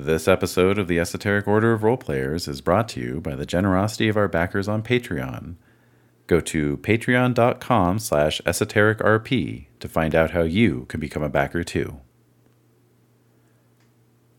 [0.00, 4.08] This episode of the Esoteric Order of Roleplayers is brought to you by the generosity
[4.08, 5.56] of our backers on Patreon.
[6.28, 11.98] Go to patreon.com slash esotericrp to find out how you can become a backer too.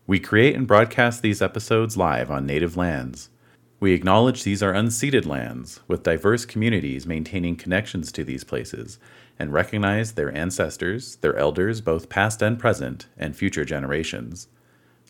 [0.06, 3.28] We create and broadcast these episodes live on native lands.
[3.80, 8.98] We acknowledge these are unceded lands, with diverse communities maintaining connections to these places,
[9.38, 14.48] and recognize their ancestors, their elders, both past and present, and future generations.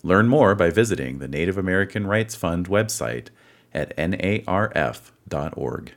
[0.02, 3.28] Learn more by visiting the Native American Rights Fund website
[3.74, 5.92] at narf.org.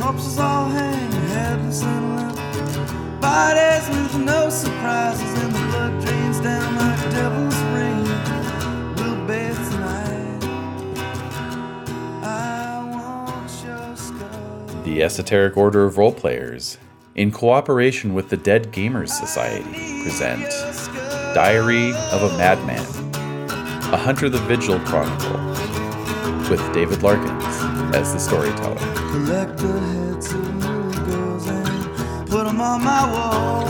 [0.00, 3.20] Corpses all headless and limp.
[3.20, 7.51] Bodies with no surprises, and the blood drains down like devil's
[14.92, 16.76] The Esoteric Order of Roleplayers,
[17.14, 20.44] in cooperation with the Dead Gamers Society, present
[21.34, 22.84] Diary of a Madman,
[23.90, 25.38] a Hunter the Vigil Chronicle,
[26.50, 27.42] with David Larkins
[27.96, 28.76] as the storyteller.
[28.76, 30.60] Collect the heads of
[31.06, 33.64] girls and put them on my wall.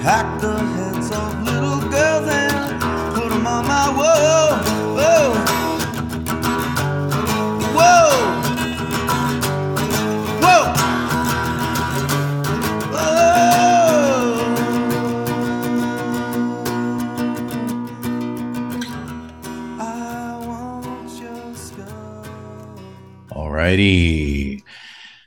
[0.00, 2.80] Hack the heads of little girls and
[3.16, 4.62] put them on my wall.
[4.94, 5.34] Whoa.
[7.74, 8.39] Whoa.
[23.70, 24.64] Alrighty.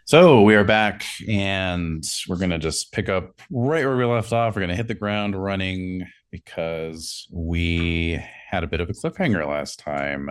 [0.04, 4.34] So we are back and we're going to just pick up right where we left
[4.34, 4.54] off.
[4.54, 9.48] We're going to hit the ground running because we had a bit of a cliffhanger
[9.48, 10.30] last time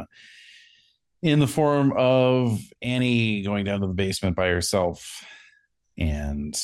[1.22, 5.24] in the form of Annie going down to the basement by herself
[5.96, 6.54] and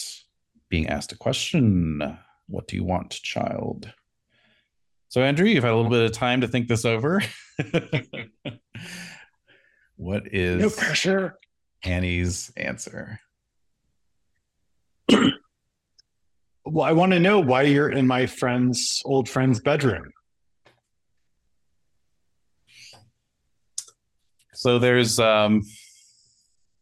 [0.69, 3.91] being asked a question What do you want, child?
[5.09, 7.23] So, Andrew, you've had a little bit of time to think this over.
[9.99, 11.35] what is No pressure.
[11.85, 13.21] Annie's answer.
[16.71, 20.11] Well, I want to know why you're in my friend's old friend's bedroom.
[24.53, 25.63] So there's um,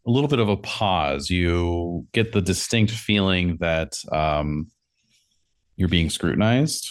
[0.05, 1.31] a little bit of a pause.
[1.31, 4.72] You get the distinct feeling that um,
[5.76, 6.91] you're being scrutinized,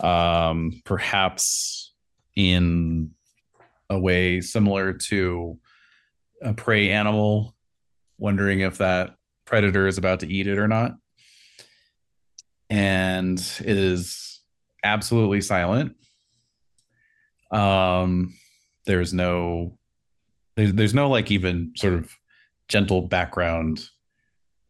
[0.00, 1.92] um, perhaps
[2.34, 3.12] in
[3.90, 5.58] a way similar to
[6.42, 7.54] a prey animal,
[8.18, 10.92] wondering if that predator is about to eat it or not.
[12.70, 14.40] And it is
[14.82, 15.96] absolutely silent.
[17.50, 18.34] Um,
[18.86, 19.78] there's no
[20.56, 22.12] there's, there's no like even sort of
[22.68, 23.88] gentle background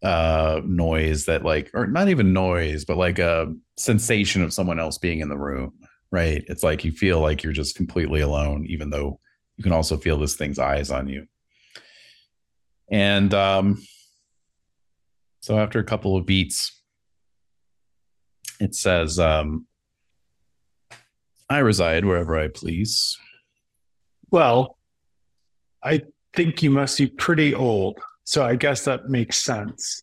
[0.03, 4.98] uh noise that like or not even noise but like a sensation of someone else
[4.98, 5.72] being in the room
[6.14, 9.19] right it's like you feel like you're just completely alone even though
[9.56, 11.26] you can also feel this thing's eyes on you
[12.91, 13.82] and um
[15.41, 16.80] so after a couple of beats
[18.60, 19.66] it says um
[21.50, 23.19] i reside wherever i please
[24.30, 24.76] Well,
[25.80, 26.03] I
[26.34, 27.98] think you must be pretty old.
[28.24, 30.03] So I guess that makes sense.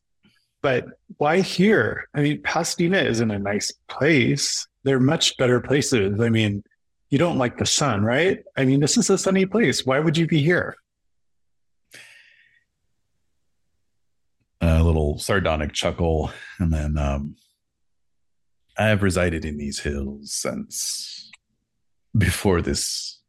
[0.62, 0.86] But
[1.18, 2.08] why here?
[2.14, 4.68] I mean, Pasadena isn't a nice place.
[4.84, 6.20] There are much better places.
[6.20, 6.64] I mean,
[7.10, 8.44] you don't like the sun, right?
[8.58, 9.86] I mean, this is a sunny place.
[9.86, 10.76] Why would you be here?
[14.62, 17.36] a little sardonic chuckle and then um
[18.78, 21.32] i have resided in these hills since
[22.18, 23.22] before this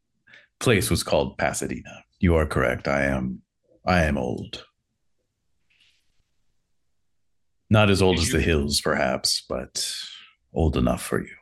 [0.61, 3.41] place was called pasadena you are correct i am
[3.87, 4.65] i am old
[7.71, 9.91] not as old Did as the hills perhaps but
[10.53, 11.35] old enough for you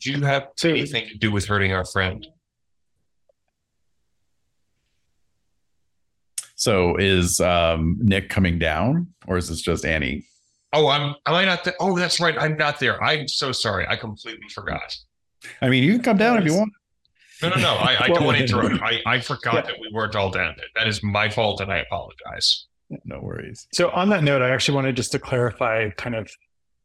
[0.00, 2.26] Did you have anything to do with hurting our friend?
[6.56, 10.24] so is um nick coming down or is this just annie
[10.76, 11.14] Oh, I'm.
[11.26, 11.74] Am I not there?
[11.78, 12.34] Oh, that's right.
[12.36, 13.00] I'm not there.
[13.00, 13.86] I'm so sorry.
[13.88, 14.92] I completely forgot.
[15.62, 16.72] i mean you can come down if you want
[17.42, 17.74] No, no, no.
[17.74, 18.82] I, I don't want to interrupt.
[18.82, 19.60] I, I forgot Yeah.
[19.62, 20.66] that we weren't all down there.
[20.74, 22.66] That is my fault, and I apologize.
[23.04, 26.28] no worries So on that note, I actually wanted just to clarify kind of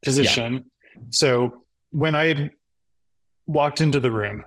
[0.03, 0.65] position.
[1.09, 2.51] So when I
[3.49, 4.45] walked into the room,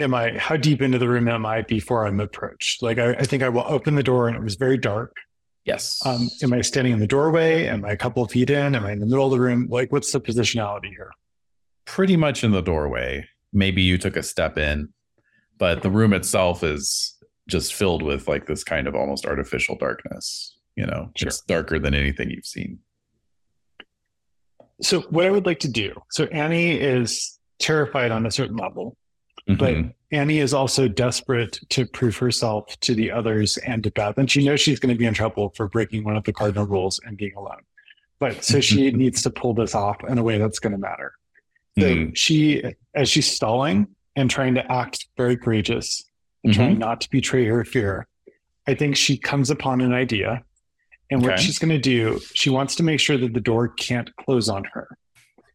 [0.00, 2.82] am I how deep into the room am I before I'm approached?
[2.82, 5.14] Like I, I think I will open the door and it was very dark.
[5.64, 7.66] yes Um, am I standing in the doorway?
[7.66, 8.74] Am I a couple of feet in?
[8.74, 9.68] Am I in the middle of the room?
[9.70, 11.12] Like what's the positionality here?
[11.84, 13.26] pretty much in the doorway.
[13.52, 14.92] Maybe you took a step in.
[15.58, 17.16] but the room itself is
[17.48, 20.56] just filled with like this kind of almost artificial darkness.
[20.76, 21.28] You know, Sure.
[21.28, 22.78] it's darker than anything you've seen.
[24.82, 25.94] So what I would like to do.
[26.10, 28.96] So Annie is terrified on a certain level,
[29.46, 29.94] but Mhm.
[30.10, 34.44] Annie is also desperate to prove herself to the others and to Beth, and she
[34.44, 37.16] knows she's going to be in trouble for breaking one of the cardinal rules and
[37.16, 37.60] being alone.
[38.18, 41.12] But so she needs to pull this off in a way that's going to matter.
[41.78, 42.16] So Mhm.
[42.16, 42.64] she,
[42.94, 46.04] as she's stalling and trying to act very courageous
[46.42, 46.60] and Mm-hmm.
[46.62, 48.06] trying not to betray her fear,
[48.66, 50.42] I think she comes upon an idea.
[51.10, 54.14] And what she's going to do, she wants to make sure that the door can't
[54.16, 54.88] close on her.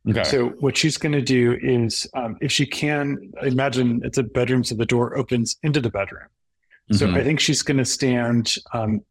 [0.09, 0.23] Okay.
[0.23, 4.63] So what she's going to do is, um, if she can, imagine it's a bedroom,
[4.63, 6.27] so the door opens into the bedroom.
[6.91, 7.15] So Mhm.
[7.17, 9.01] I think she's going to stand, um,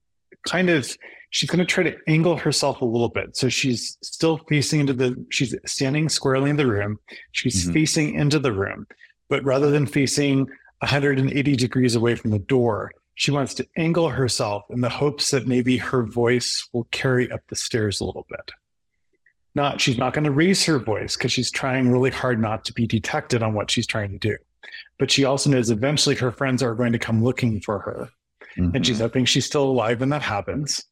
[0.47, 0.97] kind of.
[1.31, 3.35] She's going to try to angle herself a little bit.
[3.39, 5.17] So she's still facing into the.
[5.31, 6.99] She's standing squarely in the room.
[7.31, 7.73] She's Mhm.
[7.73, 8.87] facing into the room,
[9.31, 10.49] but rather than facing
[10.83, 15.47] 180 degrees away from the door, she wants to angle herself in the hopes that
[15.47, 18.51] maybe her voice will carry up the stairs a little bit
[19.55, 22.73] not she's not going to raise her voice because she's trying really hard not to
[22.73, 24.37] be detected on what she's trying to do.
[24.99, 28.09] But she also knows eventually her friends are going to come looking for her.
[28.57, 28.85] And Mhm.
[28.85, 30.85] she's hoping she's still alive when that happens.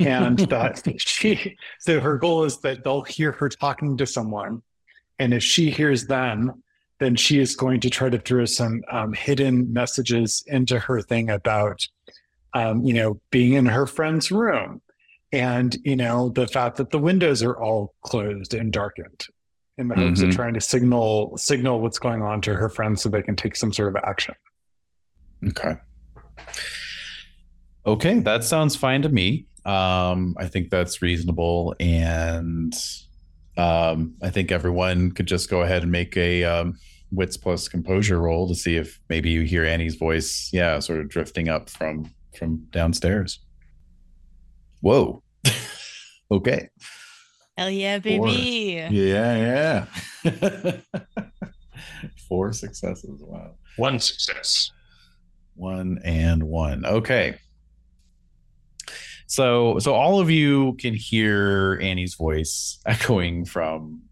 [0.00, 4.62] And that she so her goal is that they'll hear her talking to someone.
[5.18, 6.62] And if she hears them
[6.98, 11.28] then she is going to try to throw some um, hidden messages into her thing
[11.28, 11.86] about
[12.54, 14.80] um, you know being in her friend's room
[15.36, 19.26] and you know the fact that the windows are all closed and darkened
[19.78, 20.34] in the hopes of Mhm.
[20.34, 23.72] trying to signal signal what's going on to her friends so they can take some
[23.72, 24.34] sort of action
[25.48, 25.74] Okay.
[27.86, 29.46] Okay, that sounds fine to me.
[29.64, 32.74] Um, I think that's reasonable, and
[33.56, 36.78] um, I think everyone could just go ahead and make a um,
[37.12, 41.08] wits plus composure roll to see if maybe you hear Annie's voice, yeah, sort of
[41.08, 43.40] drifting up from from downstairs.
[44.80, 45.22] Whoa.
[46.30, 46.68] Okay.
[47.56, 48.86] Hell yeah, baby.
[48.90, 49.86] Yeah,
[50.24, 50.80] yeah.
[52.28, 53.22] Four successes.
[53.22, 53.54] Wow.
[53.76, 54.70] One success.
[55.56, 57.36] one and one okay
[59.26, 64.02] so so all of you can hear annie's voice echoing from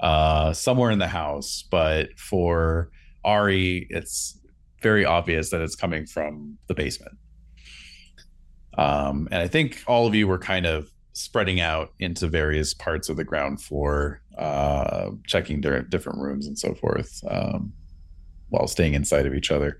[0.00, 2.90] uh somewhere in the house but for
[3.24, 4.38] ari it's
[4.82, 7.16] very obvious that it's coming from the basement
[8.76, 13.08] um and i think all of you were kind of spreading out into various parts
[13.08, 17.72] of the ground floor uh checking their different rooms and so forth um
[18.48, 19.78] while staying inside of each other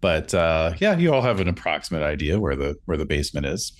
[0.00, 3.72] but uh yeah you all have an approximate idea where the where the basement is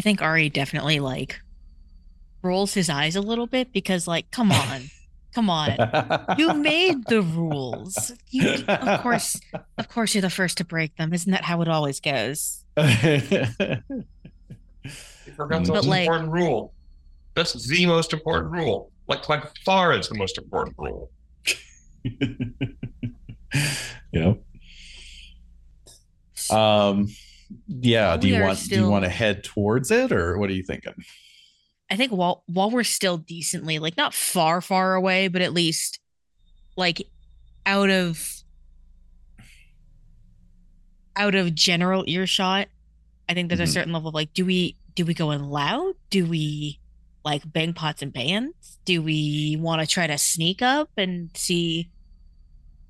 [0.00, 1.42] I think Ari definitely like
[2.42, 4.84] rolls his eyes a little bit because, like, come on,
[5.34, 5.76] come on.
[6.38, 8.10] You made the rules.
[8.30, 9.38] You, of course,
[9.76, 11.12] of course, you're the first to break them.
[11.12, 12.59] Isn't that how it always goes?
[12.76, 13.82] You
[15.36, 16.74] forgot the most like- important rule.
[17.34, 18.90] That's the most important rule.
[19.08, 21.10] Like like far is the most important rule.
[24.12, 24.32] yeah
[26.50, 27.06] um
[27.68, 30.48] yeah do We you are want do you want to head towards it or what
[30.48, 30.94] are you thinking
[31.90, 35.98] I think while while we're still decently like not far far away, but at least
[36.76, 37.02] like
[37.66, 38.39] out of
[41.20, 42.68] out of general earshot,
[43.28, 43.64] I think there's Mhm.
[43.64, 45.94] a certain level of like, do we do we go in loud?
[46.10, 46.80] Do we
[47.24, 48.78] like bang pots and pans?
[48.84, 51.90] Do we want to try to sneak up and see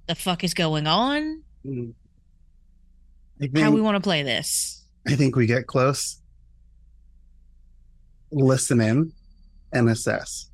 [0.06, 1.42] the fuck is going on?
[1.62, 1.94] Think,
[3.58, 4.84] How we want to play this?
[5.06, 6.20] I think we get close,
[8.32, 9.12] listen in,
[9.72, 10.50] and assess.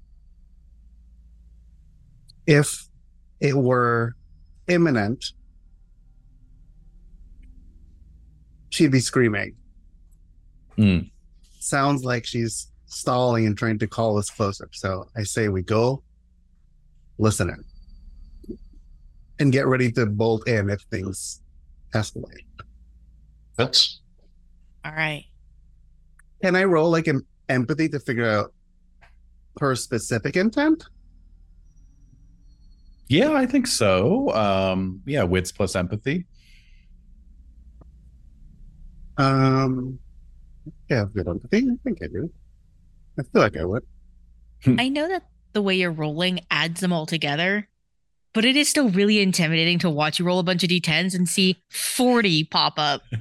[2.47, 2.89] If
[3.41, 4.15] it were
[4.69, 5.33] imminent,
[8.71, 9.55] she'd be screaming.
[10.77, 10.99] Hmm.
[11.59, 14.69] Sounds like she's stalling and trying to call us closer.
[14.73, 16.03] So I say we go,
[17.19, 18.57] listen in,
[19.39, 21.41] and get ready to bolt in if things
[21.95, 22.45] escalate.
[23.57, 24.01] That's
[24.85, 25.25] All right.
[26.43, 28.53] Can I roll like an empathy to figure out
[29.61, 30.85] her specific intent?
[33.09, 36.27] yeah i think so um yeah wits plus empathy
[39.19, 39.99] Um,
[40.91, 41.69] yeah, good empathy.
[41.71, 42.31] I think I do.
[43.19, 43.85] I feel like I would.
[44.67, 47.69] I know that the way you're rolling adds them all together,
[48.35, 51.29] but it is still really intimidating to watch you roll a bunch of d10s and
[51.29, 53.03] see 40 pop up.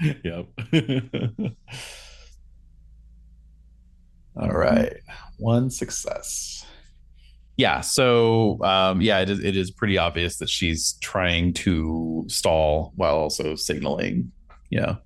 [0.24, 0.46] yep.
[4.36, 4.96] All right.
[5.38, 6.64] One success.
[7.60, 12.92] Yeah so um yeah it is, it is pretty obvious that she's trying to stall
[12.96, 14.32] while also signaling
[14.70, 14.96] yeah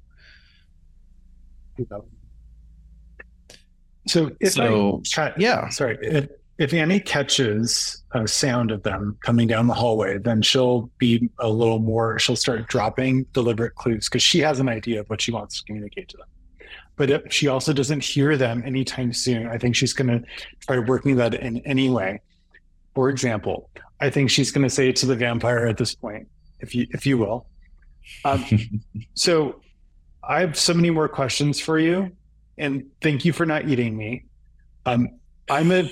[4.06, 5.68] So if So, I yeah.
[5.70, 10.90] sorry, if if Annie catches a sound of them coming down the hallway, then she'll
[10.98, 12.18] be a little more.
[12.18, 15.64] She'll start dropping deliberate clues because she has an idea of what she wants to
[15.64, 16.28] communicate to them.
[16.96, 20.24] But if she also doesn't hear them anytime soon, I think she's going to
[20.60, 22.20] try working that in any way.
[22.94, 23.70] For example,
[24.00, 26.28] I think she's going to say it to the vampire at this point,
[26.60, 27.46] if you if you will.
[28.24, 28.44] Um,
[29.14, 29.60] so
[30.22, 32.12] I have so many more questions for you,
[32.58, 34.24] and thank you for not eating me.
[34.86, 35.08] Um,
[35.50, 35.90] I'm a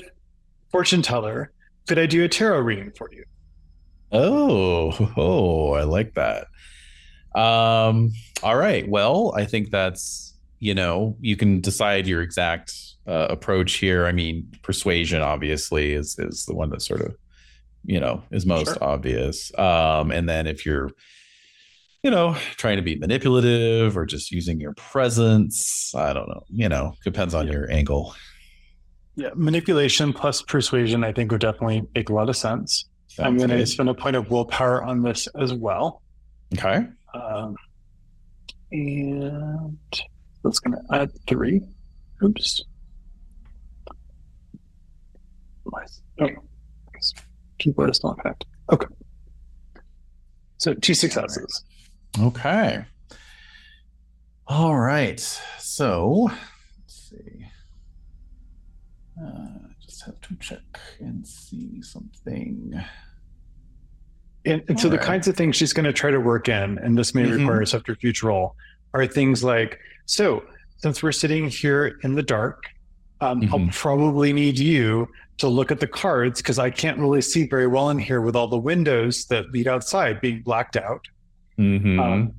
[0.70, 1.52] fortune teller.
[1.86, 3.24] Could I do a tarot reading for you?
[4.12, 6.46] Oh, oh, I like that.
[7.38, 8.88] Um, all right.
[8.88, 12.74] Well, I think that's, you know, you can decide your exact
[13.06, 14.06] uh, approach here.
[14.06, 17.16] I mean, persuasion obviously is is the one that sort of,
[17.84, 18.84] you know, is most Sure.
[18.84, 19.56] obvious.
[19.58, 20.90] Um, and then if you're,
[22.02, 26.68] you know, trying to be manipulative or just using your presence, I don't know, you
[26.68, 28.14] know, depends on your angle.
[29.14, 32.86] Yeah, manipulation plus persuasion, I think, would definitely make a lot of sense.
[33.18, 36.00] I'm going to spend a point of willpower on this as well.
[36.54, 36.86] Okay.
[37.14, 37.56] Um,
[38.70, 39.78] and
[40.42, 41.60] that's going to add three.
[42.24, 42.64] Oops.
[45.72, 45.84] My,
[46.20, 46.28] oh,
[47.58, 48.46] keyboard is not connected.
[48.70, 48.86] Okay.
[50.58, 51.64] So two successes.
[52.20, 52.84] Okay.
[54.46, 55.18] All right.
[55.58, 56.28] So
[56.78, 57.46] let's see.
[59.20, 60.60] Uh, just have to check
[61.00, 62.74] and see something.
[64.44, 66.98] And, and so the kinds of things she's going to try to work in, and
[66.98, 67.38] this may Mhm.
[67.38, 68.56] require a subterfuge roll,
[68.94, 70.44] are things like so
[70.78, 72.64] since we're sitting here in the dark,
[73.22, 73.72] um, I'll Mhm.
[73.74, 77.88] probably need you to look at the cards because I can't really see very well
[77.90, 81.06] in here with all the windows that lead outside being blacked out.
[81.58, 81.98] Mhm.
[82.00, 82.32] Um,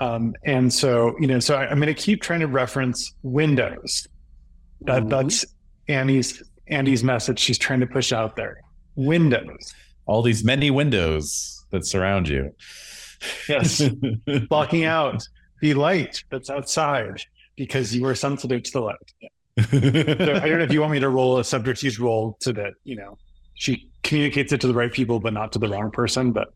[0.00, 4.06] um, and so, you know, so I, I'm going to keep trying to reference windows.
[4.82, 5.10] That, Mhm.
[5.10, 5.46] That's
[5.88, 8.60] Annie's Andy's message she's trying to push out there.
[8.94, 9.74] Windows.
[10.06, 12.54] All these many windows that surround you.
[13.48, 13.82] Yes.
[14.48, 15.26] blocking out
[15.60, 17.22] the light that's outside
[17.56, 19.12] because you are sensitive to the light.
[19.58, 22.72] So I don't know if you want me to roll a subterfuge roll so that,
[22.84, 23.18] you know,
[23.54, 26.32] she communicates it to the right people but not to the wrong person.
[26.32, 26.54] But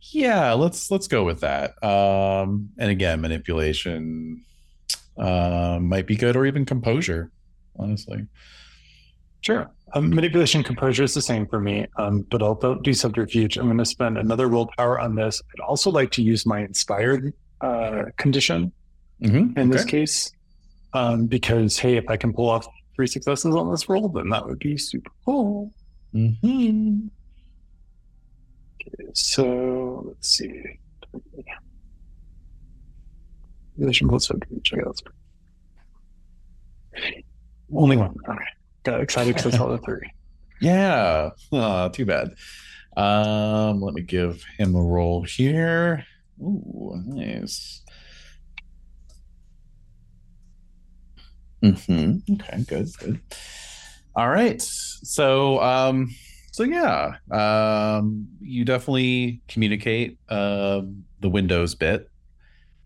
[0.00, 1.82] yeah, let's let's go with that.
[1.84, 4.44] Um, and again, manipulation
[5.18, 7.30] uh, might be good, or even composure.
[7.78, 8.26] Honestly.
[9.42, 9.70] sure.
[9.94, 13.56] Um, manipulation composure is the same for me, um, but I'll do- do subterfuge.
[13.56, 15.40] I'm going to spend another willpower on this.
[15.54, 18.72] I'd also like to use my inspired uh, condition
[19.22, 19.56] Mhm.
[19.58, 20.30] in this case
[20.98, 24.46] um, because, hey, if I can pull off three successes on this roll, then that
[24.46, 25.72] would be super cool.
[26.14, 27.06] Mm-hmm.
[28.80, 30.62] Okay, So let's see.
[33.76, 34.08] Relation
[37.72, 38.14] only one.
[38.28, 38.44] Okay.
[38.82, 40.10] Got excited because I saw the three.
[40.60, 41.30] Yeah.
[41.52, 42.34] Aw, too bad.
[42.96, 46.04] Um, let me give him a roll here.
[46.42, 47.84] Ooh, nice.
[51.62, 53.20] Hmm Okay, good, good.
[54.14, 54.60] All right.
[54.62, 56.08] So um
[56.52, 60.82] so yeah, um you definitely communicate uh
[61.20, 62.08] the Windows bit.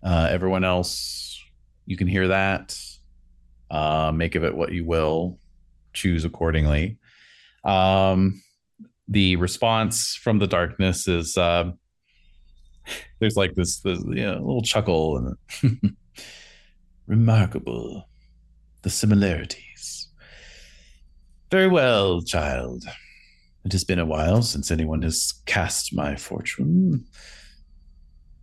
[0.02, 1.40] Uh everyone else
[1.86, 2.78] you can hear that.
[3.70, 5.38] Uh make of it what you will.
[5.92, 6.98] Choose accordingly.
[7.64, 8.42] Um
[9.08, 11.78] the response from the darkness is um
[13.20, 15.96] there's like this, this you know, little chuckle and
[17.06, 18.08] remarkable
[18.82, 20.08] the similarities.
[21.50, 22.84] Very well, child.
[23.64, 27.04] It has been a while since anyone has cast my fortune.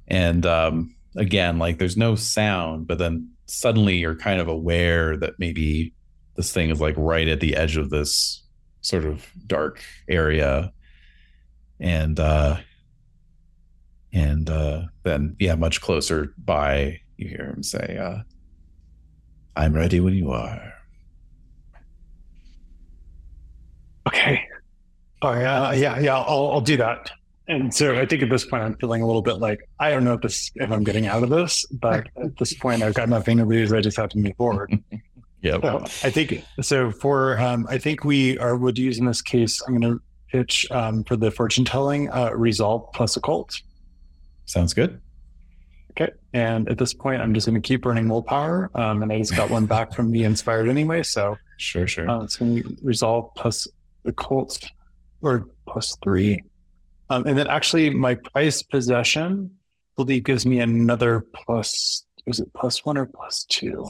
[0.08, 5.40] And um, again, like there's no sound, but then suddenly you're kind of aware that
[5.40, 5.94] maybe
[6.36, 8.44] this thing is like right at the edge of this
[8.82, 10.72] sort of dark area.
[11.82, 12.58] And uh
[14.14, 18.24] and uh then yeah, much closer by you hear him say, uh,
[19.60, 20.74] I'm ready when you are.
[24.08, 24.42] Okay.
[25.22, 26.18] Oh yeah, yeah, yeah.
[26.18, 27.12] I'll I'll do that.
[27.50, 30.06] And so I think at this point I'm feeling a little bit like I don't
[30.06, 33.10] know if this if I'm getting out of this, but at this point I've got
[33.10, 33.74] nothing to lose.
[33.74, 34.82] I just have to move forward.
[35.42, 35.60] yeah.
[35.60, 36.90] So I think so.
[36.90, 39.62] For um, I think we are would use in this case.
[39.68, 43.62] I'm going to pitch um, for the fortune telling uh, resolve plus occult.
[44.46, 45.02] Sounds good.
[45.92, 46.12] Okay.
[46.34, 49.36] And at this point, I'm just going to keep burning willpower, um, and I just
[49.36, 51.04] got one back from the inspired anyway.
[51.04, 52.10] So Sure, sure.
[52.10, 53.68] uh, it's going to be resolve plus
[54.04, 54.60] the Colts
[55.22, 56.42] or plus three.
[57.10, 62.54] Um, and then actually my price possession I believe gives me another plus was it
[62.54, 63.84] plus one or plus two?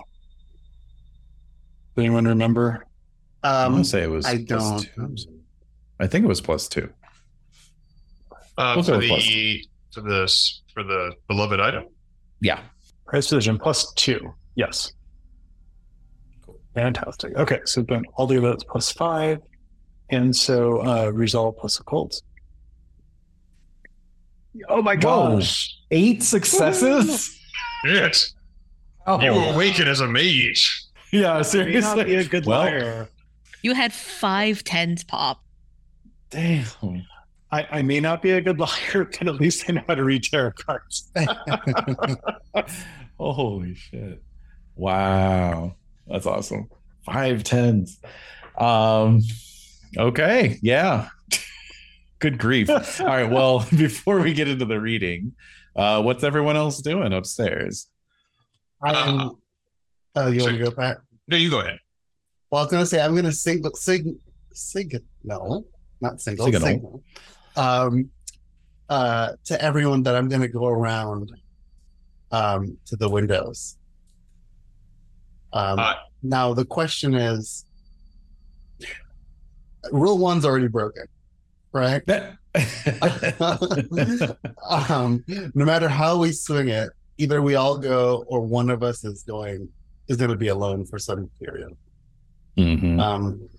[1.95, 2.85] Does anyone remember?
[3.43, 4.25] I Um, want to say it was.
[4.25, 5.17] I plus don't.
[5.17, 5.33] two.
[5.99, 6.89] I think it was plus two.
[8.57, 11.85] Uh, We'll for go with the for this for the beloved item.
[12.41, 12.59] Yeah.
[13.05, 14.33] Price possession plus two.
[14.55, 14.93] Yes.
[16.75, 17.35] Fantastic.
[17.35, 19.39] Okay, so then all the that's plus five.
[20.11, 22.21] And so uh resolve plus occult.
[24.67, 25.35] Oh my Whoa.
[25.37, 25.75] gosh.
[25.91, 27.35] Eight successes.
[27.85, 28.33] Yes,
[29.07, 30.83] Oh, you awaken as a mage.
[31.13, 31.41] yeah.
[31.53, 32.23] May not be a Seriously.
[32.29, 33.09] good Well, liar.
[33.63, 35.41] You had five tens pop.
[36.29, 36.65] Damn.
[37.51, 40.03] I, I may not be a good liar, but at least I know how to
[40.03, 41.11] read tarot cards.
[43.17, 44.21] Holy shit.
[44.75, 45.75] Wow.
[46.07, 46.69] That's awesome.
[47.05, 47.99] Five tens.
[48.57, 49.21] Um
[49.97, 51.09] okay, yeah.
[52.19, 52.69] Good grief.
[52.69, 53.29] All right.
[53.29, 55.33] Well, before we get into the reading,
[55.75, 57.87] uh, what's everyone else doing upstairs?
[58.83, 59.31] I'm,
[60.15, 60.97] oh, you want to go back?
[61.29, 61.79] No, you go ahead.
[62.51, 64.19] Well, I was gonna say I'm gonna single sing,
[64.53, 65.65] sig no,
[66.01, 67.03] not single Signal.
[67.55, 67.69] Signal.
[67.69, 68.09] Um
[68.89, 71.31] uh to everyone that I'm gonna go around
[72.31, 73.77] um to the windows.
[75.53, 77.65] Um Uh, now the question is
[79.91, 81.05] rule one's already broken,
[81.71, 82.03] right?
[84.69, 89.03] um no matter how we swing it, either we all go or one of us
[89.03, 89.69] is going
[90.07, 91.75] is gonna be alone for some period.
[92.57, 92.99] Mhm.
[92.99, 93.49] Um,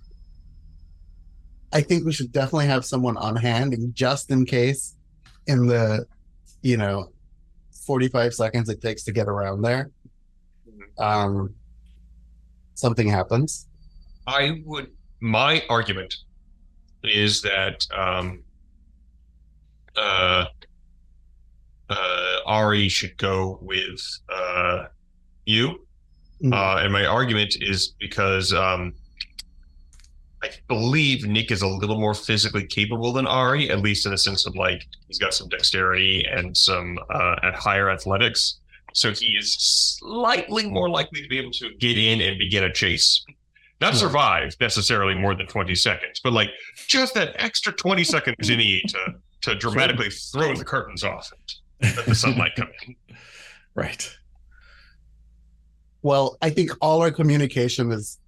[1.73, 4.97] I think we should definitely have someone on hand in- just in case
[5.47, 6.07] in the,
[6.63, 7.13] you know,
[7.87, 9.91] 45 seconds it takes to get around there.
[10.99, 11.55] Um,
[12.75, 13.67] something happens.
[14.27, 14.91] I would.
[15.21, 16.15] My argument
[17.03, 18.43] is that um,
[19.97, 20.47] uh,
[21.89, 24.01] uh, Ari should go with
[24.33, 24.87] uh,
[25.47, 25.87] you,
[26.43, 26.53] Mhm.
[26.55, 28.95] uh, and my argument is because um,
[30.43, 34.19] I believe Nick is a little more physically capable than Ari, at least in the
[34.19, 38.61] sense of like he's got some dexterity and some uh, at higher athletics.
[38.95, 42.73] So he is slightly more likely to be able to get in and begin a
[42.73, 43.25] chase.
[43.81, 46.51] Not survive necessarily more than 20 seconds, but like
[46.87, 51.33] just that extra 20 seconds you need to to dramatically throw the curtains off
[51.81, 52.95] and let the sunlight come in.
[53.75, 54.17] right.
[56.03, 58.19] Well, I think all our communication is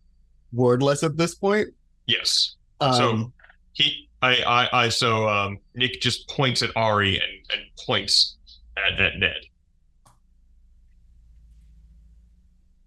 [0.52, 1.68] wordless at this point.
[2.06, 2.56] Yes.
[2.80, 3.32] Um, So
[3.72, 8.36] he I I I so um Nick just points at Ari and, and points
[8.76, 9.36] at, at Ned.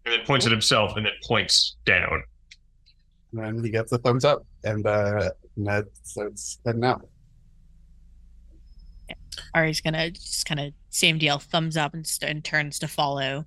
[0.05, 2.23] And then points at himself and then points down.
[3.33, 7.07] and he gets a thumbs up, and uh, Ned starts heading out.
[9.53, 13.45] Ari's gonna just kind of same deal, thumbs up and, st- and turns to follow.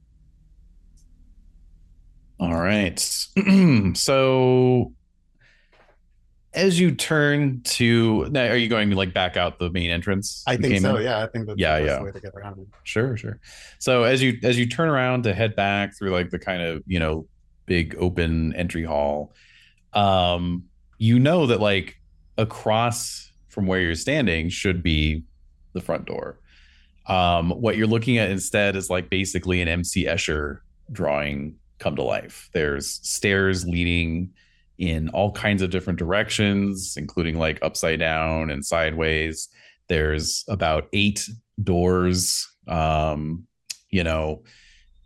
[2.40, 2.98] All right.
[3.94, 4.92] so
[6.59, 10.42] as you turn to now, are you going to like back out the main entrance?
[10.47, 10.97] I think so.
[10.97, 11.05] in?
[11.05, 12.05] Yeah, I think that's Yeah, the best yeah.
[12.05, 12.66] way to get around it.
[12.83, 13.40] Sure, sure.
[13.79, 16.83] So as you as you turn around to head back through like the kind of,
[16.87, 17.27] you know,
[17.66, 19.33] big open entry hall,
[19.92, 20.64] um,
[20.99, 21.97] you know that like
[22.37, 25.23] across from where you're standing should be
[25.73, 26.38] the front door.
[27.07, 30.61] Um, what you're looking at instead is like basically an MC Escher
[30.92, 32.51] drawing come to life.
[32.53, 34.33] There's stairs leading
[34.79, 39.49] in all kinds of different directions, including like upside down and sideways.
[39.88, 41.29] There's about eight
[41.62, 43.47] doors, um,
[43.91, 44.43] you know,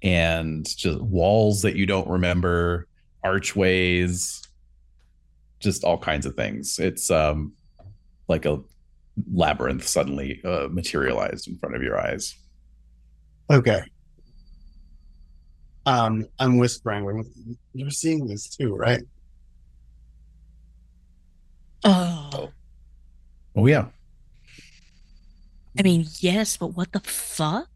[0.03, 2.87] and just walls that you don't remember,
[3.25, 4.43] archways,
[5.61, 6.79] just all kinds of things.
[6.79, 7.53] It's um
[8.29, 8.61] like a
[9.33, 12.35] labyrinth suddenly uh, materialized in front of your eyes.
[13.51, 13.81] Okay.
[15.87, 17.05] Um, I'm whispering.
[17.05, 17.25] we're-
[17.75, 19.03] You're seeing this too, right?
[21.85, 22.31] Oh.
[22.33, 22.51] oh,
[23.57, 23.87] Oh yeah.
[25.79, 27.69] I mean, yes, but what the fuck?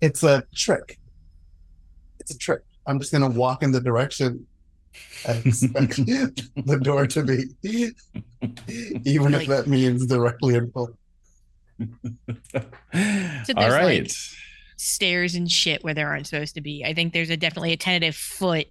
[0.00, 0.98] It's a trick.
[2.20, 2.62] It's a trick.
[2.86, 4.46] I'm just gonna walk in the direction
[5.26, 7.94] I expect the door to be,
[9.04, 10.94] even Like- if that means directly in front.
[12.54, 12.60] All
[12.92, 14.02] there's, right.
[14.02, 14.10] like-
[14.76, 16.84] Stairs and shit where there aren't supposed to be.
[16.84, 18.66] I think there's a definitely a tentative foot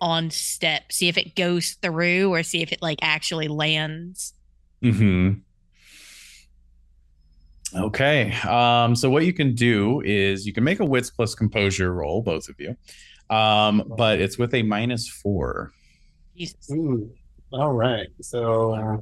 [0.00, 0.92] on step.
[0.92, 4.34] See if it goes through or see if it like actually lands.
[4.82, 5.32] hmm
[7.76, 8.32] Okay.
[8.48, 12.22] Um, so what you can do is you can make a wits plus composure roll,
[12.22, 12.76] both of you.
[13.34, 15.72] Um, but it's with a minus four.
[16.36, 16.70] Jesus.
[16.70, 17.10] Ooh.
[17.52, 18.08] All right.
[18.22, 18.96] So uh,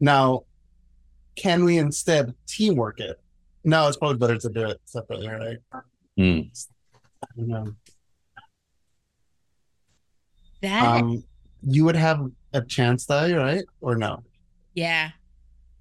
[0.00, 0.44] now,
[1.36, 3.20] can we instead teamwork it?
[3.62, 5.58] No, it's probably better to do it separately, right?
[6.16, 6.40] Hmm.
[7.22, 7.72] I don't know.
[10.62, 11.24] That Um,
[11.62, 12.20] you would have
[12.52, 13.64] a chance die, right?
[13.80, 14.22] Or no?
[14.74, 15.10] yeah.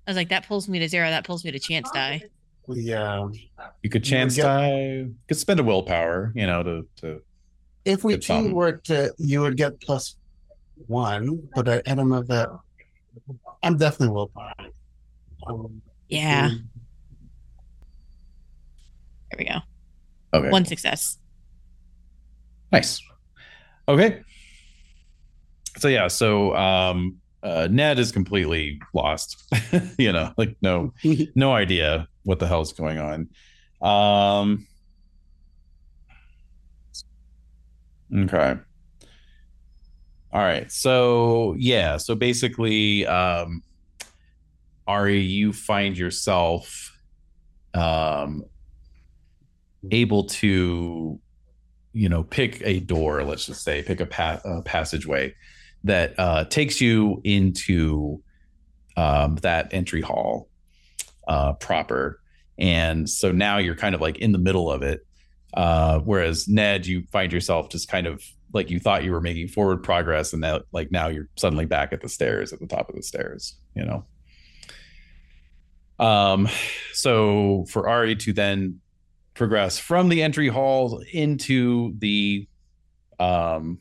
[0.08, 1.10] I was like, that pulls me to zero.
[1.12, 2.24] That pulls me to chance die.
[2.68, 3.28] Yeah.
[3.28, 3.44] You could
[3.84, 5.06] You would chance get- die.
[5.28, 7.22] Could spend a willpower, you know, to to.
[7.86, 8.46] If we Good something.
[8.48, 8.84] teamwork
[9.20, 10.16] you would get plus
[10.88, 12.50] one, but I, I don't know if that.
[13.64, 14.54] I'm definitely willpower.
[15.48, 16.50] Um, Yeah.
[19.32, 19.60] There we go.
[20.34, 20.50] Okay.
[20.50, 21.18] One success.
[22.72, 23.02] Nice.
[23.88, 24.22] Okay.
[25.78, 29.44] So yeah, so um uh Ned is completely lost.
[29.98, 30.94] you know, like no
[31.36, 33.30] no idea what the hell's going on.
[33.82, 34.68] Um
[38.16, 38.56] Okay.
[40.32, 40.72] All right.
[40.72, 43.64] So yeah, so basically um
[44.88, 46.98] Ari, you find yourself
[47.76, 48.44] um
[49.92, 51.20] able to
[51.94, 55.34] you know pick a door let's just say pick a, pa- a passageway
[55.84, 58.22] that uh, takes you into
[58.98, 60.50] um, that entry hall
[61.28, 62.20] uh, proper.
[62.58, 65.06] And so now you're kind of like in the middle of it
[65.54, 69.48] uh, whereas ned you find yourself just kind of like you thought you were making
[69.48, 72.90] forward progress and that like now you're suddenly back at the stairs at the top
[72.90, 74.06] of the stairs you know?
[76.04, 76.48] Um
[76.94, 78.80] so for ari to then
[79.34, 82.48] progress from the entry hall into the
[83.20, 83.80] um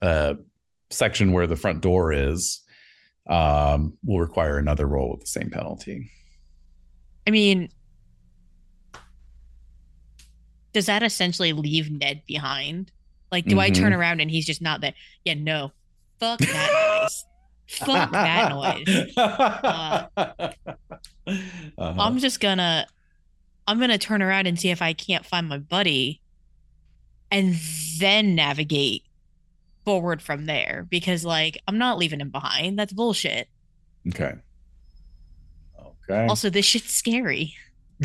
[0.00, 0.34] uh
[0.92, 2.60] section where the front door is
[3.28, 6.10] um will require another roll with the same penalty
[7.26, 7.68] I mean,
[10.72, 12.90] does that essentially leave Ned behind?
[13.30, 13.74] Like, do I Mhm.
[13.76, 14.94] turn around and he's just not there?
[15.24, 15.72] Yeah, no.
[16.18, 17.24] Fuck that noise.
[17.68, 19.12] Fuck that noise.
[21.78, 21.94] Uh-huh.
[22.00, 22.86] I'm just gonna
[23.68, 26.20] I'm gonna turn around and see if I can't find my buddy
[27.30, 27.54] and
[27.98, 29.04] then navigate
[29.84, 32.78] forward from there because like I'm not leaving him behind.
[32.78, 33.48] That's bullshit.
[34.08, 34.34] okay
[36.08, 37.54] okay Also, this shit's scary.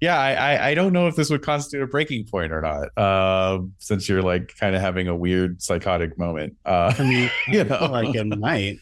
[0.00, 2.96] yeah, I, I I don't know if this would constitute a breaking point or not.
[2.98, 6.56] Um, since you're like kind of having a weird psychotic moment.
[6.64, 7.88] Uh, I mean, You know.
[7.90, 8.78] like it might.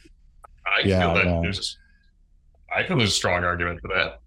[0.66, 1.42] I Yeah, feel that no.
[1.42, 1.76] there's
[2.72, 4.20] a, I feel there's a strong argument for that.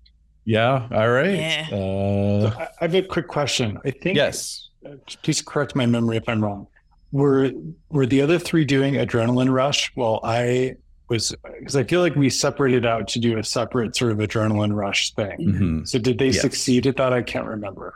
[0.46, 0.88] yeah.
[0.92, 1.36] All right.
[1.36, 1.68] Yeah.
[1.72, 3.78] Uh, I I have a quick question.
[3.86, 4.70] I think yes.
[4.86, 6.68] Uh, please correct my memory if I'm wrong.
[7.12, 7.52] Were
[7.90, 10.76] were the other three doing adrenaline rush while I
[11.10, 14.74] was because I feel like we separated out to do a separate sort of adrenaline
[14.74, 15.38] rush thing.
[15.40, 15.88] Mhm.
[15.88, 16.42] So did they Yes.
[16.42, 17.14] succeed at that?
[17.14, 17.94] I can't remember.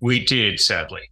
[0.00, 1.10] We did, sadly.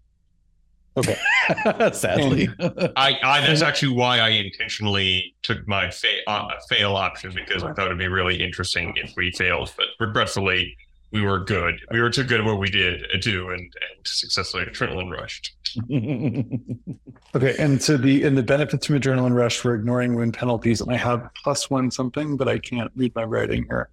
[0.96, 1.16] Okay.
[1.92, 2.48] sadly.
[2.96, 7.72] I, I that's actually why I intentionally took my fa- uh, fail option because I
[7.72, 9.72] thought it'd be really interesting if we failed.
[9.76, 10.76] But regretfully,
[11.10, 11.80] we were good.
[11.90, 15.54] We were too good at what we did do and, and successfully adrenaline rushed.
[17.34, 20.90] Okay, and so the and the benefits from adrenaline rush for ignoring win penalties, and
[20.90, 23.90] I have plus one something, but I can't read my writing here.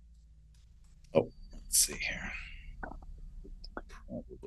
[1.13, 2.31] Oh, let's see here.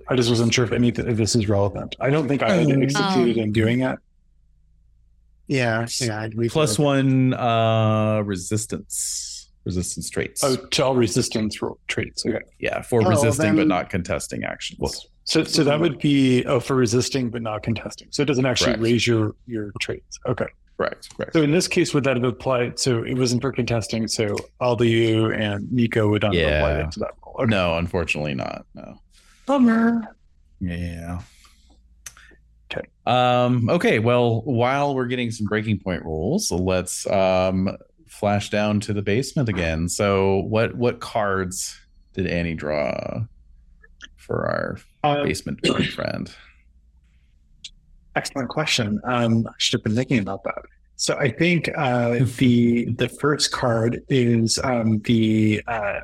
[0.08, 1.96] I just wasn't sure if anything if this is relevant.
[2.00, 3.98] I don't think I had Um, succeeded in doing it.
[5.48, 6.22] Yeah, yeah.
[6.22, 6.82] I'd read Plus it.
[6.82, 9.37] one uh resistance.
[9.68, 10.42] Resistance traits.
[10.42, 12.24] Oh, to all resistance traits.
[12.24, 15.06] Okay, yeah, for Oh, resisting but not contesting actions.
[15.24, 18.08] so so that would be oh for resisting but not contesting.
[18.10, 18.82] So it doesn't actually Correct.
[18.82, 20.18] raise your your traits.
[20.26, 20.46] Okay.
[20.78, 21.14] Correct.
[21.14, 21.34] Correct.
[21.34, 22.78] So in this case, would that have applied?
[22.78, 24.08] So it wasn't for contesting.
[24.08, 26.86] So Aliou and Nico would not have applied Yeah.
[26.86, 27.36] it to that role.
[27.40, 27.50] Okay.
[27.50, 28.64] No, unfortunately not.
[28.74, 28.98] No.
[29.44, 30.00] Bummer.
[30.60, 31.20] Yeah.
[32.72, 32.86] Okay.
[33.04, 33.98] Um, okay.
[33.98, 37.76] Well, while we're getting some breaking point rules, let's um,
[38.18, 39.88] flash down to the basement again.
[39.88, 41.78] So, what what cards
[42.14, 43.20] did Annie draw
[44.16, 46.34] for our Uh, basement friend?
[48.16, 49.00] Excellent question.
[49.04, 50.62] Um, I should have been thinking about that.
[50.96, 56.00] So I think uh, the the first card is um, the uh,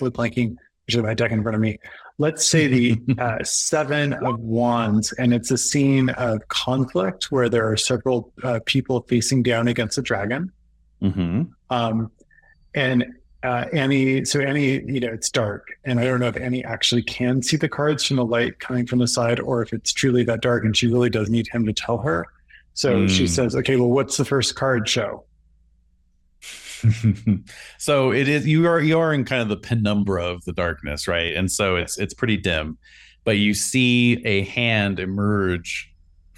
[0.00, 0.52] blanking.
[0.52, 1.78] I should have my deck in front of me.
[2.20, 7.66] Let's say the uh, seven of wands, and it's a scene of conflict where there
[7.70, 10.52] are several uh, people facing down against a dragon.
[11.00, 12.12] hmm Um,
[12.74, 13.06] and
[13.42, 17.02] uh, Annie, so Annie, you know, it's dark, and I don't know if Annie actually
[17.04, 20.22] can see the cards from the light coming from the side, or if it's truly
[20.24, 22.26] that dark, and she really does need him to tell her.
[22.74, 23.28] So she Mm.
[23.28, 25.24] says, "Okay, well, what's the first card show?"
[27.78, 31.06] so it is you are you are in kind of the penumbra of the darkness,
[31.08, 31.34] right?
[31.34, 32.78] And so it's it's pretty dim,
[33.24, 35.90] but you see a hand emerge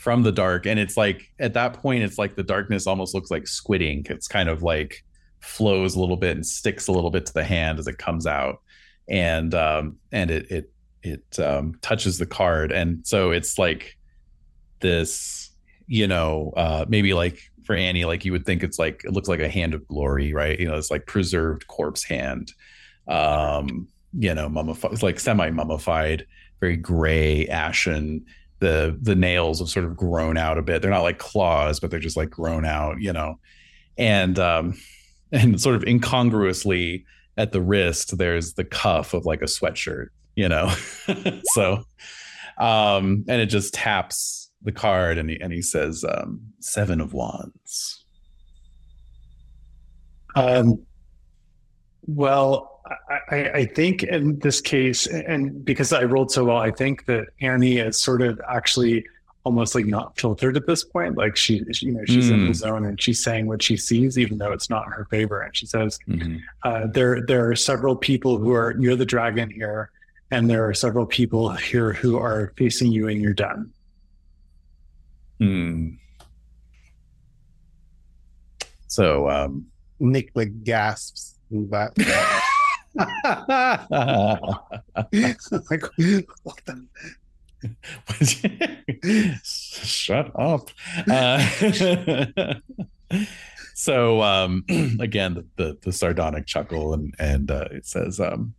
[0.02, 3.30] from the dark and it's like at that point it's like the darkness almost looks
[3.30, 5.04] like squid ink it's kind of like
[5.38, 8.26] flows a little bit and sticks a little bit to the hand as it comes
[8.26, 8.60] out
[9.08, 10.72] and um and it it
[11.04, 13.96] it um touches the card and so it's like
[14.80, 15.52] this
[15.86, 19.28] you know uh maybe like for annie like you would think it's like it looks
[19.28, 20.58] like a hand of glory right?
[20.58, 22.52] You know it's like preserved corpse hand.
[23.08, 26.26] Um you know mummified like semi mummified
[26.60, 28.24] very gray ashen.
[28.60, 30.82] The the nails have sort of grown out a bit.
[30.82, 33.38] They're not like claws but they're just like grown out you know.
[33.98, 34.74] And um
[35.32, 37.04] and sort of incongruously
[37.38, 40.72] at the wrist there's the cuff of like a sweatshirt you know?
[41.54, 41.84] So
[42.58, 47.12] um and it just taps the card and he and he says um seven of
[47.14, 48.04] wands
[50.34, 50.80] Um,
[52.06, 52.80] well,
[53.30, 57.26] I, I, think in this case, and because I rolled so well, I think that
[57.40, 59.04] Annie is sort of actually
[59.44, 61.16] almost like not filtered at this point.
[61.18, 62.54] Like she, she you know, she's in the Mm.
[62.56, 65.40] zone and she's saying what she sees, even though it's not in her favor.
[65.42, 66.40] And she says, Mhm.
[66.62, 69.90] uh, "There, there are several people who are near the dragon here,
[70.30, 73.70] and there are several people here who are facing you in your den."
[75.42, 75.88] Hmm.
[78.86, 79.66] so um
[79.98, 81.38] Nick like gasps.
[81.50, 81.96] But
[82.94, 83.08] like,
[86.42, 86.86] what the?
[89.42, 90.70] Shut up.
[91.10, 92.54] Uh,
[93.74, 94.64] so um,
[95.00, 98.54] again, the, the the sardonic chuckle and and uh, it says um,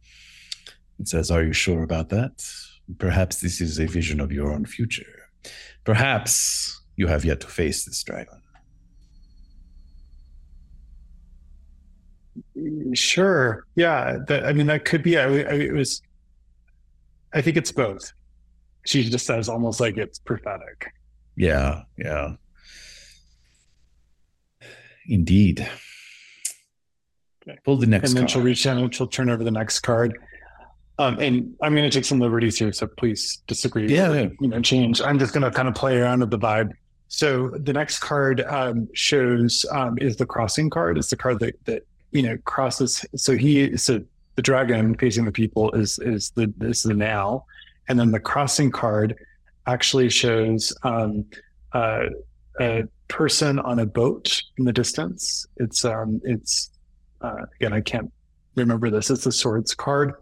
[1.00, 2.44] it says, "Are you sure about that?
[2.98, 5.23] Perhaps this is a vision of your own future.
[5.84, 8.42] Perhaps you have yet to face this dragon."
[12.94, 13.66] Sure.
[13.76, 14.20] Yeah.
[14.28, 15.18] That, I mean, that could be.
[15.18, 16.02] I, I, it was.
[17.34, 18.14] I think it's both.
[18.86, 20.92] She just says almost like it's prophetic.
[21.36, 22.36] Yeah, yeah.
[25.08, 25.68] Indeed.
[27.42, 27.58] Okay.
[27.66, 28.32] Pull the next and then card.
[28.32, 30.18] she'll reach down and she'll turn over the next card.
[31.00, 33.88] Um, and I'm going to take some liberties here, so please disagree.
[33.88, 34.28] Yeah, or, yeah.
[34.40, 35.02] You know, change.
[35.02, 36.74] I'm just going to kind of play around with the vibe.
[37.08, 40.98] So the next card um, shows um, is the crossing card.
[40.98, 43.06] It's the card that that you know crosses.
[43.16, 44.02] So he so
[44.36, 47.46] the dragon facing the people is is the is the now,
[47.88, 49.16] and then the crossing card
[49.68, 51.26] actually shows um,
[51.74, 52.06] uh,
[52.60, 55.46] a person on a boat in the distance.
[55.58, 56.72] It's um it's
[57.22, 58.12] uh, again I can't
[58.56, 59.12] remember this.
[59.12, 60.14] It's the swords card,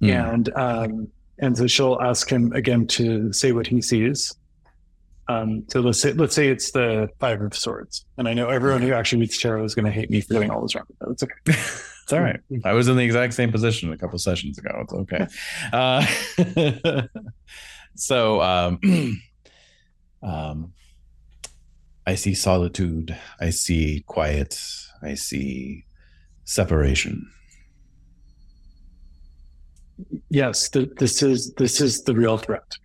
[0.00, 0.10] Hmm.
[0.10, 1.08] and um
[1.40, 4.34] and so she'll ask him again to say what he sees.
[5.28, 8.82] Um, so let's say let's say it's the five of swords, and I know everyone
[8.82, 10.86] who actually reads tarot is going to hate me for doing all this wrong.
[10.98, 11.34] But it's okay.
[11.46, 12.40] it's all right.
[12.64, 14.70] I was in the exact same position a couple sessions ago.
[14.82, 15.26] It's okay.
[15.72, 17.06] Uh,
[17.94, 18.80] so, um,
[20.22, 20.72] um,
[22.06, 23.16] I see solitude.
[23.40, 24.60] I see quiet.
[25.00, 25.84] I see
[26.44, 27.30] separation.
[30.28, 32.76] Yes, th- this is this is the real threat.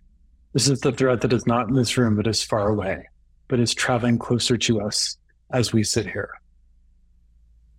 [0.52, 3.08] This is the threat that is not in this room, but is far away,
[3.48, 5.16] but is traveling closer to us
[5.52, 6.30] as we sit here.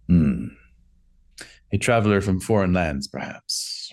[0.08, 0.48] Hmm.
[1.74, 3.92] A traveler from foreign lands, perhaps.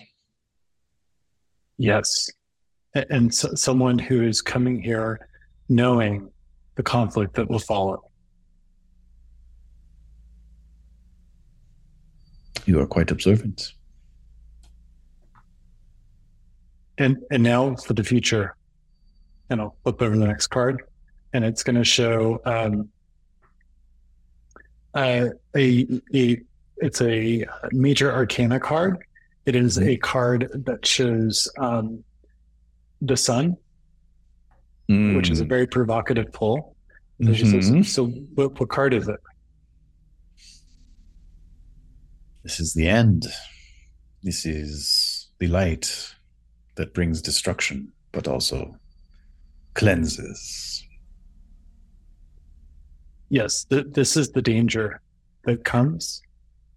[1.77, 2.29] Yes,
[2.95, 5.27] A- and so, someone who is coming here
[5.67, 6.29] knowing
[6.75, 8.09] the conflict that will follow.
[12.65, 13.73] You are quite observant.
[16.97, 18.55] And and now for the future,
[19.49, 20.81] and I'll flip over the next card,
[21.33, 22.89] and it's going to show um,
[24.93, 26.41] uh, a a
[26.77, 28.97] it's a major arcana card.
[29.45, 32.03] It is a card that shows um,
[33.01, 33.57] the sun,
[34.87, 35.49] which is a Hmm.
[35.49, 36.75] very provocative pull.
[37.23, 39.19] So, she says, so what, what card is it?
[42.43, 43.25] This is the end.
[44.21, 46.13] This is the light
[46.75, 48.75] that brings destruction, but also
[49.73, 50.85] cleanses.
[53.29, 55.01] Yes, th- this is the danger
[55.45, 56.21] that comes.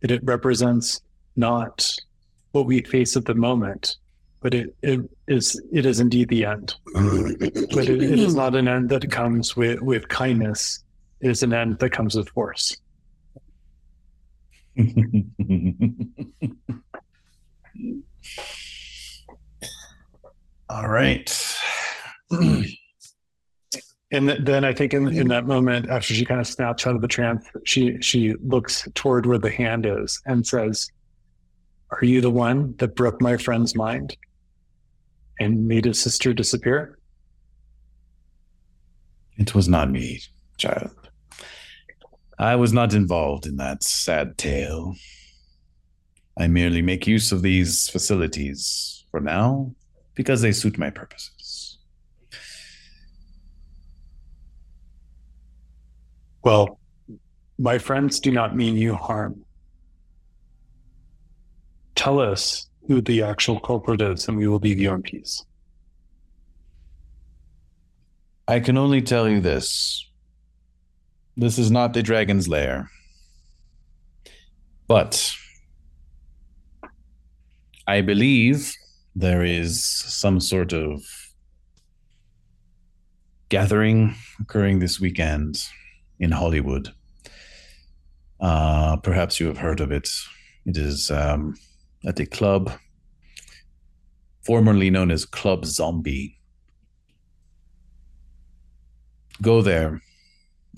[0.00, 1.00] That it represents
[1.36, 1.90] not
[2.52, 3.96] what we face at the moment,
[4.40, 6.74] but it, it is it is indeed the end.
[6.94, 10.84] But it, it is not an end that comes with, with kindness.
[11.20, 12.76] It is an end that comes with force.
[20.70, 21.56] All right.
[24.10, 26.94] And th- then I think in, in that moment, after she kind of snaps out
[26.94, 30.90] of the trance, she she looks toward where the hand is and says,
[31.90, 34.16] "Are you the one that broke my friend's mind
[35.38, 36.98] and made his sister disappear?"
[39.36, 40.20] It was not me,
[40.56, 40.90] child.
[42.38, 44.94] I was not involved in that sad tale.
[46.38, 49.74] I merely make use of these facilities for now
[50.18, 51.78] because they suit my purposes.
[56.42, 56.80] Well,
[57.56, 59.44] my friends do not mean you harm.
[61.94, 65.44] Tell us who the actual culprit is, and we will leave you in peace.
[68.48, 70.04] I can only tell you this.
[71.36, 72.90] This is not the dragon's lair.
[74.88, 75.32] But
[77.86, 78.74] I believe
[79.18, 81.02] there is some sort of
[83.48, 85.64] gathering occurring this weekend
[86.20, 86.92] in Hollywood.
[88.40, 90.08] Uh, perhaps you have heard of it.
[90.66, 91.56] It is um,
[92.06, 92.70] at a club
[94.44, 96.38] formerly known as Club Zombie.
[99.42, 100.00] Go there,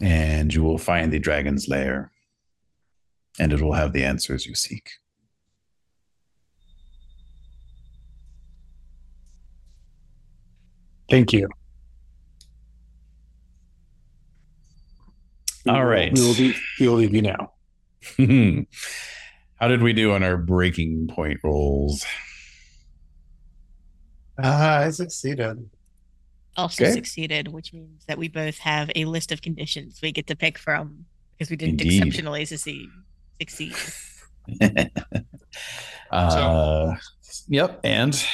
[0.01, 2.11] and you will find the dragon's lair,
[3.39, 4.89] and it will have the answers you seek.
[11.11, 11.49] Thank you.
[15.67, 16.13] We All will- right.
[16.13, 17.53] We will, be, we will leave you now.
[19.61, 22.07] How did we do on our breaking point rolls?
[24.43, 25.69] Ah, I succeeded.
[26.57, 26.93] Also Okay.
[26.93, 30.57] succeeded, which means that we both have a list of conditions we get to pick
[30.59, 31.05] from
[31.37, 31.99] because we didn't Indeed.
[32.03, 32.89] exceptionally succeed.
[33.41, 33.75] Succeed.
[36.11, 36.95] uh,
[37.49, 38.27] yep, and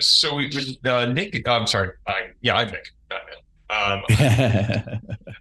[0.00, 1.46] So we, we- uh, Nick.
[1.48, 1.90] I'm sorry.
[2.06, 2.88] I, yeah, I'm Nick.
[3.10, 3.36] Not Nick.
[3.70, 4.02] Um,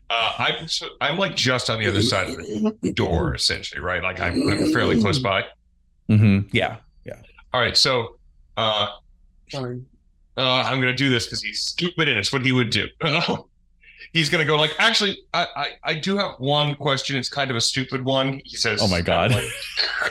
[0.09, 2.37] uh, I'm so, I'm like just on the other side of
[2.81, 4.03] the door, essentially, right?
[4.03, 5.45] Like I'm, I'm fairly close by.
[6.09, 6.47] Mm-hmm.
[6.55, 7.15] yeah, yeah.
[7.53, 8.17] All right, so
[8.57, 8.87] uh,
[9.51, 9.85] Fine.
[10.37, 12.87] uh, I'm gonna do this because he's stupid and it's what he would do.
[14.13, 17.15] he's gonna go like, actually, I, I I do have one question.
[17.15, 18.41] It's kind of a stupid one.
[18.45, 19.31] He says, Oh my God.
[19.31, 19.45] like,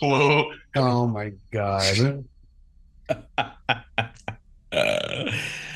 [0.00, 0.50] hello.
[0.76, 2.24] Oh my god.
[4.72, 5.32] Uh,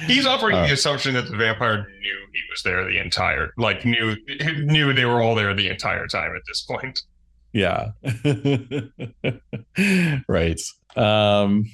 [0.07, 3.85] He's operating Uh, the assumption that the vampire knew he was there the entire, like
[3.85, 4.17] knew
[4.57, 7.01] knew they were all there the entire time at this point.
[7.53, 7.91] yeah
[10.29, 10.61] right
[10.97, 11.65] um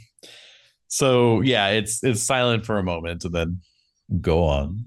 [0.88, 3.60] so yeah it's it's silent for a moment and then
[4.20, 4.84] go on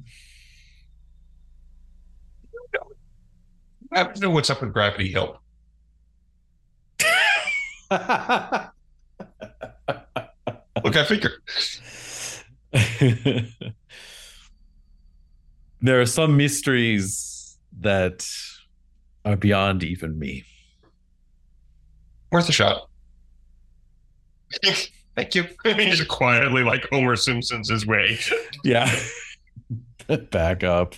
[3.92, 5.40] I have to know what's up with Gravity Hill.
[10.84, 11.32] Look, I figure.
[15.82, 18.26] there are some mysteries that
[19.26, 20.44] are beyond even me
[22.32, 22.90] Worth a shot.
[25.16, 25.44] Thank you.
[25.64, 28.18] he just quietly, like Homer Simpson's his way.
[28.64, 28.92] yeah
[30.32, 30.96] back up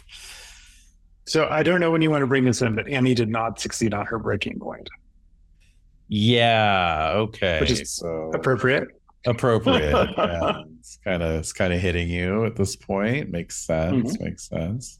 [1.25, 3.59] So I don't know when you want to bring this in, but Annie did not
[3.59, 4.89] succeed on her breaking point.
[6.07, 8.87] yeah okay Which is so Appropriate.
[9.25, 10.09] Appropriate.
[10.17, 10.61] yeah.
[10.79, 13.31] It's kind of it's kind of hitting you at this point.
[13.31, 14.13] Makes sense.
[14.13, 14.23] Mm-hmm.
[14.23, 14.99] Makes sense.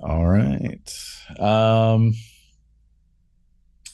[0.00, 0.92] All right.
[1.38, 2.14] Um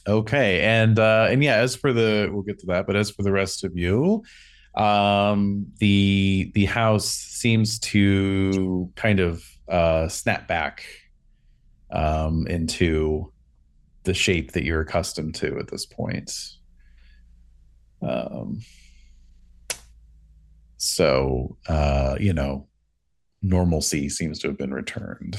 [0.07, 0.61] okay.
[0.63, 3.33] And uh and yeah, as for the we'll get to that, but as for the
[3.33, 4.25] rest of you,
[4.75, 10.85] um the the house seems to kind of uh snap back
[11.93, 13.31] um into
[14.05, 16.33] the shape that you're accustomed to at this point.
[18.01, 18.63] Um
[20.83, 22.67] so, uh, you know,
[23.41, 25.37] normalcy seems to have been returned.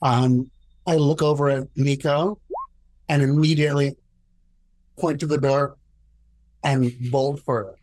[0.00, 0.50] Um,
[0.86, 2.40] I look over at Nico
[3.10, 3.98] and immediately
[4.98, 5.76] point to the door
[6.64, 7.76] and bolt for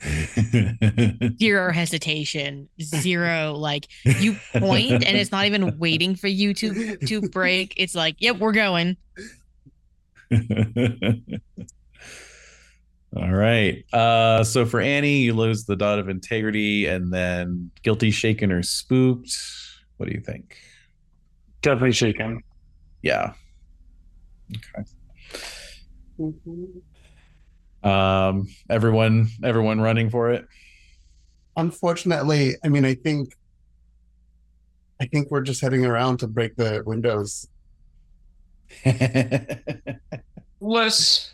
[0.00, 1.34] it.
[1.40, 2.68] Zero hesitation.
[2.80, 7.74] Zero like you point and it's not even waiting for you to to break.
[7.76, 8.96] It's like, yep, we're going.
[13.16, 13.84] All right.
[13.92, 18.62] Uh, so for Annie, you lose the dot of integrity and then guilty, shaken, or
[18.62, 19.34] spooked.
[19.96, 20.56] What do you think?
[21.62, 22.42] Definitely shaken.
[23.02, 23.32] Yeah.
[24.54, 24.84] Okay.
[27.82, 30.46] Um, everyone, everyone running for it.
[31.56, 33.34] Unfortunately, I mean, I think,
[35.00, 37.48] I think we're just heading around to break the windows.
[40.60, 41.32] Less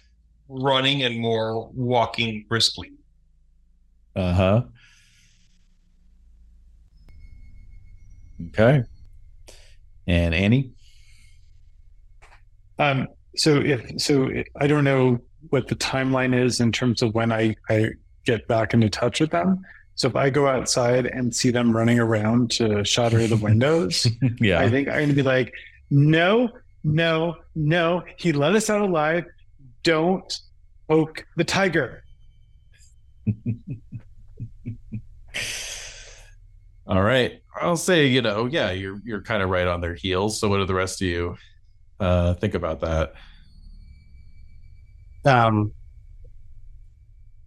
[0.49, 2.93] running and more walking briskly.
[4.17, 4.63] Uh huh.
[8.49, 8.85] Okay.
[10.07, 10.71] And Annie?
[12.79, 14.31] Um, so if so,
[14.61, 15.21] I don't know
[15.51, 17.91] what the timeline is in terms of when I I
[18.25, 19.65] get back into touch with them.
[19.97, 24.07] So if I go outside and see them running around to shatter the windows,
[24.41, 24.61] yeah.
[24.61, 25.55] I think I'm going to be like,
[25.91, 26.51] no,
[26.83, 28.03] no, no.
[28.17, 29.25] He let us out alive.
[29.85, 30.41] Don't
[30.89, 32.03] poke the tiger.
[36.87, 37.41] All right.
[37.61, 40.39] I'll say, you know, yeah, you're you're kind of right on their heels.
[40.41, 41.37] So what do the rest of you
[42.01, 43.15] uh think about that?
[45.25, 45.73] Um,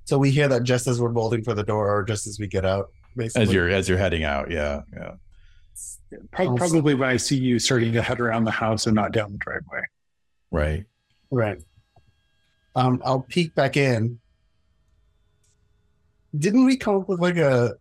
[0.05, 2.47] so we hear that just as we're bolting for the door, or just as we
[2.47, 3.43] get out, basically.
[3.43, 5.11] As you're as you're heading out, yeah, yeah.
[6.31, 9.31] Pro- Probably when I see you starting to head around the house and not down
[9.33, 9.81] the driveway.
[10.49, 10.85] Right.
[11.29, 11.61] Right.
[12.78, 14.19] Um, I'll peek back in.
[16.38, 17.73] Didn't we come up with like a?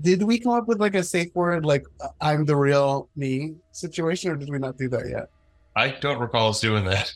[0.00, 1.84] Did we come up with like a safe word, like
[2.22, 5.28] "I'm the real me" situation, or did we not do that yet?
[5.76, 7.12] I don't recall us doing that.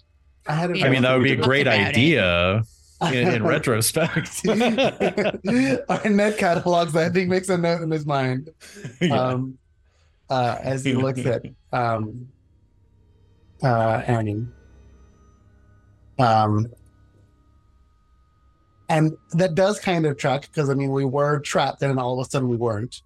[0.47, 0.71] I had.
[0.71, 1.87] it I mean, that would be a great about it.
[1.89, 2.63] idea
[3.03, 4.43] in, in retrospect.
[4.47, 8.51] Our net catalogs, I think, makes a note in his mind
[9.01, 9.19] Yeah.
[9.19, 9.57] um,
[10.29, 11.43] uh, as he looks at
[11.73, 12.29] um,
[13.63, 14.47] uh, Annie.
[16.19, 16.69] Um,
[18.89, 22.27] and that does kind of track because I mean we were trapped and all of
[22.27, 23.03] a sudden we weren't,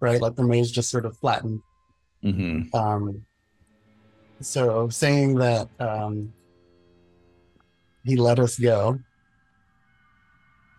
[0.00, 0.20] right?
[0.20, 1.62] Like the maze just sort of flattened.
[2.24, 2.74] Mhm.
[2.74, 3.26] Um,
[4.40, 6.32] so saying that um,
[8.04, 8.98] he let us go.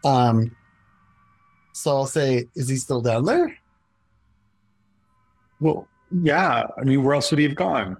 [0.05, 0.55] Um,
[1.73, 3.55] so I'll say, is he still down there?
[5.59, 6.67] Well, yeah.
[6.77, 7.97] I mean, where else would he have gone?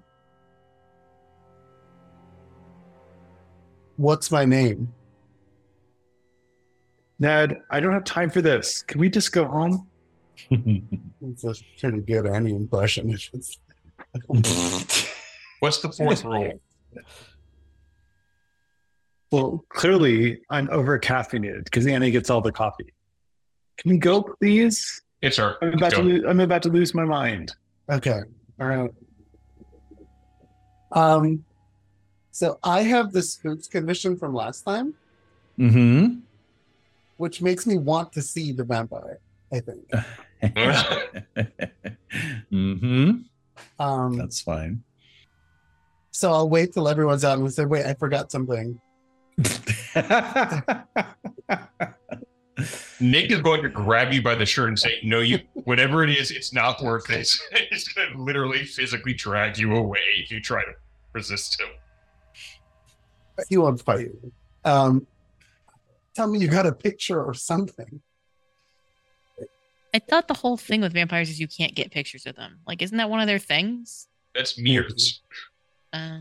[3.98, 4.94] What's my name?
[7.20, 8.84] Ned, I don't have time for this.
[8.84, 9.88] Can we just go home?
[10.52, 13.12] It's a pretty good Annie impression.
[13.12, 13.58] I should say.
[15.60, 16.62] What's the fourth rule?
[19.32, 22.94] Well, clearly I'm over caffeinated because Annie gets all the coffee.
[23.78, 25.02] Can we go, please?
[25.22, 25.58] It's our.
[25.62, 25.98] I'm about go.
[25.98, 27.52] to lose, I'm about to lose my mind.
[27.92, 28.22] Okay.
[28.60, 28.92] All right.
[30.92, 31.44] Um,
[32.38, 34.94] so I have the spooks condition from last time,
[35.58, 36.20] mm-hmm.
[37.18, 39.18] which makes me want to see the vampire.
[39.52, 39.90] I think.
[42.52, 43.12] mm-hmm.
[43.80, 44.84] Um, That's fine.
[46.12, 48.80] so I'll wait till everyone's out and we say, "Wait, I forgot something."
[53.00, 55.40] Nick is going to grab you by the shirt and say, "No, you.
[55.54, 57.28] Whatever it is, it's not worth it.
[57.72, 60.74] It's going to literally physically drag you away if you try to
[61.14, 61.70] resist him."
[63.50, 64.32] He won't fight you.
[64.66, 65.08] Um,
[66.16, 68.02] tell me you got a picture or something.
[69.94, 72.60] I thought the whole thing with vampires is you can't get pictures of them.
[72.68, 74.08] Like, isn't that one of their things?
[74.36, 75.22] That's mirrors.
[75.94, 76.20] Uh,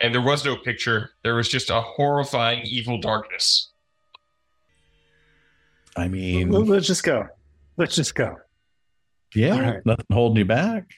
[0.00, 1.10] And there was no picture.
[1.22, 3.70] There was just a horrifying evil darkness.
[5.96, 7.26] I mean, Let's just go.
[7.76, 8.36] Let's just go.
[9.34, 9.84] yeah, all right.
[9.86, 10.88] nothing holding you back.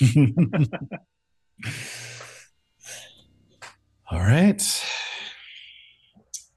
[4.12, 4.62] All right.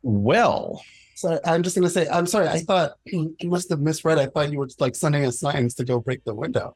[0.04, 0.84] Well,
[1.16, 2.50] So I'm just gonna say, I'm sorry.
[2.50, 4.20] I thought you must have misread.
[4.20, 6.76] I thought you were like sending us signs to go break the window.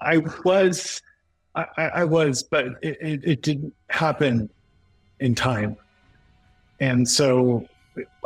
[0.00, 1.02] I was,
[1.54, 4.48] I, I I was, but it, it, it didn't happen
[5.20, 5.76] in time.
[6.80, 7.66] And so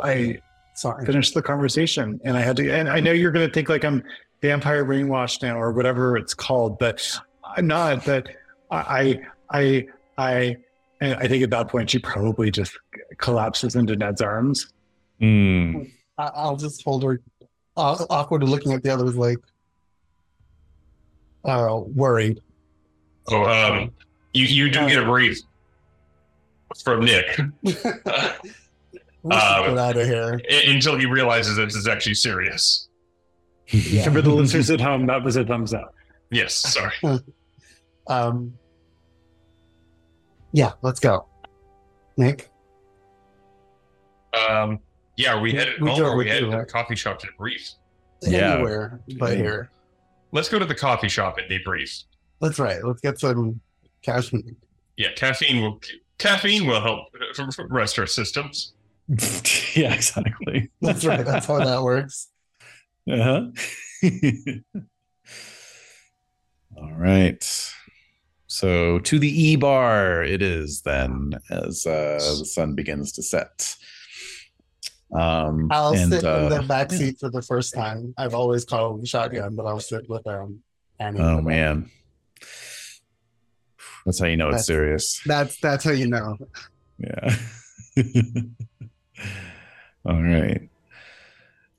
[0.01, 0.39] I
[0.73, 1.05] Sorry.
[1.05, 3.83] finished the conversation and I had to, and I know you're going to think like
[3.83, 4.03] I'm
[4.41, 8.27] vampire brainwashed now or whatever it's called, but I'm not, but
[8.71, 9.19] I,
[9.51, 9.85] I,
[10.19, 10.57] I,
[11.01, 12.77] I think at that point she probably just
[13.17, 14.73] collapses into Ned's arms.
[15.21, 15.85] I-
[16.17, 17.21] I'll just hold her
[17.77, 19.37] aw- awkward looking at the others like
[21.45, 22.39] uh worried.
[23.29, 23.91] Oh, um,
[24.33, 25.39] you you do get a brief
[26.83, 28.03] from Nick We should
[29.31, 30.41] Uh, get out of here.
[30.67, 32.87] until he realizes that this is actually serious.
[33.67, 34.03] Yeah.
[34.11, 35.93] For the listeners at home, that was a thumbs up.
[36.31, 36.93] Yes, sorry.
[38.07, 38.53] Um
[40.51, 41.25] Yeah, let's go.
[42.17, 42.49] Nick.
[44.49, 44.79] Um,
[45.17, 46.67] yeah, are we headed We home do- or are we we headed do, to right?
[46.67, 47.75] the coffee shop to debrief?
[48.21, 48.55] Yeah.
[48.55, 49.69] Anywhere but here.
[50.31, 52.03] Let's go to the coffee shop and debrief.
[52.41, 52.83] That's right.
[52.83, 53.59] Let's get some
[54.01, 54.55] caffeine.
[54.97, 55.79] Yeah, caffeine will
[56.17, 57.05] caffeine will help
[57.69, 58.73] rest our systems.
[59.75, 60.69] yeah, exactly.
[60.81, 61.25] That's right.
[61.25, 62.27] That's how that works.
[63.09, 63.47] Uh-huh.
[66.77, 67.71] All right.
[68.49, 73.75] So to the E bar it is then as uh, the sun begins to set.
[75.13, 78.13] Um, I'll and, sit in the uh, back seat for the first time.
[78.17, 80.63] I've always called the shotgun, but I'll sit with um
[80.99, 81.19] Annie.
[81.19, 81.91] Oh man,
[84.05, 85.21] that's how you know it's serious.
[85.27, 86.37] That's that's how you know.
[86.97, 87.35] Yeah.
[90.05, 90.69] all right.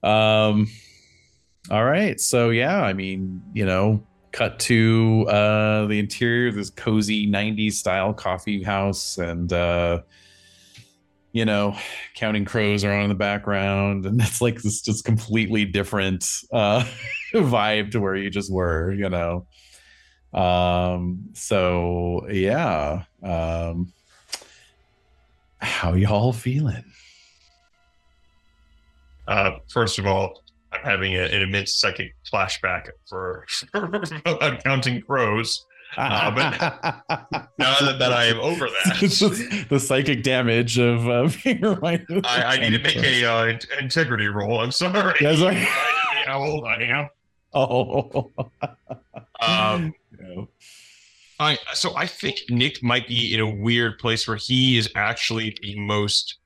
[0.04, 0.68] Um
[1.68, 2.20] all right.
[2.20, 7.72] So yeah, I mean, you know, cut to uh the interior of this cozy 90s
[7.72, 10.00] style coffee house and uh
[11.32, 11.76] you know,
[12.16, 16.84] counting crows are on in the background and it's like this just completely different uh
[17.34, 19.46] vibe to where you just were, you know.
[20.32, 23.04] Um so yeah.
[23.22, 23.92] Um
[25.60, 26.84] how y'all feeling?
[29.28, 30.42] Uh, first of all,
[30.82, 33.46] having a, an immense psychic flashback for
[34.64, 35.64] counting crows.
[35.96, 36.30] Uh,
[37.58, 42.24] Now that, that I am over that, the psychic damage of uh, being reminded.
[42.24, 44.60] I, I need to make a uh, in- integrity roll.
[44.60, 45.14] I'm sorry.
[45.20, 45.66] Reminded me
[46.26, 47.08] how old I am.
[47.52, 48.30] Oh,
[49.40, 50.48] Um, no.
[51.40, 55.56] I so I think Nick might be in a weird place where he is actually
[55.62, 56.36] the most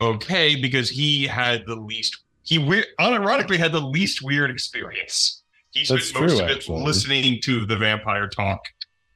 [0.00, 5.42] okay because he had the least he we- unironically had the least weird experience.
[5.72, 6.82] He spent That's most true, of it actually.
[6.82, 8.60] listening to the vampire talk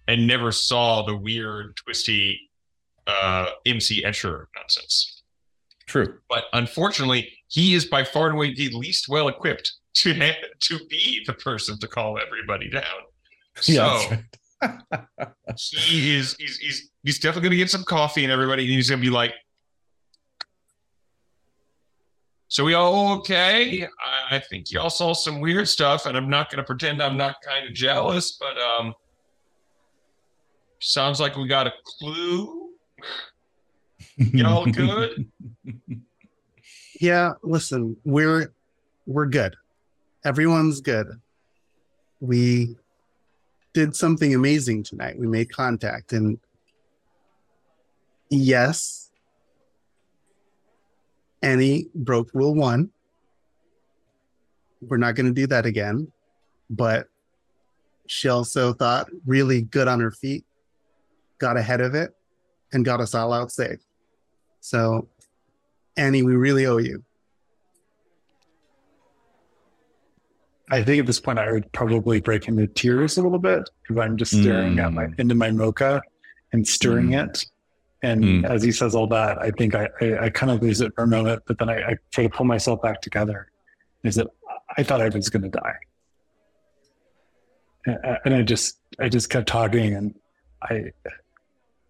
[0.06, 2.50] and never saw the weird, twisty
[3.06, 5.22] uh MC Escher nonsense.
[5.86, 6.18] True.
[6.30, 10.78] But unfortunately, he is by far and away the least well equipped to ha- to
[10.88, 12.82] be the person to calm everybody down.
[13.56, 14.18] So Yeah,
[14.62, 15.04] right.
[15.58, 19.00] he is he's he's he's definitely gonna get some coffee and everybody and he's gonna
[19.02, 19.32] be like
[22.54, 26.50] so we all okay I, I think y'all saw some weird stuff and i'm not
[26.50, 28.94] gonna pretend i'm not kind of jealous but um
[30.78, 32.70] sounds like we got a clue
[34.16, 35.26] y'all good
[37.00, 38.52] Yeah, listen, we're
[39.06, 39.56] we're good.
[40.24, 41.20] Everyone's good.
[42.20, 42.76] We
[43.72, 45.18] did something amazing tonight.
[45.18, 46.38] We made contact and
[48.30, 49.03] yes,
[51.44, 52.88] Annie broke rule 1.
[54.80, 56.10] We're not going to do that again,
[56.70, 57.06] but
[58.06, 60.44] she also thought really good on her feet,
[61.38, 62.14] got ahead of it
[62.72, 63.80] and got us all out safe.
[64.60, 65.08] So
[65.98, 67.04] Annie, we really owe you.
[70.70, 74.02] I think at this point I would probably break into tears a little bit because
[74.02, 75.20] I'm just staring at my Mm.
[75.20, 76.00] into my mocha
[76.54, 77.44] and stirring it.
[78.04, 78.50] And Mm.
[78.54, 81.04] as he says all that, I think I, I, I kind of lose it for
[81.04, 83.40] a moment, but then I, I try to pull myself back together.
[84.02, 84.28] Is that
[84.76, 85.76] I thought I was going to die,
[87.86, 90.14] and, and I just I just kept talking, and
[90.62, 90.92] I,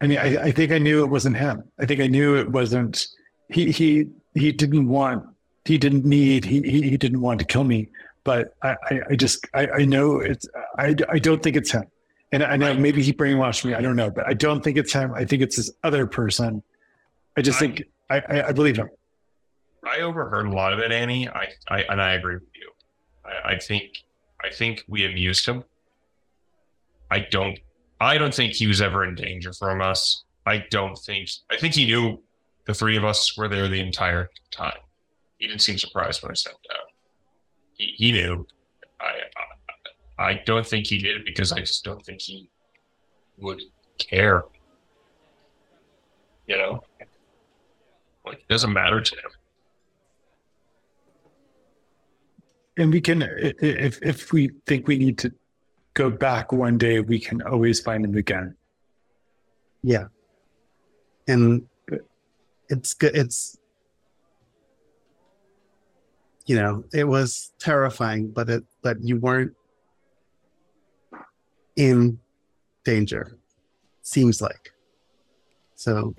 [0.01, 1.65] I mean I, I think I knew it wasn't him.
[1.81, 3.09] I think I knew it wasn't
[3.49, 5.25] he he he didn't want
[5.65, 7.89] he didn't need he he, he didn't want to kill me
[8.25, 10.47] but I, I, I just I, I know it's
[10.79, 11.85] I, I don't think it's him.
[12.35, 13.74] And I know maybe he brainwashed me.
[13.74, 15.14] I don't know, but I don't think it's him.
[15.14, 16.62] I think it's this other person.
[17.37, 18.89] I just I- think I, I, I believe him.
[19.87, 22.70] i overheard a lot of it annie i, I and i agree with you
[23.24, 23.85] I, I think
[24.43, 25.64] i think we amused him
[27.11, 27.59] i don't
[28.01, 31.74] i don't think he was ever in danger from us i don't think i think
[31.74, 32.22] he knew
[32.66, 34.80] the three of us were there the entire time
[35.39, 36.89] he didn't seem surprised when i stepped out
[37.78, 38.47] he, he knew
[39.01, 39.12] I,
[40.19, 42.49] I i don't think he did it because i just don't think he
[43.39, 43.61] would
[43.99, 44.43] care
[46.47, 46.83] you know
[48.27, 49.31] like it doesn't matter to him
[52.77, 55.31] And we can, i- i- if if we think we need to
[55.95, 58.57] go back one day, we can always find him again.
[59.85, 60.07] Yeah.
[61.29, 61.69] And
[62.69, 63.15] it's good.
[63.17, 63.57] It's,
[66.47, 69.55] you know, it was terrifying, but it, but you weren't
[71.77, 72.18] in
[72.85, 73.37] danger,
[74.03, 74.72] seems like.
[75.75, 76.14] So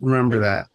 [0.00, 0.66] remember that.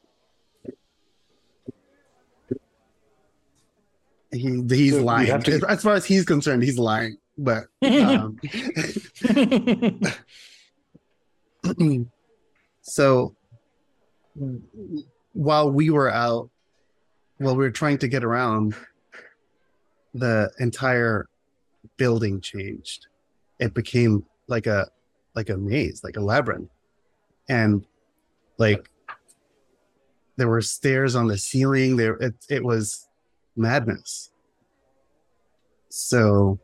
[4.32, 5.42] He, he's So lying.
[5.42, 7.18] to- as, as far as he's concerned, he's lying.
[7.38, 8.38] But um,
[12.82, 13.36] so
[15.34, 16.50] while we were out,
[17.38, 18.76] while we were trying to get around,
[20.14, 21.28] the entire
[21.98, 23.08] building changed.
[23.64, 24.90] It became like a
[25.36, 26.70] like a maze, like a labyrinth.
[27.48, 27.86] And
[28.58, 28.90] like
[30.36, 31.96] there were stairs on the ceiling.
[31.96, 33.08] There it, it was
[33.56, 34.32] madness.
[35.88, 36.60] So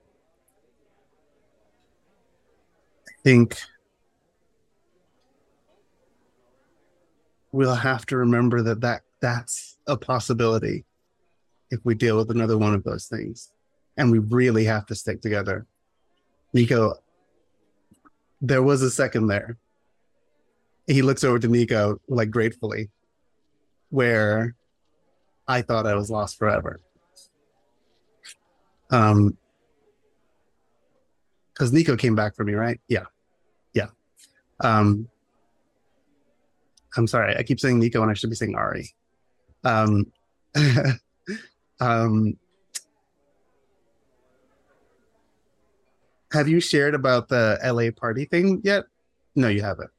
[3.08, 3.58] I think
[7.54, 10.84] we'll have to remember that, that that's a possibility
[11.72, 13.54] if we deal with another one of those things.
[13.96, 15.66] And we really have to stick together.
[16.54, 16.96] Nico,
[18.42, 19.58] there was a second there.
[20.88, 22.90] He looks over to Nico like gratefully.
[23.90, 24.56] where
[25.48, 26.80] I thought I was lost forever.
[28.92, 29.38] Um,
[31.54, 32.80] because Nico came back for me, right?
[32.88, 33.06] Yeah,
[33.74, 33.88] yeah.
[34.62, 35.10] Um,
[36.96, 38.90] I'm sorry, I keep saying Nico and I should be saying Ari.
[39.64, 40.12] Um,
[41.82, 42.38] um,
[46.32, 48.86] have you shared about the LA party thing yet?
[49.36, 49.90] No, you haven't.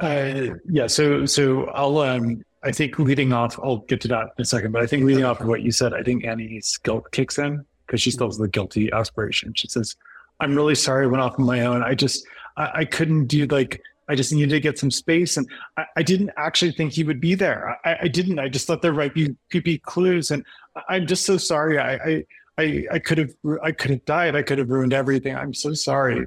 [0.00, 0.86] Uh, yeah.
[0.86, 4.72] So, so I'll, um, I think leading off, I'll get to that in a second,
[4.72, 7.64] but I think leading off of what you said, I think Annie's guilt kicks in
[7.86, 9.52] because she still has the guilty aspiration.
[9.54, 9.96] She says,
[10.40, 11.82] I'm really sorry I went off on my own.
[11.82, 12.26] I just,
[12.56, 15.36] I, I couldn't do like, I just needed to get some space.
[15.36, 17.78] And I, I didn't actually think he would be there.
[17.84, 20.30] I, I didn't, I just thought there might be, could be clues.
[20.30, 20.44] And
[20.88, 21.78] I'm just so sorry.
[21.78, 22.24] I,
[22.60, 24.36] I, I, I could have, I could have died.
[24.36, 25.34] I could have ruined everything.
[25.34, 26.20] I'm so sorry.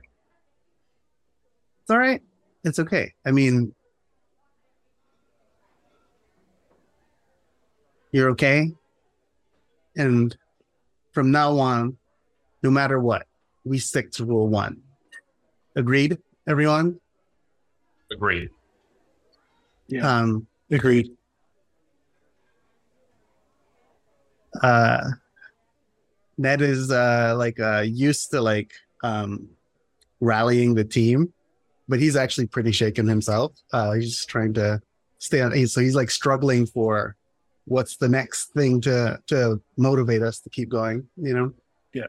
[1.82, 2.22] It's all right.
[2.64, 3.14] It's okay.
[3.26, 3.74] I mean,
[8.12, 8.72] you're okay.
[9.96, 10.36] And
[11.12, 11.98] from now on,
[12.64, 13.28] no matter what,
[13.66, 14.82] we stick to rule one.
[15.76, 16.18] Agreed,
[16.48, 17.00] everyone?
[18.12, 18.50] Agreed.
[19.88, 20.08] Yeah.
[20.08, 21.12] Um, Agreed.
[24.62, 25.02] uh
[26.38, 28.72] Ned is uh like uh used to like
[29.04, 29.48] um
[30.20, 31.34] rallying the team,
[31.88, 33.54] but he's actually pretty shaken himself.
[33.72, 34.82] Uh he's trying to
[35.20, 37.16] stay on so he's like struggling for
[37.66, 41.54] what's the next thing to to motivate us to keep going, you know?
[41.94, 42.08] Yeah.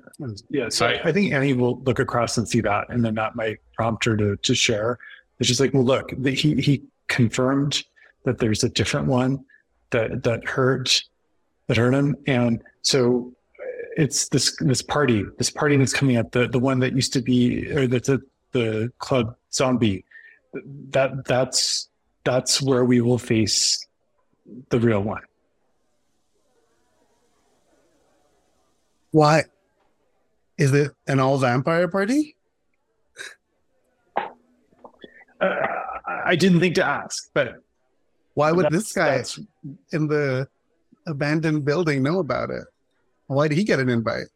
[0.48, 1.00] Yeah, so Right.
[1.04, 4.16] I think Annie will look across and see that, and then that might prompt her
[4.16, 4.98] to to share.
[5.38, 7.84] It's just like, well, look, the, he he confirmed
[8.24, 9.44] that there's a different one
[9.90, 11.02] that that hurt
[11.68, 13.34] that hurt him, and so
[13.96, 17.22] it's this this party, this party that's coming up, the the one that used to
[17.22, 18.20] be or that's at
[18.52, 20.04] the club zombie.
[20.90, 21.88] That that's
[22.24, 23.86] that's where we will face
[24.70, 25.22] the real one.
[29.10, 29.44] Why
[30.58, 32.36] is it an all vampire party?
[35.40, 35.44] Uh,
[36.06, 37.60] I I didn't think to ask, but
[38.34, 39.22] Why would this guy
[39.92, 40.48] in the
[41.06, 42.64] abandoned building know about it?
[43.26, 44.26] Why did he get an invite?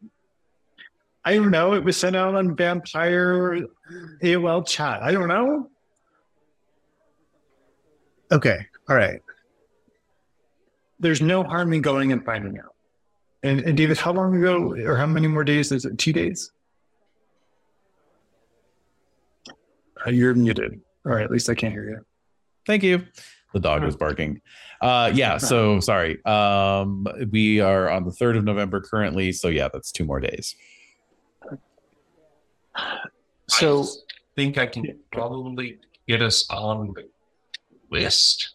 [1.23, 1.73] I don't know.
[1.73, 3.59] It was sent out on Vampire
[4.23, 5.03] AOL chat.
[5.03, 5.69] I don't know.
[8.31, 9.21] Okay, all right.
[10.99, 12.75] There's no harm in going and finding out.
[13.43, 15.97] And, and David, how long ago or how many more days is it?
[15.97, 16.51] Two days?
[20.05, 20.79] Uh, you're muted.
[21.05, 22.05] All right, at least I can't hear you.
[22.65, 23.05] Thank you.
[23.53, 24.41] The dog was barking.
[24.81, 26.23] Uh yeah, so sorry.
[26.25, 30.55] Um we are on the 3rd of November currently, so yeah, that's two more days.
[33.47, 33.85] So I
[34.35, 37.09] think I can probably get us on the
[37.91, 38.53] list,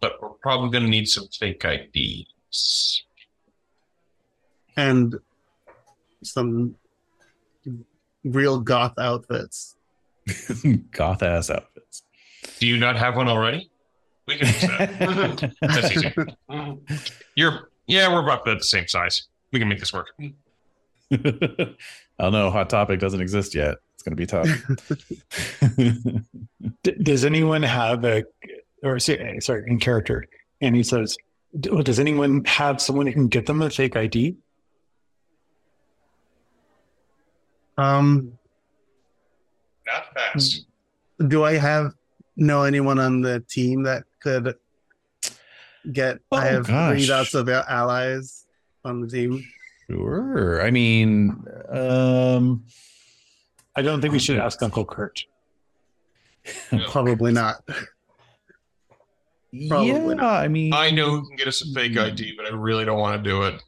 [0.00, 3.02] but we're probably going to need some fake IDs.
[4.76, 5.14] And
[6.22, 6.76] some
[8.24, 9.76] real goth outfits.
[10.90, 11.69] Goth ass outfits.
[12.58, 13.70] Do you not have one already?
[14.26, 15.52] We can use that.
[15.60, 16.12] That's easy.
[17.34, 19.26] You're yeah, we're about the same size.
[19.52, 20.10] We can make this work.
[21.12, 21.74] I
[22.20, 22.50] don't know.
[22.50, 23.78] Hot topic doesn't exist yet.
[23.94, 24.46] It's going to be tough.
[26.84, 28.22] d- does anyone have a,
[28.84, 30.24] or sorry, in character?
[30.60, 31.16] And he says,
[31.68, 34.36] well, does anyone have someone who can get them a fake ID?
[37.76, 38.38] Um,
[39.86, 40.64] Not fast.
[41.26, 41.92] do I have
[42.40, 44.54] know anyone on the team that could
[45.92, 46.18] get?
[46.32, 47.06] I Oh, have three gosh.
[47.06, 48.46] dots of allies
[48.84, 49.44] on the team.
[49.88, 50.60] sure.
[50.62, 52.64] I mean, um,
[53.76, 55.24] I don't think we should ask Uncle Kurt.
[56.90, 57.62] Probably not.
[59.68, 60.14] Probably yeah.
[60.14, 60.44] not.
[60.44, 62.98] I mean, I know who can get us a fake ID, but I really don't
[62.98, 63.62] want to do it.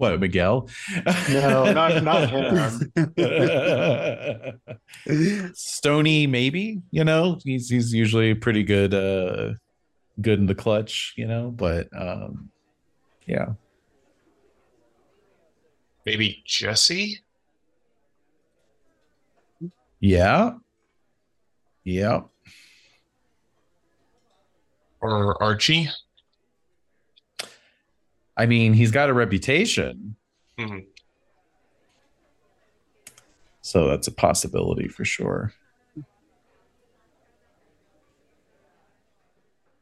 [0.00, 0.68] What Miguel?
[1.28, 2.90] No, not not him.
[5.54, 6.80] Stony, maybe.
[6.90, 8.94] You know, he's he's usually pretty good.
[8.94, 9.54] uh
[10.20, 11.50] Good in the clutch, you know.
[11.50, 12.50] But um
[13.26, 13.50] yeah.
[16.06, 17.20] Maybe Jesse?
[20.00, 20.54] Yeah.
[21.84, 22.22] Yeah.
[25.00, 25.88] or Archie?
[28.36, 30.16] I mean, he's got a reputation.
[30.58, 30.86] Mhm.
[33.62, 35.52] So that's a possibility for sure.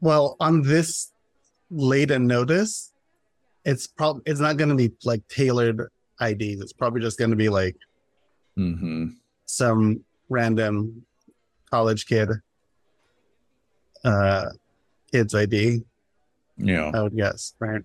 [0.01, 1.13] Well, on this
[1.71, 2.93] late in notice,
[3.65, 5.89] it's probably it's not going to be like tailored
[6.21, 6.61] IDs.
[6.61, 7.77] It's probably just going to be like
[8.57, 9.09] hmm
[9.47, 11.07] some random
[11.71, 12.29] college kid
[14.05, 14.47] uh
[15.11, 15.83] kid's ID,
[16.59, 16.91] Yeah.
[16.95, 17.83] I would guess, right?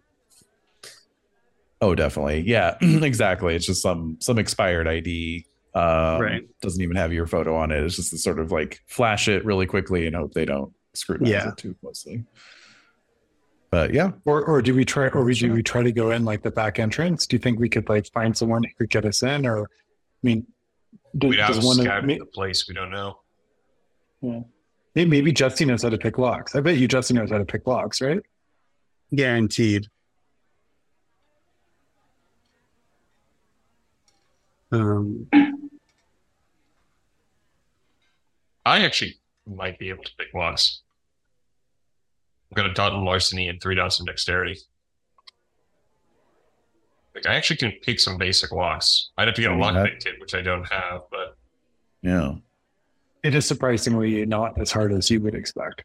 [1.84, 2.42] Oh, definitely.
[2.48, 3.56] Yeah, exactly.
[3.56, 5.46] It's just some some expired ID.
[5.76, 6.44] Um, Right.
[6.62, 7.84] Doesn't even have your photo on it.
[7.84, 11.32] It's just the sort of like flash it really quickly and hope they don't scrutinize
[11.32, 11.50] Yeah.
[11.50, 12.24] it too closely.
[13.72, 15.50] But yeah, Or or do we try or we, Sure.
[15.50, 17.26] do we try to go in like the back entrance?
[17.28, 19.46] Do you think we could like find someone who could get us in?
[19.48, 19.66] Or I
[20.22, 20.46] mean
[21.18, 22.66] do- We'd have does one of- the place.
[22.68, 23.18] We don't know.
[24.22, 26.56] may- maybe Jesse knows how to pick locks.
[26.56, 28.22] I bet you Jesse knows how to pick locks, right?
[29.14, 29.88] Guaranteed.
[34.74, 35.28] Um,
[38.66, 40.82] I actually might be able to pick locks.
[42.52, 44.58] I've got a dot in larceny and three dots in dexterity.
[47.14, 49.10] Like I actually can pick some basic locks.
[49.16, 51.38] I'd have to get a lock pick kit, which I don't have, but
[52.02, 52.34] yeah.
[53.22, 55.84] It is surprisingly not as hard as you would expect.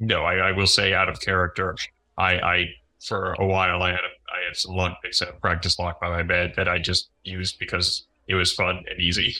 [0.00, 1.76] no, I, I will say out of character,
[2.16, 2.66] I, I
[2.98, 6.08] for a while I had a, I had some lockpicks at a practice lock by
[6.08, 9.36] my bed that I just used because it was fun and easy.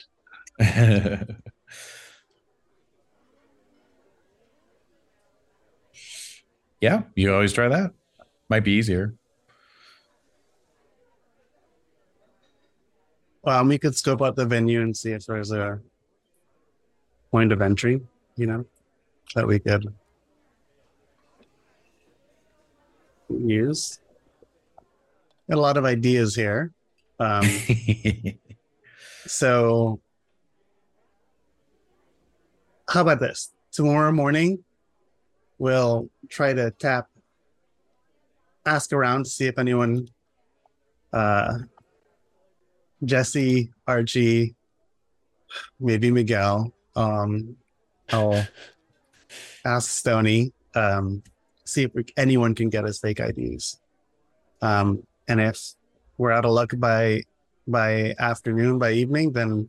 [6.81, 7.93] yeah, you always try that.
[8.49, 9.15] Might be easier.
[13.43, 15.81] well, we could scope out the venue and see if there's a
[17.31, 18.01] point of entry,
[18.37, 18.65] you know,
[19.35, 19.93] that we could
[23.29, 23.99] use.
[25.51, 26.73] Got a lot of ideas here.
[27.19, 27.43] Um,
[29.27, 30.01] so,
[32.89, 33.53] how about this?
[33.71, 34.65] Tomorrow morning,
[35.59, 37.09] we'll try to tap,
[38.67, 40.09] ask around to see if anyone,
[41.13, 41.59] uh,
[43.05, 44.55] Jesse, Archie,
[45.81, 46.73] maybe Miguel.
[46.95, 47.57] Um,
[48.11, 48.47] I'll
[49.65, 51.23] ask Stony, um,
[51.65, 53.81] see if we, anyone can get us fake IDs.
[54.61, 55.75] Um, and if
[56.19, 57.23] we're out of luck by
[57.73, 59.69] by afternoon, by evening, then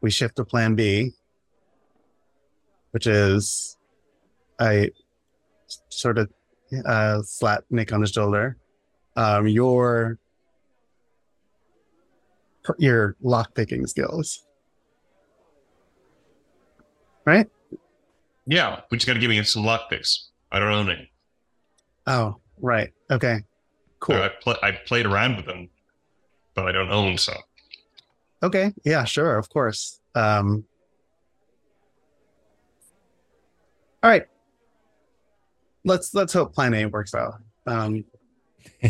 [0.00, 1.12] we shift to Plan B,
[2.90, 3.76] which is
[4.58, 4.90] I
[5.90, 6.30] sort of
[6.84, 8.56] uh, slap Nick on the shoulder.
[9.14, 10.18] Um, your
[12.78, 14.44] your lock picking skills,
[17.24, 17.48] right?
[18.46, 20.28] Yeah, we just got to give me some lockpicks.
[20.52, 21.10] I don't own any.
[22.06, 22.92] Oh, right.
[23.10, 23.40] Okay.
[24.00, 24.16] Cool.
[24.16, 25.68] I, pl- I played around with them,
[26.56, 27.36] but I don't own some.
[28.42, 28.72] Okay.
[28.84, 29.38] Yeah, sure.
[29.38, 30.00] Of course.
[30.16, 30.64] Um,
[34.02, 34.24] all right.
[35.84, 37.34] Let's let's hope plan A works out.
[37.66, 38.04] Um,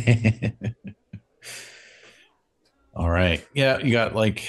[2.94, 3.46] All right.
[3.52, 4.48] Yeah, you got like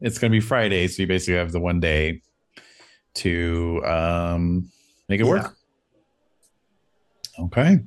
[0.00, 2.22] it's gonna be Friday, so you basically have the one day
[3.14, 4.70] to um
[5.08, 5.56] make it work.
[7.38, 7.80] Okay.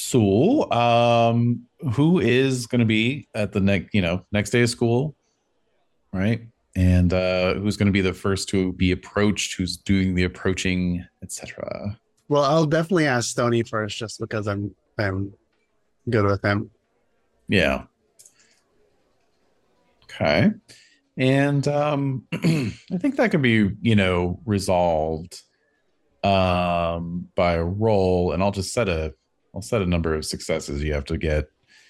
[0.00, 5.16] So um who is gonna be at the next you know next day of school?
[6.12, 6.42] Right.
[6.76, 11.98] And uh who's gonna be the first to be approached, who's doing the approaching, etc.
[12.28, 15.34] well, I'll definitely ask Stony first, just because I'm I'm
[16.08, 16.70] good with him.
[17.48, 17.84] Yeah.
[20.04, 20.52] Okay.
[21.16, 25.42] And um I think that can be, you know, resolved
[26.22, 29.14] um by a roll and I'll just set a
[29.58, 31.48] I'll set a number of successes you have to get.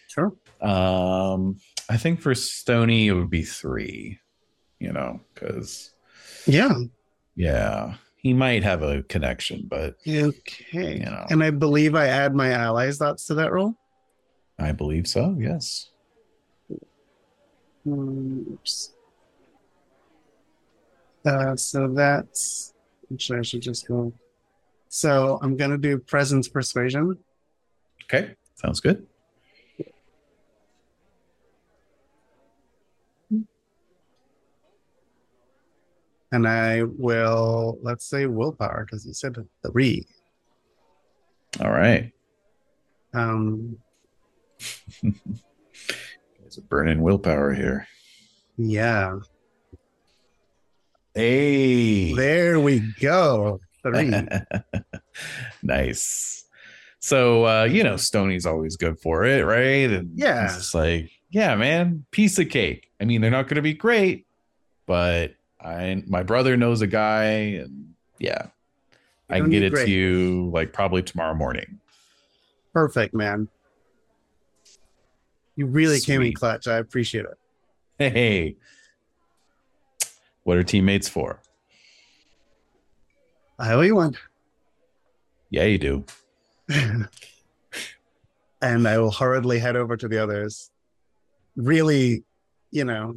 [0.09, 0.33] Sure.
[0.62, 1.59] Um
[1.91, 4.19] I think for Stony it would be 3,
[4.81, 5.91] you know, cuz
[6.47, 6.73] Yeah.
[7.37, 10.95] yeah, he might have a connection, but Okay.
[10.97, 13.75] you know, And I believe I add my allies thoughts to that roll.
[14.59, 15.37] I believe so.
[15.39, 15.91] Yes.
[17.87, 18.95] Oops.
[21.27, 22.73] Uh, so that's
[23.12, 24.11] actually I should just go.
[24.89, 27.19] So I'm gonna do presence persuasion.
[28.11, 28.35] Okay.
[28.55, 29.07] Sounds good.
[36.31, 39.37] And I will let's say willpower because you said
[39.67, 40.07] three.
[41.61, 42.13] All right.
[43.15, 43.79] Um
[45.03, 47.87] There's a burn in willpower here.
[48.57, 49.19] yeah.
[51.15, 52.13] Hey.
[52.15, 53.61] There we go.
[53.83, 54.13] Three.
[55.63, 56.45] nice.
[57.01, 59.90] So uh, you know, Stony's always good for it, right?
[59.90, 60.44] And Yeah.
[60.46, 62.90] it's just like, yeah, man, piece of cake.
[63.01, 64.26] I mean, they're not gonna be great,
[64.86, 67.24] but I my brother knows a guy,
[67.62, 68.46] and yeah,
[69.30, 69.86] I can get it great.
[69.86, 71.80] to you like probably tomorrow morning.
[72.72, 73.49] Perfect, man.
[75.57, 76.68] You really came in clutch.
[76.68, 77.36] I appreciate it.
[77.99, 78.57] Hey,
[80.44, 81.40] what are teammates for?
[83.59, 84.16] I owe you one.
[85.51, 86.05] Yeah, you do.
[88.61, 90.71] and I will hurriedly head over to the others.
[91.57, 92.25] Really,
[92.71, 93.16] you know,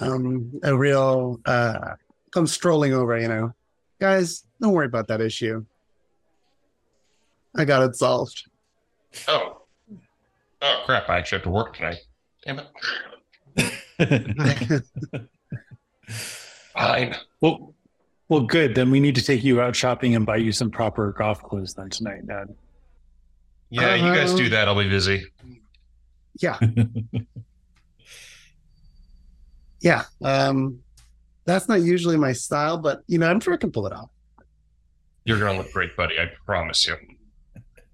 [0.00, 1.94] um, a real uh,
[2.30, 3.18] come strolling over.
[3.18, 3.54] You know,
[4.00, 5.64] guys, don't worry about that issue.
[7.54, 8.48] I got it solved.
[9.28, 9.62] Oh.
[10.62, 11.08] Oh crap!
[11.08, 12.00] I actually have to work tonight.
[12.44, 12.60] Damn
[13.58, 14.82] it.
[16.08, 17.14] Fine.
[17.40, 17.74] Well,
[18.28, 18.74] well, good.
[18.74, 21.74] Then we need to take you out shopping and buy you some proper golf clothes
[21.74, 22.54] then tonight, Ned.
[23.70, 24.38] Yeah, you guys Uh-huh.
[24.38, 24.68] do that.
[24.68, 25.24] I'll be busy.
[26.40, 26.58] Yeah.
[29.80, 30.04] yeah.
[30.22, 30.80] Um,
[31.44, 34.10] that's not usually my style, but you know, I'm sure I can pull it off.
[35.24, 36.18] You're gonna look great, buddy.
[36.18, 36.96] I promise you.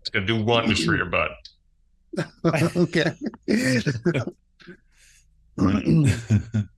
[0.00, 1.30] It's gonna do wonders for your butt.
[2.76, 3.12] okay.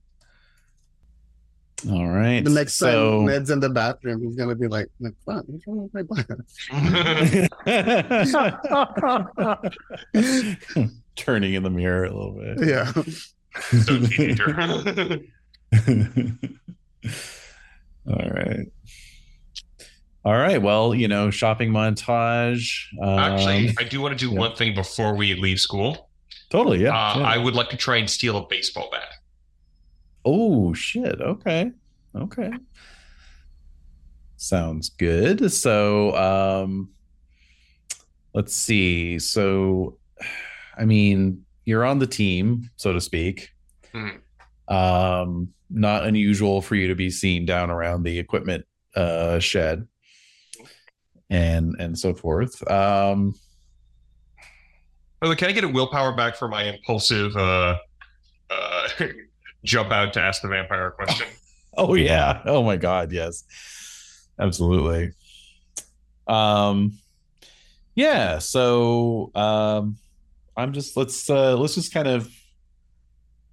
[1.89, 2.43] All right.
[2.43, 5.67] the next so, time Ned's in the bathroom, he's gonna be like, like "Fuck, what's
[5.67, 6.25] wrong with my butt?"
[11.15, 12.67] turning in the mirror a little bit.
[12.67, 12.91] yeah.
[13.61, 14.53] So teenager.
[18.07, 18.67] All right.
[20.23, 20.61] All right.
[20.61, 22.85] Well, you know, shopping montage.
[23.01, 24.39] Um, Actually, I do want to do yeah.
[24.39, 26.09] one thing before we leave school.
[26.49, 26.81] totally.
[26.83, 26.89] Yeah.
[26.89, 27.25] uh, yeah.
[27.25, 29.14] I would like to try and steal a baseball bat.
[30.25, 31.21] Oh shit.
[31.21, 31.71] Okay.
[32.15, 32.51] Okay.
[34.37, 35.51] Sounds good.
[35.51, 36.89] So um
[38.33, 39.19] let's see.
[39.19, 39.97] So
[40.77, 43.51] I mean, you're on the team, so to speak.
[43.93, 44.19] Mhm.
[44.67, 48.65] Um not unusual for you to be seen down around the equipment
[48.95, 49.87] uh shed
[51.29, 52.61] and and so forth.
[52.69, 53.33] Um
[55.19, 57.77] By the way, can I get a willpower back for my impulsive uh,
[58.49, 58.87] uh,
[59.65, 61.27] jump out to ask the vampire a question?
[61.77, 62.41] Oh yeah.
[62.45, 63.43] Oh my god, yes.
[64.39, 65.11] Absolutely.
[66.25, 66.97] Um
[67.95, 69.97] yeah, so um
[70.55, 72.29] I'm just let's uh let's just kind of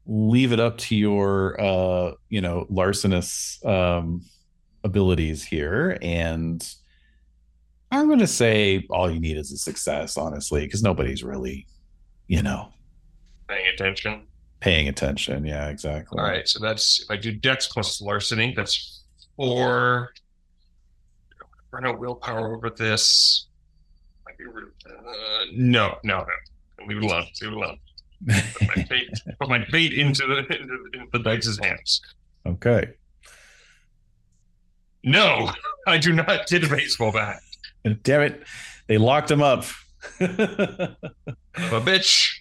[0.06, 4.22] leave it up to your uh you know larcenous um
[4.84, 6.64] abilities here and
[7.90, 11.66] I'm going to say all you need is a success honestly because nobody's really
[12.28, 12.72] you know
[13.48, 14.28] Paying attention.
[14.62, 15.44] Paying attention.
[15.44, 16.18] Yeah, exactly.
[16.18, 19.02] All right, so that's if I do Dex plus larceny, that's
[19.36, 20.12] four.
[21.72, 23.48] Run out willpower over this.
[24.24, 24.70] Might be rude.
[24.86, 26.86] Uh, no, no, no.
[26.86, 27.26] Leave it alone.
[27.40, 27.78] Leave it alone.
[28.54, 29.10] Put my bait,
[29.40, 32.00] put my bait into the into, into the dice's hands.
[32.46, 32.90] okay.
[35.04, 35.50] No,
[35.88, 37.40] I do not get a baseball bat.
[38.04, 38.42] Damn it.
[38.86, 39.64] They locked him up.
[40.20, 40.96] A
[41.56, 42.31] bitch.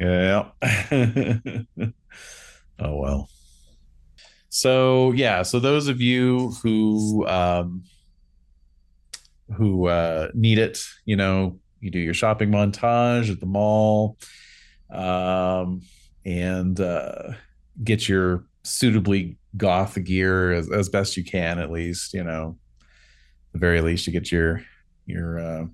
[0.00, 0.48] Yeah.
[2.80, 3.28] oh well.
[4.48, 7.84] So yeah, so those of you who um
[9.56, 14.16] who uh need it, you know, you do your shopping montage at the mall
[14.90, 15.82] um
[16.24, 17.32] and uh
[17.84, 22.56] get your suitably goth gear as, as best you can at least, you know.
[23.52, 24.62] The very least you get your
[25.06, 25.66] your uh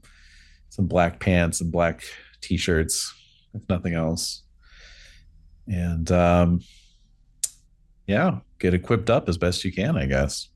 [0.71, 2.03] some black pants and black
[2.41, 3.15] t-shirts
[3.63, 4.43] if nothing else
[5.69, 6.61] and um
[8.07, 10.49] yeah get equipped up as best you can i guess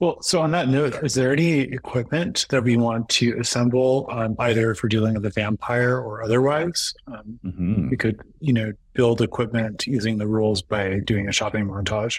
[0.00, 4.34] Well, so on that note, is there any equipment that we want to assemble, um,
[4.40, 6.92] either for dealing with a vampire or otherwise?
[7.06, 7.88] Um, Mhm.
[7.90, 12.18] we could, you know, build equipment using the rules by doing a shopping montage.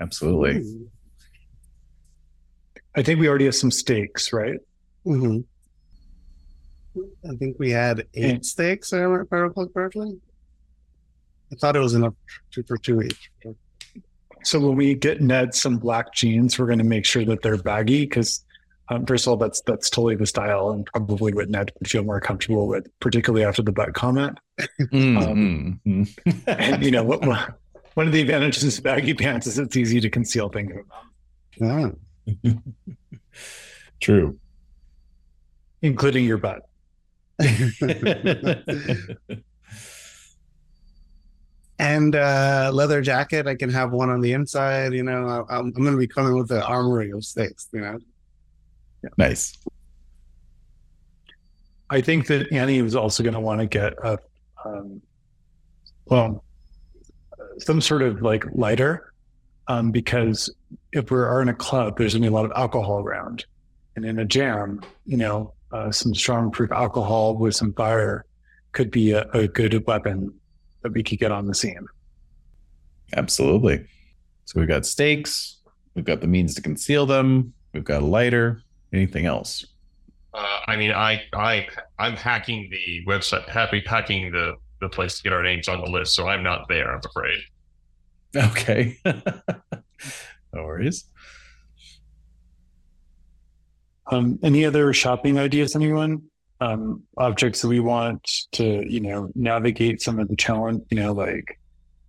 [0.00, 0.64] absolutely
[2.94, 4.58] I think we already have some stakes, right?
[5.04, 5.40] hmm
[7.28, 8.38] I think we had eight Yeah.
[8.42, 8.98] stakes, if
[9.32, 10.18] I recall correctly.
[11.52, 12.14] I thought it was enough
[12.52, 13.30] to, for two each.
[14.44, 17.56] So when we get Ned some black jeans, we're going to make sure that they're
[17.58, 18.44] baggy because,
[18.88, 22.02] um, first of all, that's that's totally the style and probably what Ned would feel
[22.04, 24.38] more comfortable with, particularly after the butt comment.
[24.80, 25.78] Mhm.
[26.46, 27.58] And you know, what, what-
[27.94, 30.72] one of the advantages of baggy pants is it's easy to conceal things.
[31.62, 31.90] Ah.
[34.00, 34.38] true
[35.82, 36.62] including your butt.
[41.78, 43.46] and uh, leather jacket.
[43.46, 44.92] I can have one on the inside.
[44.92, 47.68] You know, I, I'm, I'm going to be coming with the armory of stakes.
[47.72, 47.98] You know,
[49.16, 49.56] nice
[51.92, 54.18] I think that Annie was also going to want to get a,
[54.64, 55.02] um,
[56.06, 56.42] well,
[57.58, 59.12] some sort of like lighter,
[59.68, 60.48] um, because
[60.92, 63.44] if we are in a club, there's going to be a lot of alcohol around,
[63.94, 68.24] and in a jam, you know, uh, some strong proof alcohol with some fire
[68.72, 70.32] could be a, a good weapon
[70.82, 71.86] that we could get on the scene.
[73.16, 73.84] absolutely
[74.44, 75.58] so we've got stakes
[75.94, 78.62] we've got the means to conceal them We've got a lighter.
[78.92, 79.64] Anything else?
[80.34, 81.66] Uh, I mean, I I
[81.98, 85.90] I'm hacking the website, happy hacking the the place to get our names on the
[85.90, 86.94] list, so I'm not there.
[86.94, 87.38] I'm afraid.
[88.34, 88.98] Okay.
[89.04, 91.04] no worries.
[94.10, 96.22] Um, any other shopping ideas, anyone?
[96.60, 101.12] Um, objects that we want to, you know, navigate some of the challenge, you know,
[101.12, 101.58] like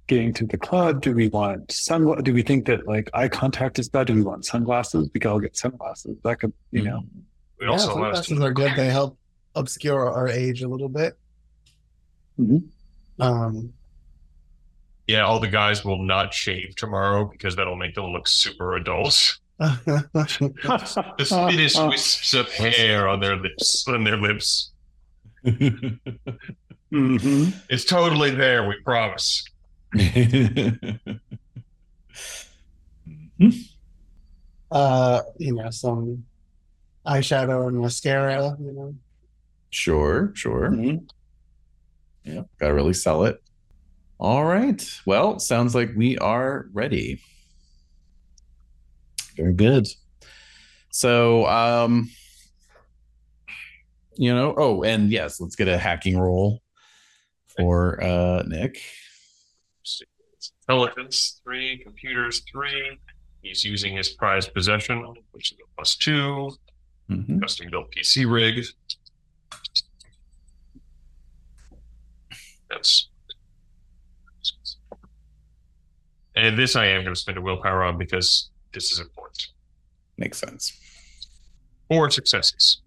[0.07, 1.01] getting to the club.
[1.01, 2.23] Do we want sunglasses?
[2.23, 4.07] Do we think that like eye contact is bad?
[4.07, 5.09] Do we want sunglasses?
[5.13, 6.17] We could all get sunglasses.
[6.23, 7.01] That could, you know,
[7.59, 8.73] We Yeah, also want sunglasses to are good.
[8.75, 9.17] They help
[9.55, 11.17] obscure our age a little bit.
[12.39, 12.63] Mhm.
[13.19, 13.73] Um,
[15.07, 19.37] Yeah, all the guys will not shave tomorrow because that'll make them look super adult.
[19.59, 24.71] The sweetest wisps of hair on their lips, on their lips.
[25.45, 25.95] hmm
[27.69, 28.67] It's totally there.
[28.67, 29.43] We promise.
[34.71, 36.25] uh, you know, some
[37.05, 38.55] eyeshadow and mascara.
[38.59, 38.95] You know,
[39.69, 40.71] sure, sure.
[40.71, 41.07] Mhm.
[42.23, 43.41] Yeah, gotta really sell it.
[44.19, 44.83] All right.
[45.05, 47.21] Well, sounds like we are ready.
[49.35, 49.87] Very good.
[50.89, 52.09] So, um,
[54.15, 56.61] you know, oh, and yes, let's get a hacking roll
[57.55, 58.81] for uh Nick.
[60.67, 62.97] Intelligence three, computers three.
[63.41, 66.51] He's using his prized possession, which is a plus two.
[67.09, 67.41] Mhm.
[67.41, 68.65] Custom built PC rig.
[72.69, 73.09] That's.
[76.35, 79.47] And this I am going to spend a willpower on because this is important.
[80.17, 80.77] Makes sense.
[81.89, 82.81] Four successes.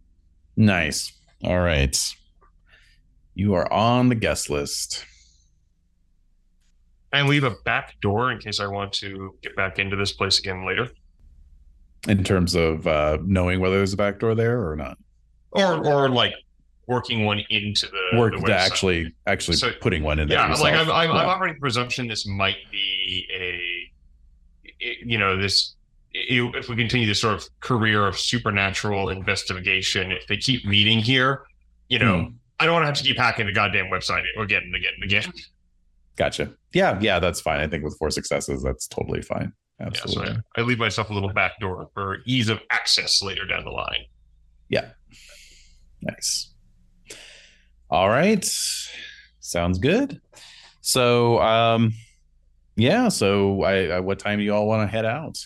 [0.56, 1.12] Nice.
[1.44, 1.96] All right.
[3.34, 5.04] You are on the guest list.
[7.12, 10.38] And leave a back door in case I want to get back into this place
[10.38, 10.88] again later.
[12.08, 14.98] In terms of uh knowing whether there's a back door there or not.
[15.52, 16.34] Or or like
[16.86, 20.38] working one into the Work the to actually actually So- putting one in there.
[20.38, 20.90] yeah, like I'm.
[20.90, 23.60] I'm, I'm operating presumption this might be a,
[24.82, 25.74] i- you know, this.
[26.14, 30.98] i- If we continue this sort of career of supernatural investigation, if they keep meeting
[30.98, 31.44] here,
[31.88, 32.30] you know, Hmm.
[32.58, 35.04] I don't want to have to keep hacking the goddamn website again and again and
[35.04, 35.32] again.
[36.16, 36.54] Gotcha.
[36.72, 37.60] Yeah, yeah, that's fine.
[37.60, 39.52] I think with four successes, that's totally fine.
[39.78, 40.36] Yeah, so Absolutely.
[40.56, 43.70] I, I leave myself a little back door for ease of access later down the
[43.70, 44.06] line.
[44.70, 44.92] Yeah.
[46.00, 46.54] Nice.
[47.90, 48.42] All right.
[49.40, 50.18] Sounds good.
[50.80, 51.92] So, um,
[52.76, 53.08] yeah.
[53.08, 55.38] So, I, I what time do you all want to head out?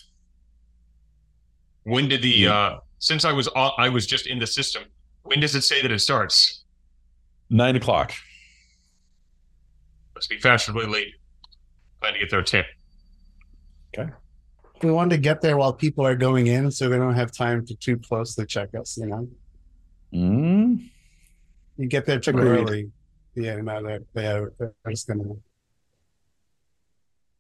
[1.85, 2.53] When did the Yeah.
[2.55, 4.83] uh since I was on, I was just in the system.
[5.23, 6.65] When does it say that it starts?
[7.49, 8.13] Nine o'clock.
[10.15, 11.15] Must be fashionably late.
[12.01, 12.65] Plan to get there at ten.
[14.83, 17.65] we want to get there while people are going in, so we don't have time
[17.67, 18.97] to too closely check us.
[18.99, 19.29] You know,
[20.13, 20.91] Mm,
[21.77, 22.49] you get there too Agreed.
[22.49, 22.91] early.
[23.37, 25.23] Yeah, no, they're, they're, they're just gonna.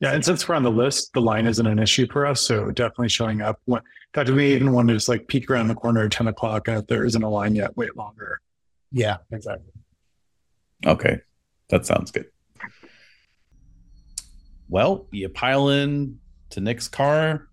[0.00, 2.40] Yeah, and since we're on the list, the line isn't an issue for us.
[2.40, 3.60] So definitely showing up.
[3.66, 3.84] When, in
[4.14, 6.68] fact, we even want to just like peek around the corner at 10 o'clock.
[6.68, 8.40] And if there isn't a line yet, wait longer.
[8.90, 9.72] Yeah, exactly.
[10.86, 11.20] okay.
[11.68, 12.26] That sounds good.
[14.68, 16.18] Well, you pile in
[16.50, 17.48] to Nick's car,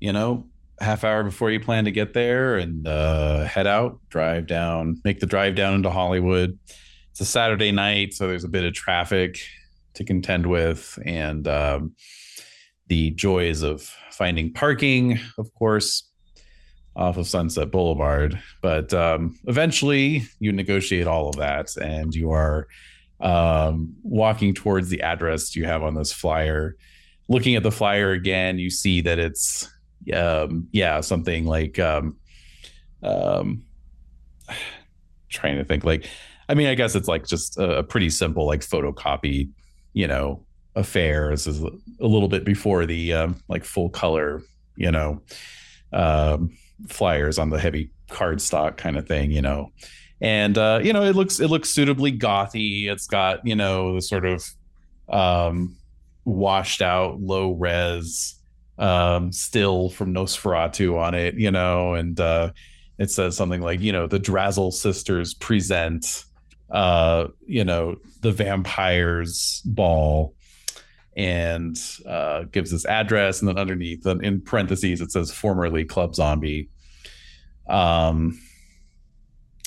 [0.00, 0.48] you know,
[0.80, 5.20] half hour before you plan to get there and uh, head out, drive down, make
[5.20, 6.58] the drive down into Hollywood.
[7.10, 9.40] It's a Saturday night, so there's a bit of traffic
[9.98, 11.92] to contend with, and um,
[12.86, 16.08] the joys of finding parking, of course,
[16.96, 18.40] off of Sunset Boulevard.
[18.62, 22.66] But um, eventually, you negotiate all of that, and you are
[23.20, 26.76] um, walking towards the address you have on this flyer.
[27.28, 29.68] Looking at the flyer again, you see that it's
[30.14, 32.16] um, yeah something like um,
[33.02, 33.64] um,
[35.28, 36.08] trying to think like
[36.48, 39.50] I mean I guess it's like just a, a pretty simple like photocopy
[39.98, 40.40] you know
[40.76, 44.42] affairs is a little bit before the um, like full color
[44.76, 45.20] you know
[45.92, 46.56] um,
[46.88, 49.72] flyers on the heavy cardstock kind of thing you know
[50.20, 52.88] and uh, you know it looks it looks suitably gothy.
[52.88, 54.44] It's got you know the sort of
[55.08, 55.76] um,
[56.24, 58.34] washed out low res
[58.78, 62.50] um, still from Nosferatu on it, you know, and uh,
[62.98, 66.24] it says something like you know the Drazzle sisters present
[66.70, 70.34] uh, you know the vampires ball
[71.16, 76.68] and uh, gives this address and then underneath in parentheses it says formerly club zombie
[77.68, 78.38] um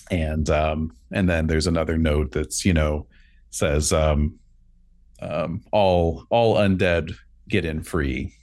[0.10, 3.06] and um and then there's another note that's you know
[3.50, 4.40] says um
[5.22, 7.14] um all all undead
[7.50, 8.34] get in free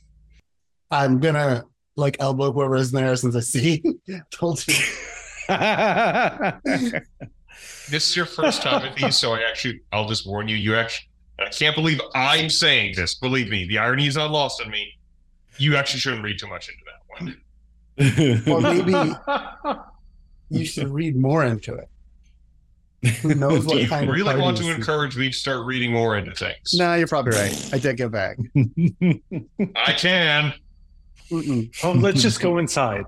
[0.90, 1.64] I'm gonna
[1.96, 3.82] like elbow whoever's there since I see.
[4.30, 4.74] Told you.
[7.90, 10.56] This is your first time with these, so I actually, I'll just warn you.
[10.56, 11.08] You actually,
[11.38, 13.14] I can't believe I'm saying this.
[13.14, 14.98] Believe me, the irony is not lost on me.
[15.56, 17.40] You actually shouldn't read too much into that one.
[18.46, 18.94] Well, maybe
[20.50, 21.88] you should read more into it.
[23.22, 25.92] Who knows what Do you kind of really want to encourage me to start reading
[25.92, 26.74] more into things?
[26.74, 27.70] No, you're probably right.
[27.72, 28.38] I take it back.
[29.76, 30.54] I can.
[31.30, 31.70] Mm-mm.
[31.82, 33.04] oh, let's just go inside.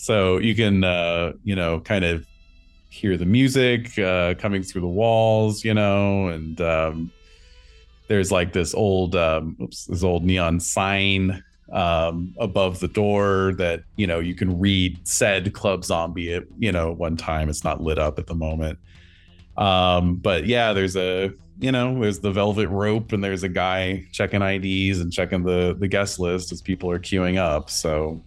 [0.00, 2.26] So you can uh you know kind of
[2.88, 7.12] hear the music uh coming through the walls you know and um
[8.08, 13.84] there's like this old um oops this old neon sign um above the door that
[13.96, 17.48] you know you can read said club zombie at you know one time.
[17.48, 18.78] It's not lit up at the moment.
[19.56, 21.30] Um but yeah there's a
[21.60, 25.76] you know there's the velvet rope and there's a guy checking ids and checking the
[25.78, 27.68] the guest list as people are queuing up.
[27.68, 28.20] So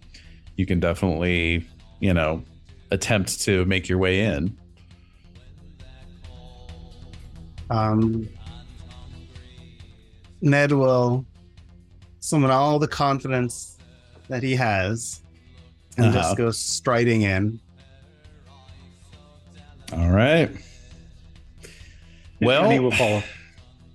[0.56, 1.66] you can definitely
[2.00, 2.42] you know
[2.90, 4.56] attempt to make your way in
[7.70, 8.28] Um,
[10.42, 11.24] Ned will
[12.20, 13.78] summon all the confidence
[14.28, 15.22] that he has
[15.96, 16.18] and Uh-huh.
[16.18, 17.58] just go striding in.
[19.92, 20.50] all right
[22.40, 23.22] well And he will follow.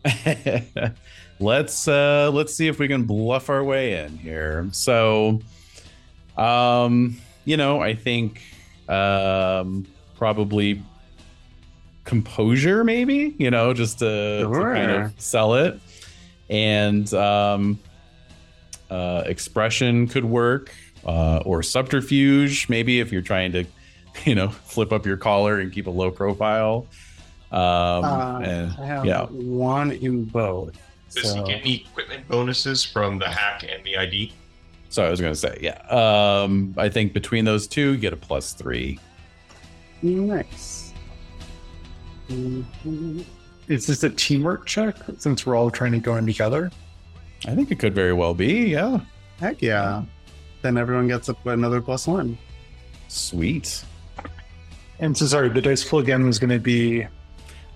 [1.40, 5.40] let's uh let's see if we can bluff our way in here so
[6.40, 7.16] um
[7.46, 8.42] you know i think
[8.88, 9.86] um
[10.16, 10.82] probably
[12.06, 15.80] composure maybe you know just to, to kind of sell it
[16.50, 17.78] and um
[18.90, 20.74] uh expression could work
[21.06, 23.64] uh or subterfuge maybe if you're trying to
[24.26, 26.88] you know flip up your collar and keep a low profile
[27.52, 29.26] um Uh, and I have yeah.
[29.26, 30.74] one in both.
[31.14, 34.32] Does So, he get any equipment bonuses from the hack and the ID?
[34.90, 35.80] So I was going to say, yeah.
[35.90, 39.00] Um, I think between those two, you get a plus three.
[40.02, 40.94] nice.
[42.30, 43.24] Mhm.
[43.68, 46.72] Is this a teamwork check since we're all trying to go in together?
[47.48, 48.68] I think it could very well be.
[48.70, 49.00] Yeah.
[49.40, 50.04] Heck yeah.
[50.62, 52.38] Then everyone gets up another plus one.
[53.08, 53.84] Sweet.
[55.00, 57.06] And so sorry, the dice pool again was going to be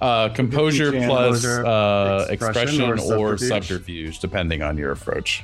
[0.01, 3.49] Uh, composure Composure, plus uh, expression, expression, or or, subterfuge?
[3.49, 4.20] subterfuge.
[4.20, 5.43] depending on your approach.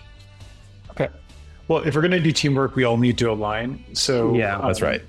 [1.69, 1.79] Well.
[1.83, 3.83] If we're going to do teamwork, we all need to align.
[3.93, 5.01] So Yeah, That's um, right.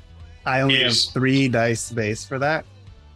[0.46, 2.64] I only have three dice base for that.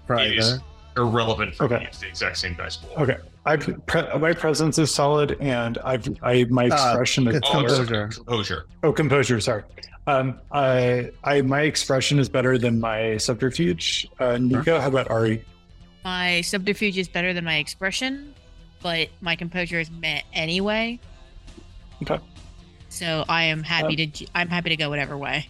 [0.08, 0.58] For It is-
[0.96, 1.78] Irrelevant for Okay.
[1.78, 1.84] me.
[1.86, 2.90] It's the exact same dice pool.
[3.02, 3.16] Okay,
[3.46, 7.64] I pre- my presence is solid, and I've I my Uh, expression is it's Oh,
[7.64, 8.08] Composure.
[8.08, 8.66] composure.
[8.84, 9.40] oh composure.
[9.40, 9.64] Sorry,
[10.06, 14.06] um, I I my expression is better than my subterfuge.
[14.20, 15.44] Uh, Nico, how about Ari?
[16.04, 18.32] My subterfuge is better than my expression,
[18.80, 21.00] but my composure is met anyway.
[22.02, 22.20] Okay.
[22.94, 25.48] So I am happy Um, to I'm happy to go whatever way.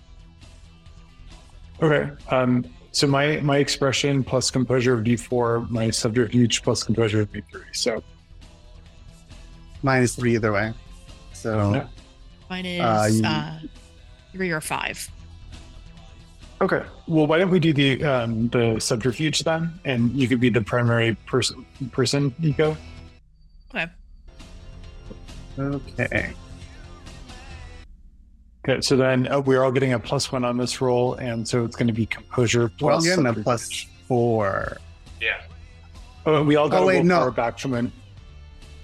[1.83, 7.21] Okay, um, so my my expression plus composure of D four, my subterfuge plus composure
[7.21, 7.61] of D three.
[7.73, 8.03] So
[9.83, 10.73] Mine is three either way.
[11.35, 11.87] So Yeah.
[12.49, 13.59] Mine is Uh, you- uh,
[14.33, 14.97] three or five.
[16.63, 20.49] okay, well, why don't we do the um, the subterfuge then, and you could be
[20.49, 22.75] the primary person person, Nico.
[23.75, 23.87] Okay.
[25.59, 26.33] okay.
[28.67, 31.65] Okay, so then uh, we're all getting a plus one on this roll, and so
[31.65, 33.05] it's going to be composure plus.
[33.07, 34.79] I'm getting a plus four.
[35.21, 35.41] Yeah.
[36.27, 37.19] Oh, we all got Oh, a wait, wait, no.
[37.19, 37.93] power back from an.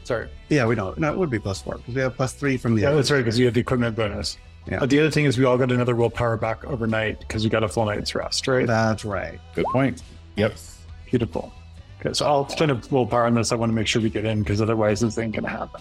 [0.04, 0.98] Sorry, Yeah, we don't.
[0.98, 2.96] No, it would be plus four because we have plus three from the yeah, other.
[2.96, 4.36] that's right because you have the equipment bonus.
[4.66, 4.82] Yeah.
[4.82, 7.62] Uh, the other thing is we all got another willpower back overnight because we got
[7.62, 8.66] a full night's rest, right?
[8.66, 9.40] That's right.
[9.54, 10.02] Good point.
[10.36, 10.56] Yep.
[11.06, 11.52] Beautiful.
[12.00, 13.52] Okay, so I'll spend a willpower on this.
[13.52, 15.80] I want to make sure we get in because otherwise this ain't gonna happen.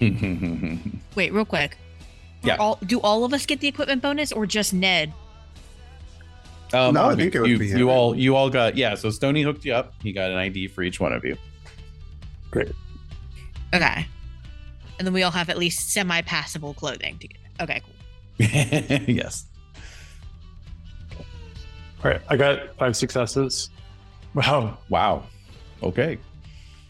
[1.14, 1.76] Wait, real quick.
[2.46, 2.56] Are Yeah.
[2.56, 5.12] All, do all of us get the equipment bonus or just Ned?
[6.72, 7.88] Um, No, I of you- think it would you, be you him.
[7.88, 8.94] all you all got yeah.
[8.94, 9.94] So Stony hooked you up.
[10.02, 11.36] He got an ID for each one of you.
[12.50, 12.72] Great.
[13.74, 14.06] Okay.
[14.98, 17.40] And then we all have at least semi passable clothing together.
[17.60, 18.46] Okay, cool.
[19.14, 19.46] yes.
[22.04, 23.70] All right, I got five successes.
[24.34, 24.78] Wow.
[24.88, 25.24] Wow.
[25.82, 26.18] Okay.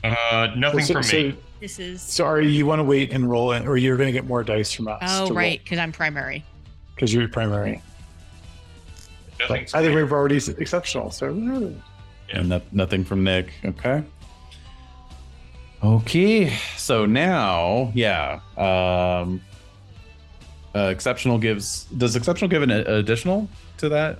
[0.05, 1.37] Uh, nothing so, from so, me.
[1.61, 4.27] This is sorry, you want to wait and roll in, or you're going to get
[4.27, 4.99] more dice from us.
[5.05, 6.45] oh right, because I'm primary.
[6.95, 7.83] Because you're primary.
[9.39, 11.11] Nothing But I think we've already exceptional.
[11.11, 11.70] So Yeah.
[12.39, 13.53] And no, nothing from Nick.
[13.65, 14.03] Okay.
[15.83, 16.57] Okay.
[16.77, 18.41] So now, yeah.
[18.57, 19.41] Um
[20.74, 24.19] uh, exceptional gives does exceptional give an a- additional to that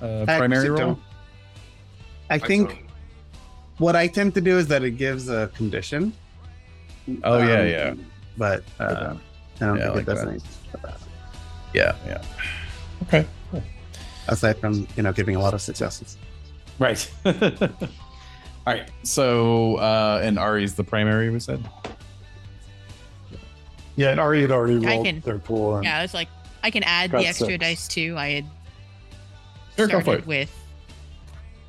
[0.00, 0.78] uh, Heck, primary so roll?
[0.78, 0.98] don't-
[2.30, 2.86] I think
[3.78, 6.12] what I tend to do is that it gives a condition.
[7.24, 7.94] Oh yeah, Um, yeah.
[8.36, 9.14] but uh,
[9.60, 10.28] I don't Yeah, I think like it does that.
[10.28, 11.00] anything about it.
[11.74, 12.22] Yeah, yeah.
[13.02, 13.26] Okay.
[14.28, 16.16] aside from you know giving a lot of successes.
[16.78, 17.10] Right.
[17.24, 17.32] All
[18.66, 18.90] right.
[19.04, 21.62] So, uh, and Ari's the primary, we said?
[23.94, 25.76] Yeah, and Ari had already I rolled can- their pool.
[25.76, 26.28] And, Yeah, I was like,
[26.62, 27.58] I can add the extra six.
[27.60, 28.14] dice too.
[28.18, 28.44] I had
[29.76, 30.26] Sure, go for started it.
[30.26, 30.65] with,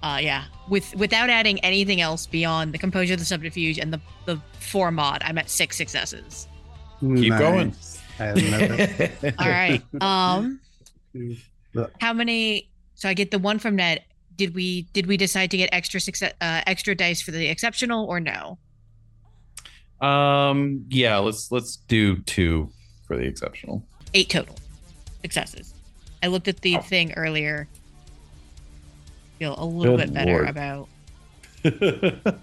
[0.04, 4.42] uh, yeah, with without adding anything else beyond the composure, the subterfuge, and the the
[4.60, 5.22] four mod.
[5.24, 6.48] I'm at six successes.
[7.02, 7.68] Keep going.
[7.70, 8.02] Nice.
[8.20, 9.84] I have never- All right.
[10.02, 10.60] Um,
[12.00, 12.70] how many?
[12.96, 14.04] So I get the one from Ned.
[14.36, 18.06] Did we did we decide to get extra success uh, extra dice for the exceptional
[18.06, 18.58] or no?
[20.02, 22.70] Um, yeah, let's let's do two
[23.08, 23.84] for the exceptional.
[24.14, 24.56] Eight total
[25.22, 25.74] successes.
[26.24, 26.82] I looked at the Oh.
[26.82, 27.68] thing earlier.
[29.40, 30.50] Feel a little Good bit better lord.
[30.50, 30.88] about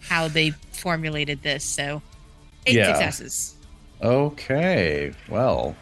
[0.00, 1.64] how they formulated this.
[1.64, 2.02] So
[2.66, 2.86] eight Yeah.
[2.92, 3.54] successes.
[4.02, 5.12] okay.
[5.28, 5.74] Well,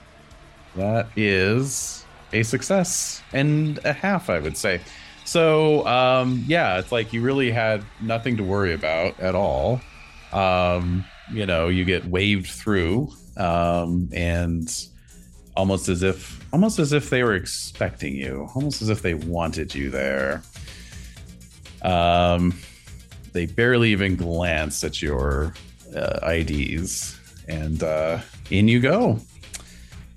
[0.76, 4.80] that is a success and a half, I would say.
[5.24, 9.80] So, um, yeah, it's like you really had nothing to worry about at all.
[10.32, 14.72] Um, you know, you get waved through, um, and
[15.56, 19.74] almost as if, almost as if they were expecting you, almost as if they wanted
[19.74, 20.42] you there.
[21.82, 22.58] Um,
[23.32, 25.54] they barely even glance at your
[25.94, 27.18] uh, IDs,
[27.48, 28.20] and uh,
[28.50, 29.20] in you go.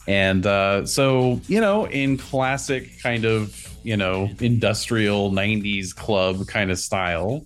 [0.07, 6.71] And uh, so, you know, in classic kind of, you know, industrial 90s club kind
[6.71, 7.45] of style,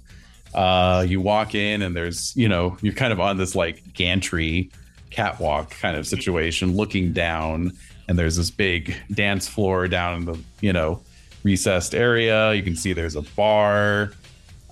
[0.55, 4.71] uh, you walk in and there's, you know, you're kind of on this like gantry
[5.11, 7.73] catwalk kind of situation looking down,
[8.07, 11.01] and there's this big dance floor down in the, you know,
[11.43, 12.53] recessed area.
[12.53, 14.11] You can see there's a bar.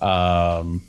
[0.00, 0.82] Um,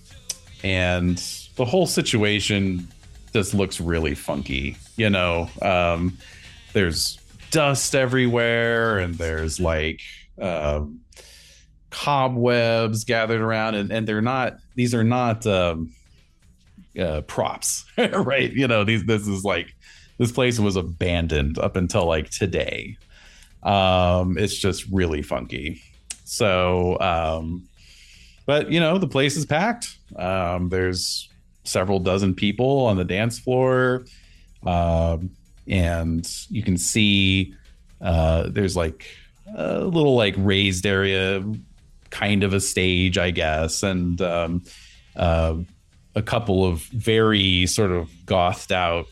[0.63, 1.17] and
[1.55, 2.87] the whole situation
[3.33, 5.49] just looks really funky, you know.
[5.61, 6.17] Um,
[6.73, 7.19] there's
[7.51, 10.01] dust everywhere and there's like
[10.41, 10.99] um,
[11.89, 15.91] cobwebs gathered around and, and they're not these are not um,
[16.99, 19.73] uh, props right you know these this is like
[20.17, 22.97] this place was abandoned up until like today.
[23.63, 25.81] Um it's just really funky.
[26.25, 27.67] So um
[28.45, 29.97] but you know the place is packed.
[30.15, 31.29] Um there's
[31.63, 34.05] several dozen people on the dance floor.
[34.65, 35.31] Um
[35.67, 37.53] and you can see
[38.01, 39.05] uh, there's like
[39.55, 41.43] a little like raised area,
[42.09, 44.63] kind of a stage, I guess, and um,
[45.15, 45.55] uh,
[46.15, 49.07] a couple of very sort of gothed out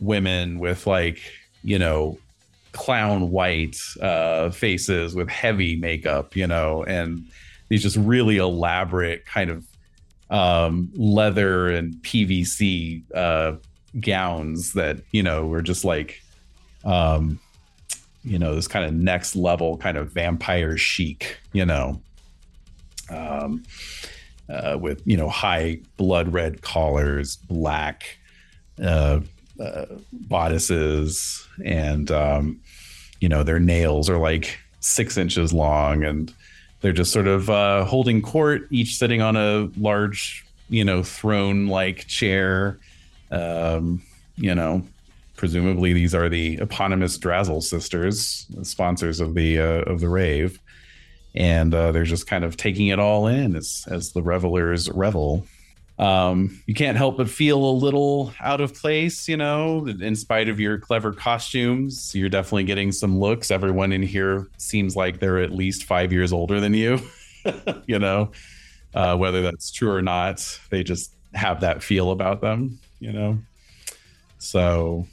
[0.00, 1.20] women with like
[1.62, 2.18] you know
[2.72, 7.24] clown white uh, faces with heavy makeup, you know, and
[7.68, 9.66] these just really elaborate kind of
[10.28, 13.56] um, leather and PVC uh,
[14.00, 16.20] gowns that you know were just like
[16.84, 17.38] um
[18.24, 22.00] you know this kind of next level kind of vampire chic you know
[23.10, 23.62] um
[24.48, 28.18] uh, with you know high blood red collars black
[28.82, 29.20] uh,
[29.60, 32.60] uh bodices and um
[33.20, 36.32] you know their nails are like six inches long and
[36.80, 41.66] they're just sort of uh holding court each sitting on a large you know throne
[41.66, 42.78] like chair
[43.30, 44.02] um,
[44.36, 44.86] you know,
[45.36, 50.60] presumably these are the eponymous Drazzle sisters, sponsors of the uh, of the rave,
[51.34, 55.46] and uh, they're just kind of taking it all in as as the revelers revel.
[55.98, 60.48] Um, you can't help but feel a little out of place, you know, in spite
[60.48, 62.14] of your clever costumes.
[62.14, 63.50] You're definitely getting some looks.
[63.50, 67.00] Everyone in here seems like they're at least five years older than you,
[67.86, 68.30] you know,
[68.94, 70.60] uh, whether that's true or not.
[70.68, 73.38] They just have that feel about them, you know.
[74.38, 75.06] So,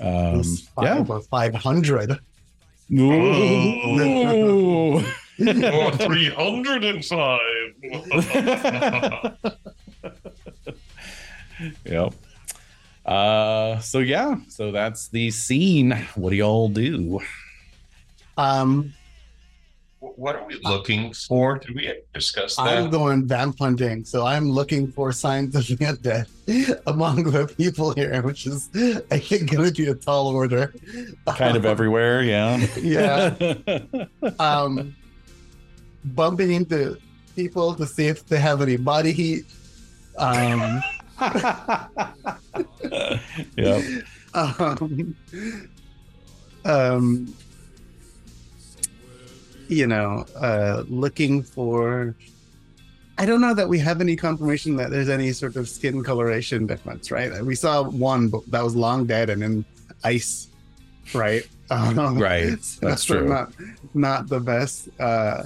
[0.00, 0.44] um,
[0.76, 1.04] five yeah.
[1.08, 2.16] or five hundred.
[2.92, 5.02] Ooh.
[5.40, 7.40] Oh, 305.
[11.84, 12.14] yep.
[13.04, 15.92] Uh, so yeah, so that's the scene.
[16.14, 17.20] What do y'all do?
[18.36, 18.92] Um,
[20.00, 21.58] what are we looking for?
[21.58, 22.66] Did we discuss that?
[22.66, 27.92] I'm going vamp hunting, so I'm looking for signs of the undead among the people
[27.94, 28.68] here, which is
[29.10, 30.72] I think going to be a tall order.
[31.36, 32.64] Kind of everywhere, yeah.
[32.80, 33.34] yeah.
[34.38, 34.94] Um,
[36.04, 36.98] bumping into
[37.34, 39.46] people to see if they have any body heat.
[40.16, 40.80] Um,
[43.56, 43.84] yep.
[44.34, 45.16] um,
[46.64, 47.34] um,
[49.68, 52.14] you know, uh, looking for
[53.18, 56.66] I don't know that we have any confirmation that there's any sort of skin coloration
[56.66, 57.44] difference, right?
[57.44, 59.64] We saw one that was long dead and in
[60.04, 60.48] ice,
[61.12, 61.46] right?
[61.70, 63.28] Um, Right, that's true.
[63.28, 63.52] Not,
[63.92, 65.44] not the best uh,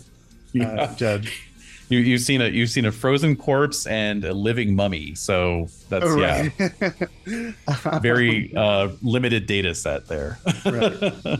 [0.60, 1.50] uh, judge.
[1.92, 5.14] You you've seen a you've seen a frozen corpse and a living mummy.
[5.14, 6.48] So that's yeah,
[7.26, 7.98] yeah.
[8.00, 10.38] very uh, limited data set there.
[10.64, 11.36] Uh,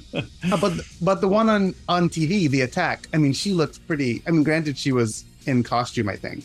[0.61, 3.09] but but the one on on TV, the attack.
[3.15, 4.23] I mean, she looked pretty.
[4.27, 6.45] I mean, granted, she was in costume, I think.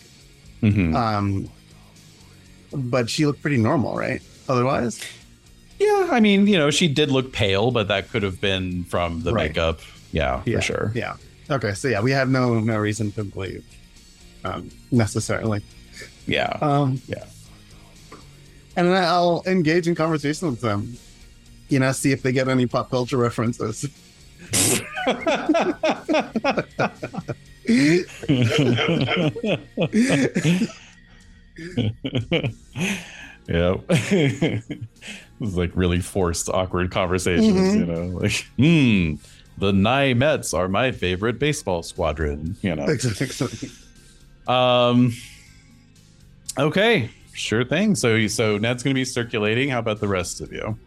[0.64, 0.96] Mhm.
[0.96, 1.50] Um,
[2.74, 4.22] but she looked pretty normal, right?
[4.48, 5.02] Otherwise,
[5.80, 9.22] Yeah, I mean, you know, she did look pale, but that could have been from
[9.24, 9.50] the Right.
[9.50, 9.82] makeup.
[10.12, 10.92] Yeah, yeah, for sure.
[10.96, 11.16] Yeah.
[11.52, 13.64] Okay, so yeah, we have no no reason to believe
[14.43, 15.61] um, necessarily.
[16.26, 16.57] Yeah.
[16.61, 17.23] Um, Yeah.
[18.76, 20.97] And then I'll engage in conversation with them.
[21.69, 23.88] You know, see if they get any pop culture references.
[33.47, 33.76] yeah.
[33.88, 34.69] this
[35.41, 37.77] is like really forced, awkward conversations, Mhm.
[37.80, 39.15] you know, like, hmm,
[39.57, 42.85] the Nye Mets are my favorite baseball squadron, you know.
[42.85, 43.69] Exactly.
[44.48, 45.14] Um,
[46.57, 47.95] okay, sure thing.
[47.95, 49.69] So, so Ned's going to be circulating.
[49.69, 50.78] How about the rest of you?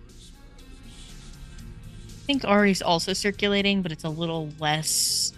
[2.08, 5.32] I think Ari's also circulating, but it's a little less.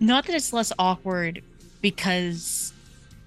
[0.00, 1.42] Not that it's less awkward
[1.80, 2.72] because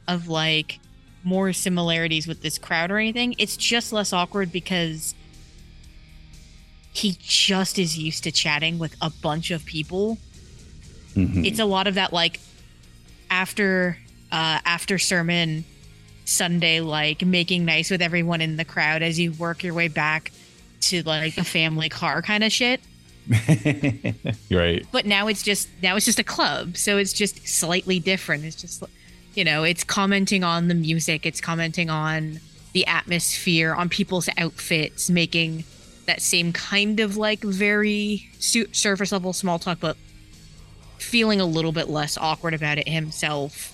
[0.08, 0.80] of like
[1.24, 3.36] more similarities with this crowd or anything.
[3.38, 5.16] It's just less awkward because
[6.94, 10.18] he just is used to chatting with a bunch of people.
[11.16, 11.46] Mhm.
[11.46, 12.40] It's a lot of that like
[13.30, 13.98] after
[14.32, 15.64] uh after sermon
[16.26, 20.32] Sunday like making nice with everyone in the crowd as you work your way back
[20.82, 22.82] to like the family car kind of shit.
[24.52, 24.86] Right.
[24.92, 28.46] But now it's just now it's just a club, so it's just slightly different.
[28.46, 28.84] It's just
[29.34, 32.40] you know, it's commenting on the music, it's commenting on
[32.74, 35.64] the atmosphere, on people's outfits, making
[36.06, 39.98] that same kind of like very su- surface level small talk, but
[41.02, 43.72] feeling a little bit less awkward about it himself.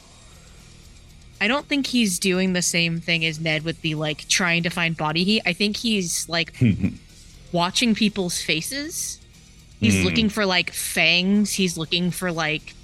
[1.39, 4.69] I don't think he's doing the same thing as Ned with the like trying to
[4.69, 5.41] find body heat.
[5.45, 6.53] I think he's like
[7.52, 9.19] watching people's faces.
[9.80, 10.06] He's Hmm.
[10.06, 11.53] looking for like fangs.
[11.53, 12.76] He's looking for like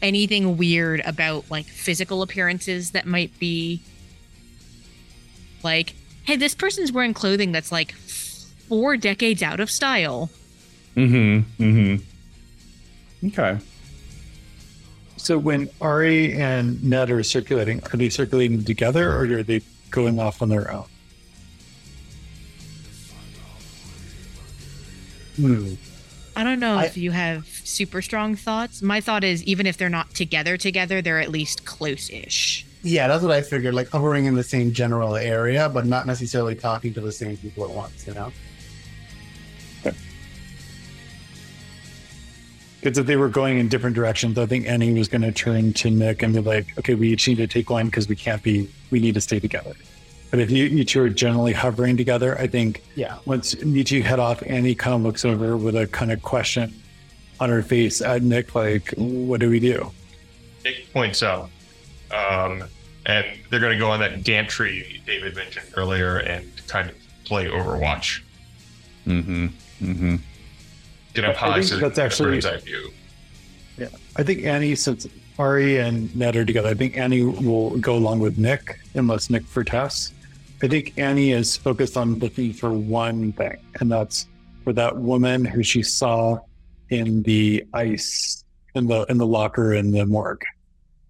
[0.00, 3.80] anything weird about like physical appearances that might be
[5.62, 5.94] like,
[6.24, 10.30] hey, this person's wearing clothing that's like four decades out of style.
[10.96, 11.62] Mm-hmm.
[11.62, 12.04] Mm-hmm.
[13.26, 13.58] Okay.
[15.16, 20.18] So when Ari and Ned are circulating, are they circulating together or are they going
[20.18, 20.86] off on their own?
[25.36, 25.74] Hmm.
[26.34, 28.82] I don't know I- if you have super strong thoughts.
[28.82, 32.66] My thought is even if they're not together together, they're at least close-ish.
[32.82, 33.74] Yeah, that's what I figured.
[33.74, 37.64] Like hovering in the same general area, but not necessarily talking to the same people
[37.64, 38.06] at once.
[38.06, 38.32] You know.
[42.82, 45.72] Because if they were going in different directions, I think Annie was going to turn
[45.74, 48.42] to Nick and be like, okay, we each need to take one because we can't
[48.42, 49.74] be, we need to stay together.
[50.32, 53.18] But if you, you two are generally hovering together, I think Yeah.
[53.24, 56.74] once you two head off, Annie kind of looks over with a kind of question
[57.38, 59.92] on her face at Nick, like, what do we do?
[60.64, 61.50] Nick points out,
[62.10, 62.64] um,
[63.06, 67.46] and they're going to go on that gantry David mentioned earlier and kind of play
[67.46, 68.22] Overwatch.
[69.06, 69.46] Mm-hmm.
[69.82, 70.16] Mm-hmm.
[70.16, 70.31] Get up
[71.14, 72.90] High think that's actually- bird's eye view.
[74.16, 75.08] I think Annie, since
[75.38, 79.44] Ari and Ned are together, I think Annie will go along with Nick unless Nick
[79.46, 80.12] for Tess.
[80.62, 84.28] I think Annie is focused on looking for one thing, and that's
[84.62, 86.38] for that woman who she saw
[86.90, 88.44] in the ice
[88.74, 90.44] in the in the locker in the morgue.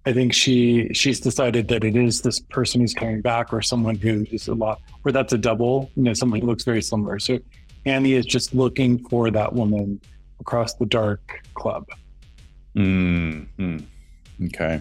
[0.06, 3.96] I think she she's decided that it is this person who's coming back or someone
[3.96, 7.18] who is a lot or that's a double, you know, someone who looks very similar.
[7.18, 7.38] So
[7.84, 10.00] Annie is just looking for that woman
[10.40, 11.86] across the dark club.
[12.76, 13.78] Mm-hmm.
[14.46, 14.80] Okay.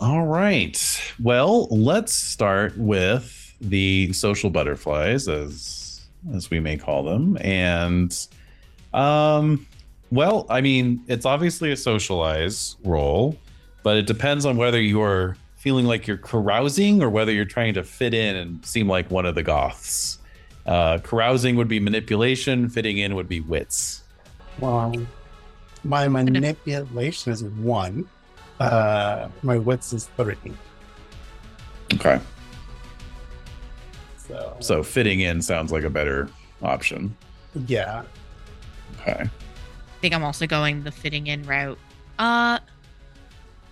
[0.00, 1.14] All right.
[1.22, 8.26] Well, let's start with the social butterflies, as as we may call them, and
[8.92, 9.66] um,
[10.10, 13.36] well, I mean, it's obviously a socialize role,
[13.82, 15.36] but it depends on whether you're
[15.66, 19.26] feeling like you're carousing or whether you're trying to fit in and seem like one
[19.26, 20.18] of the goths.
[20.64, 22.68] Uh, carousing would be manipulation.
[22.68, 24.04] Fitting in would be wits.
[24.60, 24.94] Well,
[25.82, 28.08] my manipulation is one.
[28.60, 30.36] Uh, my wits is three.
[31.94, 32.20] Okay.
[34.18, 36.30] So, So fitting in sounds like a better
[36.62, 37.16] option.
[37.66, 38.04] yeah.
[39.00, 39.22] Okay.
[39.24, 41.78] I think I'm also going the fitting in route.
[42.20, 42.60] Uh yeah,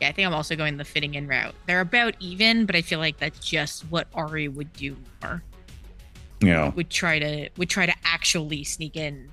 [0.04, 1.54] I think I'm also going the fitting in route.
[1.66, 5.42] They're about even, but I feel like that's just what Ari would do more.
[6.40, 6.48] Yeah.
[6.48, 9.30] know, Would try to would try to actually sneak in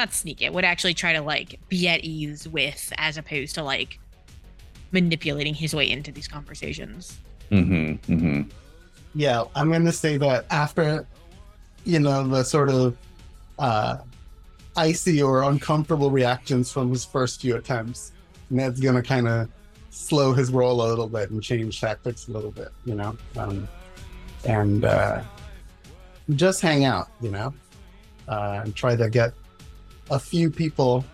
[0.00, 3.62] not sneak it, would actually try to like be at ease with as opposed to
[3.62, 3.98] like
[4.92, 7.18] manipulating his way into these conversations.
[7.50, 8.42] mm-hmm, mm-hmm.
[9.14, 11.06] Yeah, I'm going to say that after,
[11.84, 12.96] you know, the sort of
[13.58, 13.98] uh,
[14.76, 18.12] icy or uncomfortable reactions from his first few attempts,
[18.50, 19.48] Ned's going to kind of
[19.90, 23.68] slow his roll a little bit and change tactics a little bit, you know, um,
[24.44, 25.22] and uh,
[26.30, 27.52] just hang out, you know,
[28.28, 29.32] uh, and try to get
[30.10, 31.04] a few people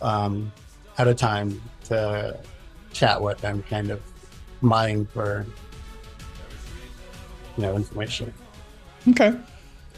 [0.00, 0.52] um,
[0.98, 2.38] at a time to
[2.92, 4.00] chat with and kind of
[4.62, 5.44] mine for
[7.56, 8.32] you know information.
[9.08, 9.34] Okay.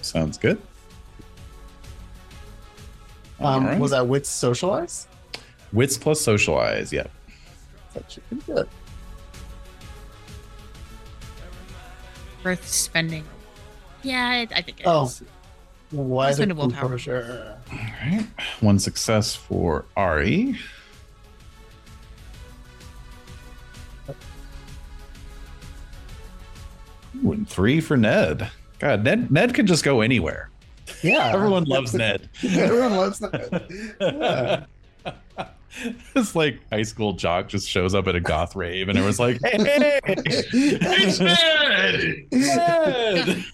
[0.03, 0.61] Sounds good.
[3.41, 3.81] Um, Alright.
[3.81, 5.07] Was that wits socialize?
[5.73, 6.93] Wits plus socialize.
[6.93, 7.07] Yeah.
[7.95, 8.69] That should be good.
[12.45, 13.25] Worth spending.
[14.03, 15.05] Yeah, I, I think it Oh.
[15.07, 15.23] is.
[15.91, 17.59] Why Let's the spend composure?
[17.73, 18.27] All right.
[18.61, 20.57] One success for Ari.
[27.25, 28.51] Ooh, and three for Ned.
[28.79, 30.51] God, Ned Ned can just go anywhere.
[31.03, 32.29] Yeah, Everyone loves Ned.
[32.43, 33.77] Everyone loves Ned.
[35.07, 35.47] Yeah.
[36.15, 39.21] This like high school jock just shows up at a goth rave and it was
[39.21, 42.27] like, hey, It's Ned!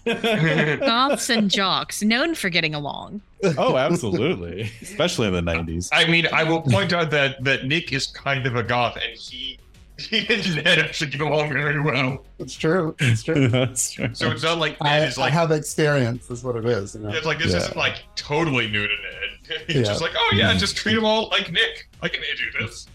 [0.05, 0.79] Ned!
[0.79, 3.21] Goths and jocks, known for getting along.
[3.57, 4.71] oh, absolutely.
[4.81, 5.89] Especially in the 90s.
[5.91, 9.17] I mean, I will point out that that Nick is kind of a goth, and
[9.17, 9.59] he
[10.09, 12.25] he and Ned actually get along very well.
[12.39, 12.95] It's true.
[12.99, 13.47] It's true.
[13.49, 14.09] That's true.
[14.13, 16.29] So it's not like I, Ned is I have experience.
[16.29, 16.95] Is what it is.
[16.95, 17.09] You know?
[17.09, 17.57] it's like this Yeah.
[17.59, 19.61] isn't like totally new to Ned.
[19.67, 19.83] He's Yeah.
[19.83, 21.87] just like, oh yeah, just treat them all like Nick.
[22.01, 22.87] I can do this.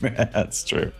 [0.00, 0.92] That's true.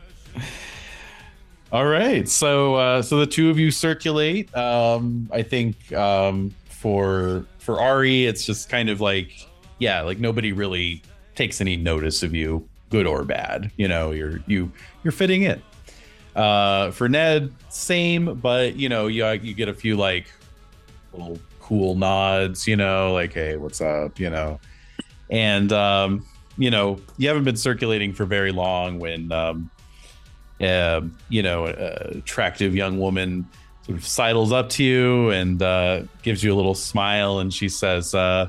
[1.72, 2.28] All right.
[2.28, 4.54] So uh so the two of you circulate.
[4.56, 9.46] Um I think um for for Ari it's just kind of like
[9.78, 11.02] yeah, like nobody really
[11.34, 13.70] takes any notice of you, good or bad.
[13.76, 14.70] You know, you're you
[15.02, 15.62] you're fitting in.
[16.34, 20.32] Uh for Ned, same, but you know, you you get a few like
[21.12, 24.60] little cool nods, you know, like hey, what's up, you know.
[25.30, 26.26] And um
[26.58, 29.70] you know, you haven't been circulating for very long when, um,
[30.60, 33.46] uh, you know, attractive young woman
[33.82, 37.68] sort of sidles up to you and uh, gives you a little smile, and she
[37.68, 38.48] says, uh,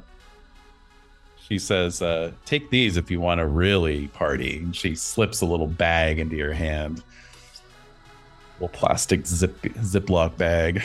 [1.47, 5.45] she says, uh, "Take these if you want to really party." And she slips a
[5.45, 10.83] little bag into your hand, a little plastic zip Ziploc bag.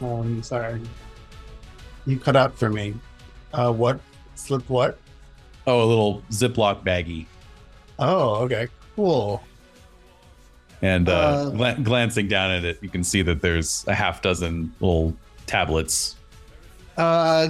[0.00, 0.80] Um, sorry.
[2.06, 2.94] You cut out for me.
[3.52, 4.00] Uh, what?
[4.34, 4.98] Slip what?
[5.66, 7.26] Oh, a little Ziploc baggie.
[7.98, 8.68] Oh, okay.
[8.96, 9.42] Cool.
[10.82, 14.20] And uh, Uh, gla- glancing down at it, you can see that there's a half
[14.20, 15.16] dozen little
[15.46, 16.16] tablets
[16.96, 17.48] Uh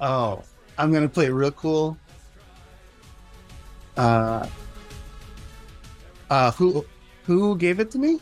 [0.00, 0.42] oh.
[0.78, 1.96] I'm gonna play real cool.
[3.96, 4.46] Uh
[6.30, 6.84] uh who
[7.24, 8.20] who gave it to me?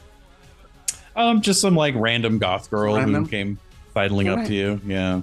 [1.17, 3.25] Um, just some like random goth girl Random?
[3.25, 3.59] who came
[3.93, 4.81] sidling up to you.
[4.85, 5.21] Yeah.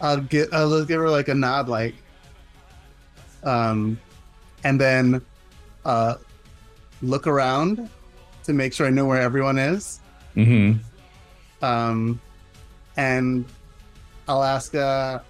[0.00, 1.94] I'll get I'll give her like a nod like
[3.42, 3.98] um
[4.62, 5.20] and then
[5.84, 6.16] uh
[7.02, 7.88] look around
[8.44, 10.00] to make sure I know where everyone is.
[10.36, 10.78] Mm-hmm.
[11.64, 12.20] Um
[12.96, 13.44] and
[14.28, 15.20] I'll ask uh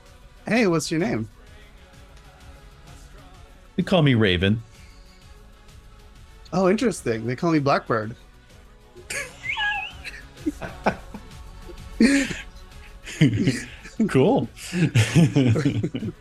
[0.46, 1.28] hey, what's your name?
[3.76, 4.62] They call me Raven.
[6.52, 7.26] Oh, interesting.
[7.26, 8.14] They call me Blackbird.
[14.08, 14.48] cool.
[14.72, 16.12] of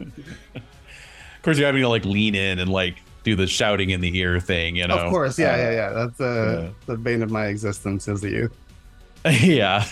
[1.42, 4.40] course, you're having to like lean in and like do the shouting in the ear
[4.40, 4.76] thing.
[4.76, 4.98] You know.
[4.98, 5.90] of course, yeah, Uh, yeah, yeah.
[5.92, 6.70] That's uh yeah.
[6.88, 8.58] the bane of my existence as a youth.
[9.42, 9.86] yeah.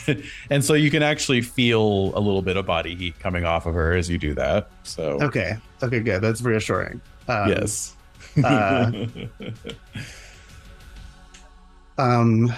[0.49, 3.73] And so you can actually feel a little bit of body heat coming off of
[3.73, 4.69] her as you do that.
[4.83, 5.55] So Okay.
[5.81, 6.21] Okay, good.
[6.21, 6.99] That's reassuring.
[7.27, 7.95] Um, yes.
[8.43, 8.91] uh,
[11.97, 12.51] Um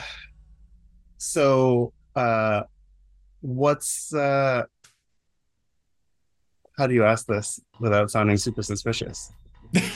[1.18, 2.64] so uh
[3.42, 4.64] what's uh
[6.78, 9.32] how do you ask this without sounding super suspicious?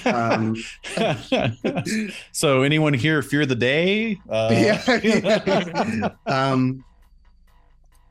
[0.06, 0.56] Um
[2.32, 4.20] so anyone here fear the day?
[4.30, 6.10] Uh, yeah, yeah.
[6.26, 6.84] um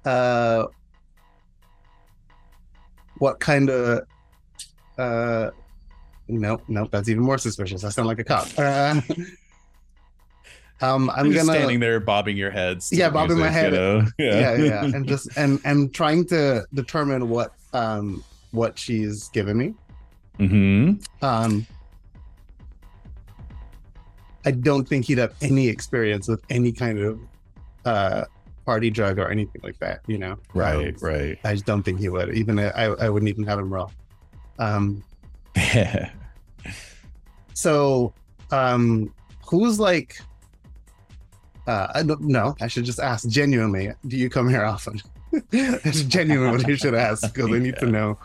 [0.05, 0.65] uh
[3.19, 4.07] what kind of
[4.99, 5.51] uh
[6.29, 9.01] nope nope that's even more suspicious i sound like a cop uh,
[10.81, 12.91] um i'm gonna standing there bobbing your heads.
[12.93, 13.73] Yeah, bobbing my head.
[13.73, 14.07] You know?
[14.19, 19.75] yeah yeah and just and and trying to determine what um what she's given me
[20.39, 20.93] hmm
[21.23, 21.67] um
[24.45, 27.19] I don't think he'd have any experience with any kind of
[27.85, 28.25] uh,
[28.65, 30.03] party drug or anything like that.
[30.07, 31.39] You know, Right, Um, right.
[31.43, 32.33] I just don't think he would.
[32.33, 33.91] Even I, I wouldn't even have him roll.
[34.61, 35.03] Um,
[37.55, 38.13] so,
[38.51, 39.13] um,
[39.47, 40.19] who's like?
[41.67, 42.55] Uh, I don't know.
[42.61, 43.91] I should just ask genuinely.
[44.07, 45.01] Do you come here often?
[45.51, 48.19] That's genuinely what you should ask because I need to know.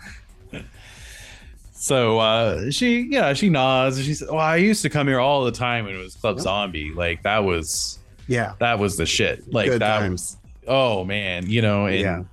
[1.74, 5.20] so uh she yeah, she nods and she said, Well, I used to come here
[5.20, 6.44] all the time when it was Club Yep.
[6.44, 6.92] Zombie.
[6.94, 7.98] Like that was
[8.28, 9.52] Yeah, that was the shit.
[9.52, 10.38] Like good that times.
[10.68, 12.24] oh man, you know, and Yeah.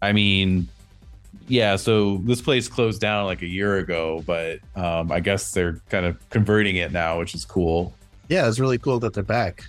[0.00, 0.68] I mean,
[1.48, 5.80] yeah, so this place closed down like a year ago, but um, I guess they're
[5.88, 7.94] kind of converting it now, which is cool.
[8.28, 9.64] Yeah, it's really cool that they're back.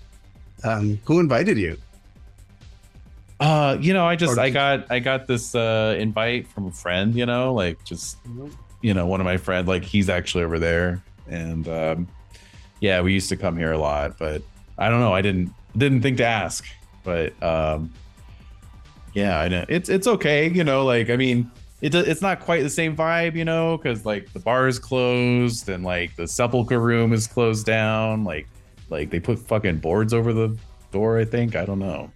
[0.64, 1.78] Um, who invited you?
[3.40, 7.16] Uh, you know, I just I got I got this uh invite from a friend,
[7.16, 8.18] you know, like just
[8.82, 11.02] you know, one of my friends, like he's actually over there.
[11.30, 12.08] And um
[12.82, 14.42] yeah, we used to come here a lot, but
[14.78, 16.66] I don't know, I didn't didn't think to ask.
[17.06, 17.94] But um
[19.14, 21.50] yeah, I know it's it's okay, you know, like I mean
[21.82, 25.70] it, it's not quite the same vibe, you know, because like the bar is closed
[25.70, 28.24] and like the sepulcher room is closed down.
[28.24, 28.48] Like,
[28.90, 30.58] like they put fucking boards over the
[30.92, 31.18] door.
[31.20, 32.12] I think I don't know.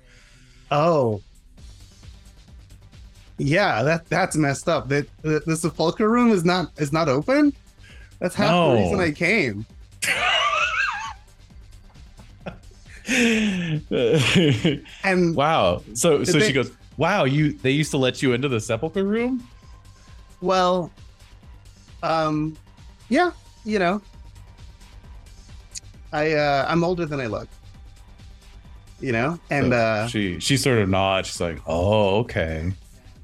[0.71, 1.21] Oh,
[3.37, 3.83] yeah.
[3.83, 4.89] That that's messed up.
[4.89, 7.53] That the, the sepulcher room is not is not open.
[8.19, 8.75] That's half No.
[8.75, 9.65] the reason I came.
[15.03, 15.83] And wow.
[15.93, 19.03] So so they- she goes, "Wow, you they used to let you into the sepulcher
[19.03, 19.47] room?"
[20.43, 20.91] Well,
[22.03, 22.55] um,
[23.09, 23.31] yeah,
[23.63, 24.01] you know,
[26.11, 27.47] I uh, I'm older than I look.
[28.99, 31.27] You know, and So uh, she she sort of nods.
[31.29, 32.71] She's like, "Oh, okay,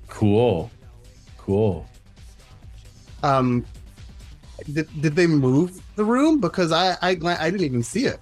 [0.08, 0.72] cool,
[1.38, 1.86] cool."
[3.24, 3.66] um,
[4.74, 8.20] did, did they move the room because I I I didn't even see it.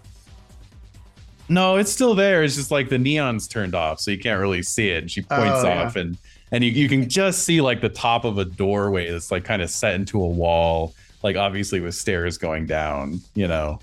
[1.49, 2.43] No, it's still there.
[2.43, 5.03] It's just like the neon's turned off, so you can't really see it.
[5.03, 5.83] And she points Oh, yeah.
[5.85, 6.17] off, and
[6.51, 9.61] and you, you can just see like the top of a doorway that's like kind
[9.61, 10.93] of set into a wall,
[11.23, 13.19] like obviously with stairs going down.
[13.35, 13.79] You know.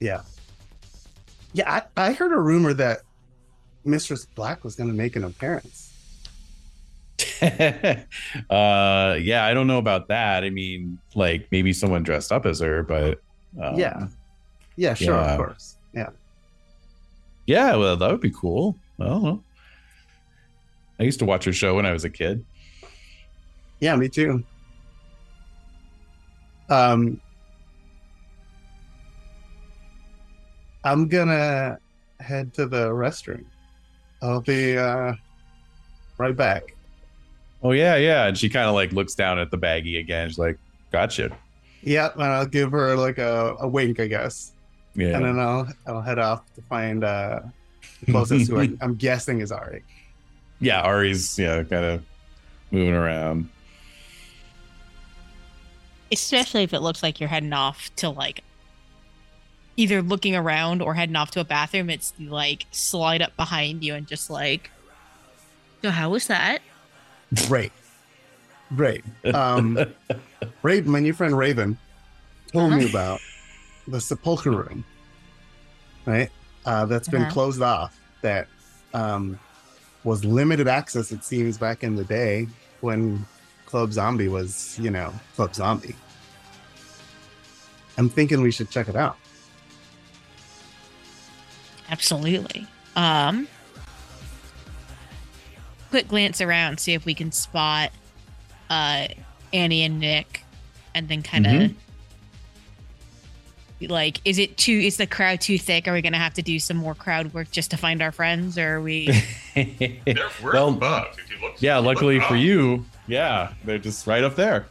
[0.00, 0.22] Yeah.
[1.52, 3.02] Yeah, I, I heard a rumor that
[3.84, 5.92] Mistress Black was going to make an appearance.
[7.42, 10.44] uh, yeah, I don't know about that.
[10.44, 13.20] I mean, like maybe someone dressed up as her, but
[13.62, 14.08] um, Yeah.
[14.76, 15.30] Yeah, sure, Yeah.
[15.32, 15.76] of course.
[15.94, 16.08] Yeah.
[17.46, 17.76] yeah.
[17.76, 18.76] Well, that would be cool.
[18.98, 19.44] Well, well.
[20.98, 22.44] I used to watch her show when I was a kid.
[23.80, 24.44] Yeah, me too.
[26.68, 27.20] Um
[30.84, 31.78] I'm gonna
[32.20, 33.44] head to the restroom.
[34.22, 35.14] I'll be uh
[36.18, 36.74] right back.
[37.62, 38.26] Oh yeah, yeah.
[38.26, 40.28] And she kind of like looks down at the baggie again.
[40.28, 40.58] She's like,
[40.92, 41.36] "Gotcha."
[41.82, 44.52] Yeah, and I'll give her like a, a wink, I guess.
[44.94, 45.16] Yeah.
[45.16, 47.40] And then I'll I'll head off to find uh
[48.04, 49.82] the closest who I, I'm guessing is Ari.
[50.60, 52.04] Yeah, Ari's yeah, kind of
[52.70, 53.48] moving around.
[56.12, 58.42] Especially if it looks like you're heading off to like
[59.76, 61.90] either looking around or heading off to a bathroom.
[61.90, 64.70] It's like slide up behind you and just like,
[65.82, 66.60] so how was that?
[67.48, 67.72] Great.
[68.74, 69.04] Great.
[69.32, 69.78] Um,
[70.62, 71.76] Raven, my new friend Raven
[72.52, 72.88] told me Uh-huh.
[72.88, 73.20] about
[73.88, 74.84] the sepulcher room,
[76.06, 76.30] right?
[76.64, 77.32] Uh, that's been Uh-huh.
[77.32, 78.46] closed off, that
[78.94, 79.38] um,
[80.04, 82.46] was limited access, it seems, back in the day
[82.80, 83.24] when
[83.66, 85.96] Club Zombie was, you know, Club Zombie.
[87.96, 89.16] I'm thinking we should check it out.
[91.90, 92.66] Absolutely.
[92.96, 93.46] Um,
[95.90, 97.90] quick glance around, see if we can spot
[98.70, 99.06] uh
[99.52, 100.42] Annie and Nick,
[100.94, 101.74] and then kind of Mhm.
[103.88, 104.72] Like, is it too?
[104.72, 105.86] Is the crowd too thick?
[105.88, 108.56] Are we gonna have to do some more crowd work just to find our friends,
[108.58, 109.08] or are we?
[109.56, 111.18] We're Well, above.
[111.18, 114.66] If you look, yeah, if look luckily for you, yeah, they're just right up there.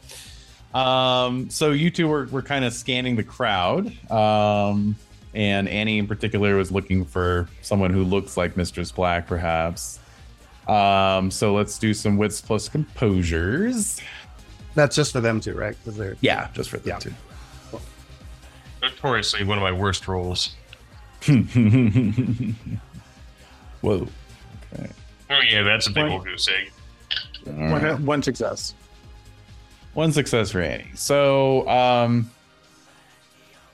[0.74, 3.92] Um, so you two were, were kind of scanning the crowd.
[4.12, 4.96] Um,
[5.36, 10.00] and Annie in particular was looking for someone who looks like Mistress Black, perhaps.
[10.68, 14.02] Um, so let's do some wits plus composures.
[14.76, 15.76] That's just for them too, right?
[15.84, 16.98] Because they're Yeah, just for Yeah.
[17.00, 17.16] them
[18.84, 20.56] Notoriously one of my worst roles.
[21.22, 21.42] two.
[23.82, 24.08] Whoa.
[25.30, 26.12] Oh yeah, that's a big Right.
[26.12, 26.72] old goose egg.
[27.48, 28.00] All One, right.
[28.00, 28.74] one success.
[29.94, 30.92] One success for Annie.
[30.96, 32.30] So, um,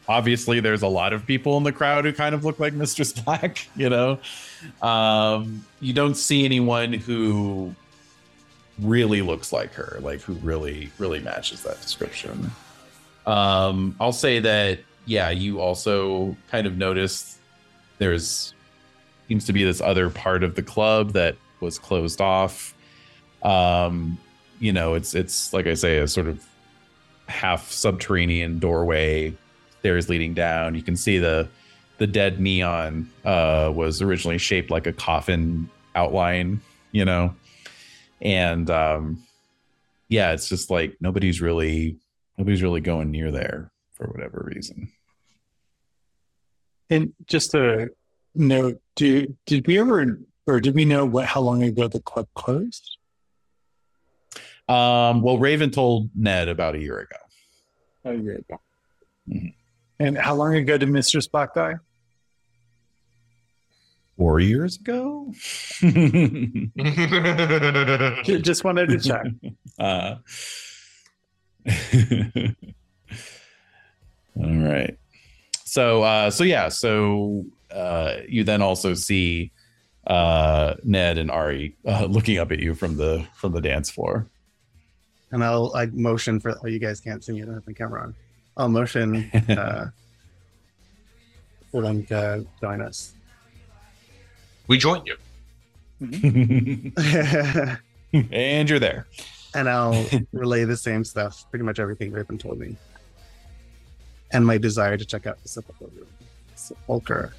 [0.07, 3.11] obviously, there's a lot of people in the crowd who kind of look like Mistress
[3.13, 3.67] Black.
[3.75, 4.19] You know,
[4.81, 7.73] um, you don't see anyone who
[8.79, 12.51] really looks like her, like who really, really matches that description.
[13.25, 14.79] Um, I'll say that
[15.09, 17.39] yeah, you also kind of notice
[17.97, 18.53] there's
[19.27, 22.75] seems to be this other part of the club that was closed off.
[23.41, 24.19] Um,
[24.59, 26.45] you know, it's it's like I say, a sort of
[27.27, 29.35] half subterranean doorway,
[29.79, 30.75] stairs leading down.
[30.75, 31.49] You can see the
[31.97, 36.61] the dead neon uh, was originally shaped like a coffin outline,
[36.91, 37.33] you know,
[38.21, 39.23] and um,
[40.07, 41.97] yeah, it's just like nobody's really
[42.37, 44.91] nobody's really going near there for whatever reason.
[46.89, 47.89] And just a
[48.35, 52.27] note, do did we ever or did we know what how long ago the club
[52.33, 52.97] closed?
[54.67, 57.15] Um, well, Raven told Ned about a year ago.
[58.05, 58.59] A year ago.
[59.27, 59.53] Mhm.
[59.99, 61.25] And how long ago did Mr.
[61.27, 61.75] Spock die?
[64.17, 65.31] Four years ago.
[68.41, 69.25] Just wanted to check.
[69.79, 70.15] uh,
[74.35, 74.97] all right.
[75.69, 79.51] So uh so yeah, so uh you then also see
[80.07, 84.27] uh Ned and Ari uh, looking up at you from the from the dance floor.
[85.31, 86.57] And I'll I motion for.
[86.63, 87.43] Oh, you guys can't see me.
[87.43, 88.15] I don't have my camera on.
[88.57, 89.89] I'll motion uh,
[91.71, 93.13] for them to join us.
[94.67, 95.17] we join you.
[98.31, 99.05] and you're there.
[99.53, 102.75] and I'll relay the same stuff, pretty much everything Raven told me,
[104.31, 105.85] and my desire to check out the sepulchre.
[106.55, 107.33] Sepulchre.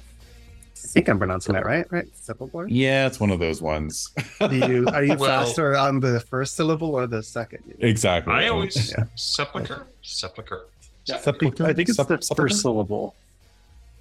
[0.83, 1.85] I think I'm pronouncing that right.
[1.91, 2.67] Right, sepulchre.
[2.67, 4.09] Yeah, it's one of those ones.
[4.39, 7.63] Do you are you Well- faster on the first syllable or the second?
[7.79, 8.33] exactly.
[8.33, 9.05] I always Yeah.
[9.15, 10.61] sepulcher, sepulcher,
[11.05, 11.65] Sepulchre.
[11.65, 13.15] I think it's Sep- the first syllable.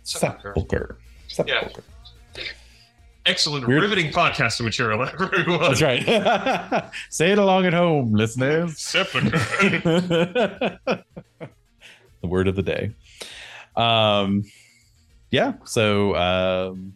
[0.05, 0.53] sepulcher.
[0.55, 0.97] Sepulcher.
[1.29, 1.83] Sepulcher.
[3.27, 3.83] Excellent, Weird.
[3.83, 5.61] riveting podcast material, everyone.
[5.61, 6.85] That's right.
[7.11, 8.79] Say it along at home, listeners.
[8.79, 10.79] Sepulcher.
[12.21, 12.95] The word of the day.
[13.77, 14.45] Um,
[15.31, 15.55] yeah.
[15.65, 16.95] So, um,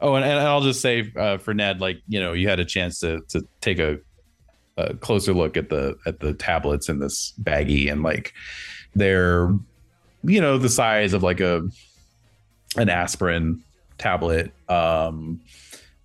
[0.00, 2.64] oh, and, and I'll just say uh, for Ned, like you know, you had a
[2.64, 3.98] chance to to take a,
[4.76, 8.32] a closer look at the at the tablets in this baggie, and like
[8.94, 9.52] they're,
[10.22, 11.68] you know, the size of like a
[12.76, 13.62] an aspirin
[13.98, 14.52] tablet.
[14.68, 15.40] Um,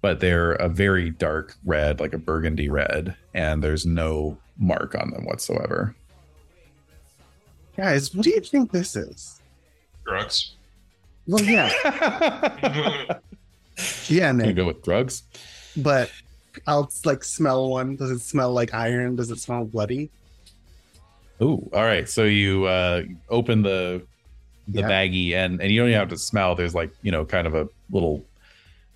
[0.01, 5.11] but they're a very dark red, like a burgundy red, and there's no mark on
[5.11, 5.95] them whatsoever.
[7.75, 9.41] Guys, what do you think this is?
[10.05, 10.55] Drugs.
[11.27, 11.69] Well, yeah,
[14.09, 15.23] yeah, Gonna Nick, go with drugs.
[15.77, 16.11] but
[16.67, 17.95] I'll like smell one.
[17.95, 19.15] Does it smell like iron?
[19.15, 20.11] Does it smell bloody?
[21.41, 22.07] Ooh, all right.
[22.07, 24.05] So you uh open the
[24.67, 24.89] the Yeah.
[24.89, 26.55] baggie and and you don't even have to smell.
[26.55, 28.25] There's like, you know, kind of a little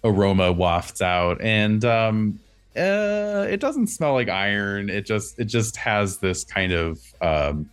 [0.04, 2.40] aroma wafts out and um
[2.76, 4.90] uh it doesn't smell like iron.
[4.90, 7.70] It just it just has this kind of um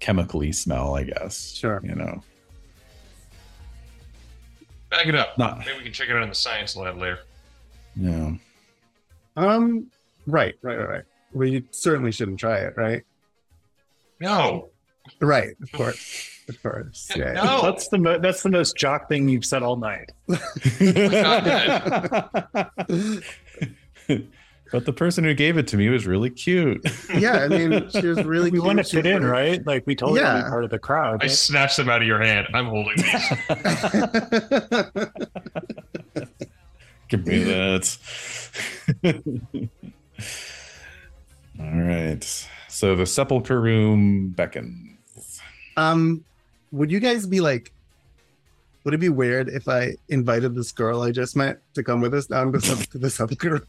[0.00, 1.52] chemically smell, I guess.
[1.54, 1.80] Sure.
[1.84, 2.22] You know.
[4.90, 5.36] Bag it up.
[5.36, 7.18] Not Maybe we can check it out in the science lab later.
[7.96, 8.32] yeah.
[9.36, 9.88] Um,
[10.26, 11.02] right, right, right, right.
[11.34, 13.02] We certainly shouldn't try it, right?
[14.20, 14.70] No.
[15.20, 17.10] Right, of course, of course.
[17.14, 17.32] Yeah.
[17.34, 17.62] No.
[17.62, 20.10] That's the mo- that's the most jock thing you've said all night.
[24.72, 26.80] but the person who gave it to me was really cute.
[27.16, 28.50] yeah, I mean, she was really.
[28.50, 29.64] we want to fit in, right?
[29.66, 30.42] Like we told you to Yeah.
[30.42, 31.22] be part of the crowd.
[31.22, 32.48] I snatched them out of your hand.
[32.54, 33.32] I'm holding these.
[37.08, 37.98] Give me that.
[41.60, 42.46] All right.
[42.68, 45.40] So the sepulcher room beckons.
[45.76, 46.24] Um,
[46.72, 47.72] would you guys be like?
[48.84, 52.14] Would it be weird if I invited this girl I just met to come with
[52.14, 53.60] us down to, sub- to the sepulchre?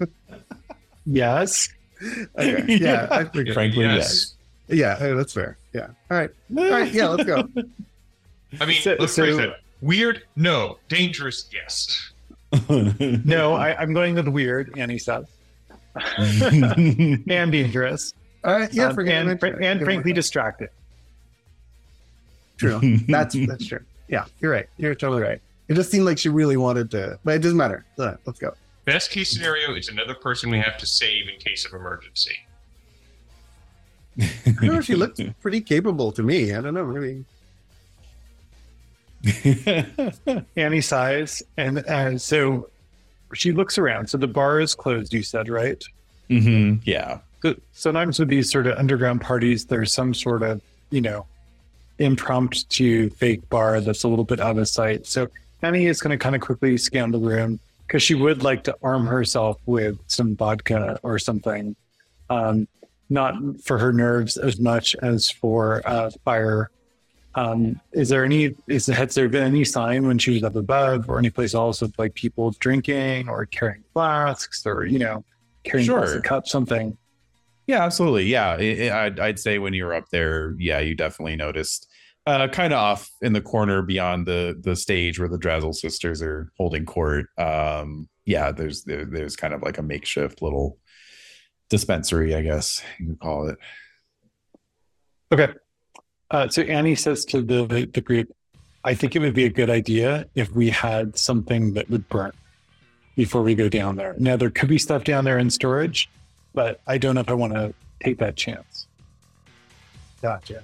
[1.08, 1.70] Yes.
[2.38, 2.64] okay.
[2.80, 3.54] Yeah, I figured.
[3.56, 4.36] Frankly, yes.
[4.68, 5.58] Yeah, hey, that's fair.
[5.74, 5.88] Yeah.
[6.12, 6.30] All right.
[6.58, 6.92] All right.
[6.94, 7.38] Yeah, let's go.
[8.62, 9.54] I mean, So- let's so- face it.
[9.82, 10.24] Weird?
[10.36, 10.78] No.
[10.90, 11.50] Dangerous?
[11.54, 12.12] Yes.
[13.26, 15.26] No, I, I'm going with weird, Annie says.
[16.18, 18.14] and dangerous.
[18.44, 18.74] All right.
[18.74, 18.88] Yeah.
[18.88, 19.40] Um, forget and, it.
[19.40, 20.70] fr- and frankly distracted.
[22.58, 22.80] true.
[23.08, 23.82] That's that's true.
[24.08, 24.68] Yeah, you're right.
[24.78, 25.42] You're totally right.
[25.68, 27.86] It just seemed like she really wanted to, but it doesn't matter.
[28.00, 28.54] All right, let's go.
[28.88, 32.38] Best case scenario, it's another person we have to save in case of emergency.
[34.18, 34.80] I don't know.
[34.80, 36.54] She looked pretty capable to me.
[36.54, 36.86] I don't know.
[36.86, 37.26] Maybe.
[40.56, 42.70] Annie sighs, and uh, so
[43.34, 44.10] she looks around.
[44.10, 45.14] So the bar is closed.
[45.14, 45.84] You said right.
[46.30, 47.20] hmm Yeah.
[47.44, 50.62] So sometimes with these sort of underground parties, there's some sort of
[50.92, 51.26] you know
[52.00, 55.08] impromptu fake bar that's a little bit out of sight.
[55.08, 55.28] So
[55.62, 58.76] Annie is going to kind of quickly scan the room because she would like to
[58.84, 61.76] arm herself with some vodka or something,
[62.30, 62.68] um,
[63.10, 63.34] not
[63.64, 66.70] for her nerves as much as for uh, fire
[67.36, 68.56] Um, is there any?
[68.68, 71.84] Is has there been any sign when she was up above, or any place else
[71.84, 75.24] of like people drinking or carrying flasks, or you know,
[75.64, 76.00] carrying Sure.
[76.00, 76.98] plastic cups, something?
[77.68, 78.26] Yeah, absolutely.
[78.26, 81.88] Yeah, I'd, I'd say when you were up there, yeah, you definitely noticed.
[82.28, 86.22] Uh, kind of off in the corner beyond the the stage where the Drazzle sisters
[86.22, 87.28] are holding court.
[87.38, 90.78] Um, yeah, there's there, there's kind of like a makeshift little
[91.70, 93.58] dispensary, I guess you could call it.
[95.32, 95.54] Okay.
[96.30, 98.30] Uh, so Annie says to the the group,
[98.84, 102.34] "I think it would be a good idea if we had something that would burn
[103.16, 104.16] before we go down there.
[104.20, 106.10] Now there could be stuff down there in storage,
[106.54, 107.74] but I don't know if I want to
[108.04, 108.86] take that chance.
[110.22, 110.62] Gotcha.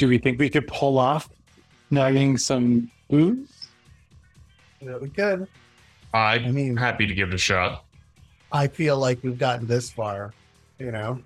[0.00, 1.28] Do we think we could pull off
[1.90, 3.68] nagging some booze?
[4.80, 5.46] Yeah, we could.
[6.14, 7.84] I'm I mean- happy to give it a shot.
[8.50, 10.32] I feel like we've gotten this far,
[10.78, 11.20] you know?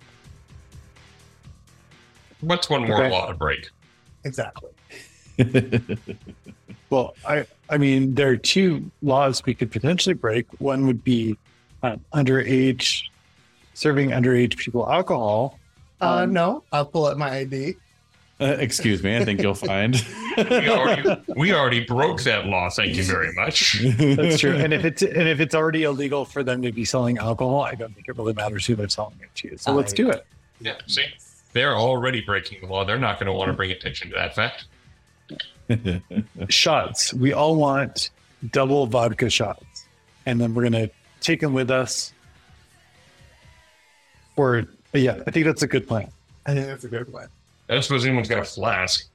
[2.40, 3.10] What's one more Okay.
[3.12, 3.70] law to break?
[4.24, 4.70] Exactly.
[6.90, 10.46] Well, I I mean there are two laws we could potentially break.
[10.60, 11.36] One would be
[11.82, 13.02] um, underage
[13.72, 15.58] serving underage people alcohol.
[16.00, 17.76] Uh, Um, no, I'll pull up my ID.
[18.40, 19.94] Uh, excuse me, I think you'll find.
[20.36, 22.68] We already, we already broke that law.
[22.68, 23.80] Thank you very much.
[23.84, 24.56] That's true.
[24.56, 27.76] and if it's and if it's already illegal for them to be selling alcohol, I
[27.76, 29.56] don't think it really matters who they're selling it to.
[29.58, 30.26] So let's do it.
[30.60, 31.04] Yeah, see,
[31.52, 32.84] they're already breaking the law.
[32.84, 34.64] They're not going to want to bring attention to that fact.
[36.48, 37.14] Shots.
[37.14, 38.10] We all want
[38.50, 39.86] double vodka shots,
[40.26, 40.90] and then we're gonna
[41.20, 42.12] take them with us.
[44.34, 46.10] Or yeah, I think that's a good plan.
[46.44, 47.28] I think that's a good one.
[47.68, 49.06] I don't suppose anyone's got a flask.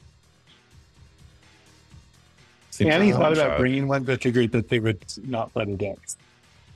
[2.72, 3.58] Seems Annie thought about shot.
[3.60, 6.18] bringing one, but figured that they would not let her dance.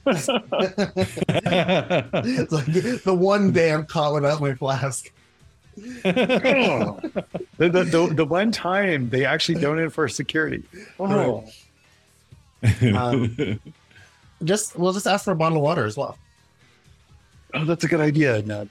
[0.05, 0.27] it's
[2.51, 5.11] like the, the one day I'm calling out my flask.
[5.75, 6.99] the,
[7.57, 10.63] the, the, the one time they actually don't enforce security.
[10.99, 11.45] Oh.
[12.95, 13.59] Um,
[14.43, 16.17] Just we'll just ask for a bottle of water as well.
[17.53, 18.41] Oh, that's a good idea.
[18.41, 18.69] Ned.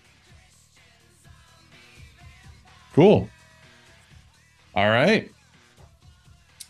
[2.94, 3.28] Cool.
[4.74, 5.31] All right.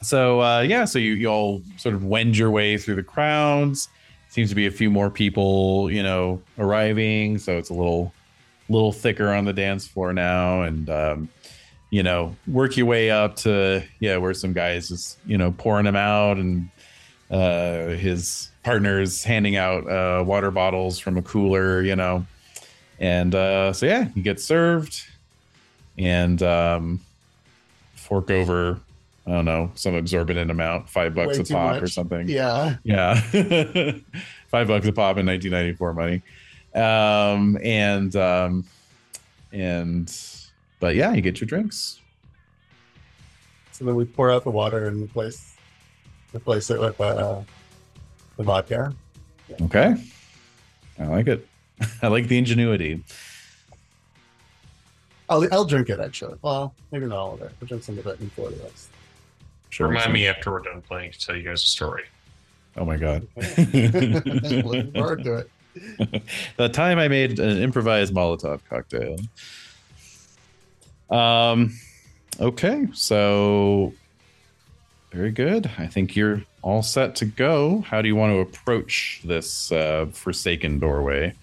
[0.02, 3.88] So uh, yeah, so you you all sort of wend your way through the crowds.
[4.28, 7.38] Seems to be a few more people, you know, arriving.
[7.38, 8.12] So it's a little
[8.68, 11.28] little thicker on the dance floor now, and um,
[11.90, 15.84] you know, work your way up to yeah, where some guys is you know pouring
[15.84, 16.68] them out, and
[17.30, 22.26] uh, his partner's handing out uh, water bottles from a cooler, you know,
[22.98, 25.04] and uh, so yeah, you get served
[25.98, 27.00] and um,
[27.94, 28.80] fork over
[29.26, 32.28] I don't know some exorbitant amount, five bucks Way a pop or something.
[32.28, 32.76] Yeah.
[32.82, 33.14] Yeah,
[34.48, 36.22] five bucks a pop in 1994 money,
[36.74, 38.64] um, and um,
[39.52, 40.12] and
[40.80, 42.00] but yeah, you get your drinks.
[43.70, 45.54] So then we pour out the water and replace
[46.34, 47.42] replace it with uh,
[48.36, 48.92] the vodka.
[49.62, 49.94] Okay,
[50.98, 51.46] I like it.
[52.02, 53.04] I like the ingenuity.
[55.32, 56.36] I'll, I'll drink it actually.
[56.42, 57.52] Well, maybe not all of it.
[57.60, 58.88] I'll drink some of it before the rest.
[59.70, 59.88] Sure.
[59.88, 62.04] Remind me after we're done playing to tell you guys a story.
[62.76, 63.26] Oh my god.
[63.36, 65.50] Looking forward to it.
[66.56, 69.16] the time I made an improvised Molotov cocktail.
[71.10, 71.74] Um,
[72.40, 73.94] okay, so
[75.10, 75.70] very good.
[75.78, 77.80] I think you're all set to go.
[77.80, 81.34] How do you want to approach this uh, forsaken doorway?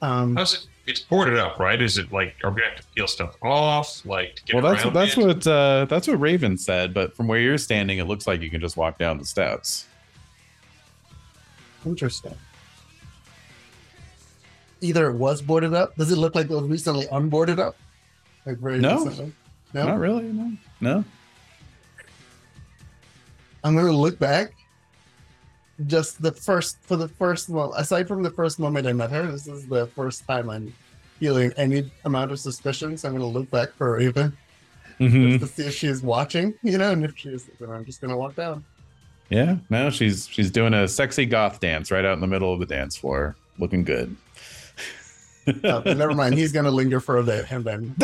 [0.00, 0.66] Um, How's it?
[0.88, 1.80] It's boarded up, right?
[1.82, 4.04] Is it like are we gonna have to peel stuff off?
[4.06, 5.24] Like to get well, that's around that's it?
[5.26, 6.94] what uh, that's what Raven said.
[6.94, 9.86] But from where you're standing, it looks like you can just walk down the steps.
[11.84, 12.34] interesting.
[14.80, 15.94] Either it was boarded up.
[15.96, 17.76] Does it look like it was recently unboarded up?
[18.46, 19.04] Like very No.
[19.04, 19.32] recently?
[19.74, 19.86] No.
[19.88, 20.22] Not really.
[20.24, 20.52] No.
[20.80, 21.04] No.
[23.64, 24.54] I'm gonna look back.
[25.86, 29.26] Just the first for the first one, aside from the first moment I met her,
[29.30, 30.74] this is the first time I'm
[31.20, 32.96] feeling any amount of suspicion.
[32.96, 34.36] So I'm gonna look back for Raven
[34.98, 35.38] Mhm.
[35.38, 38.34] to see if she's watching, you know, and if she's, then I'm just gonna walk
[38.34, 38.64] down.
[39.30, 39.58] Yeah.
[39.70, 42.66] No, she's she's doing a sexy goth dance right out in the middle of the
[42.66, 44.16] dance floor, looking good.
[45.62, 47.94] But never mind, he's gonna linger for a bit, and then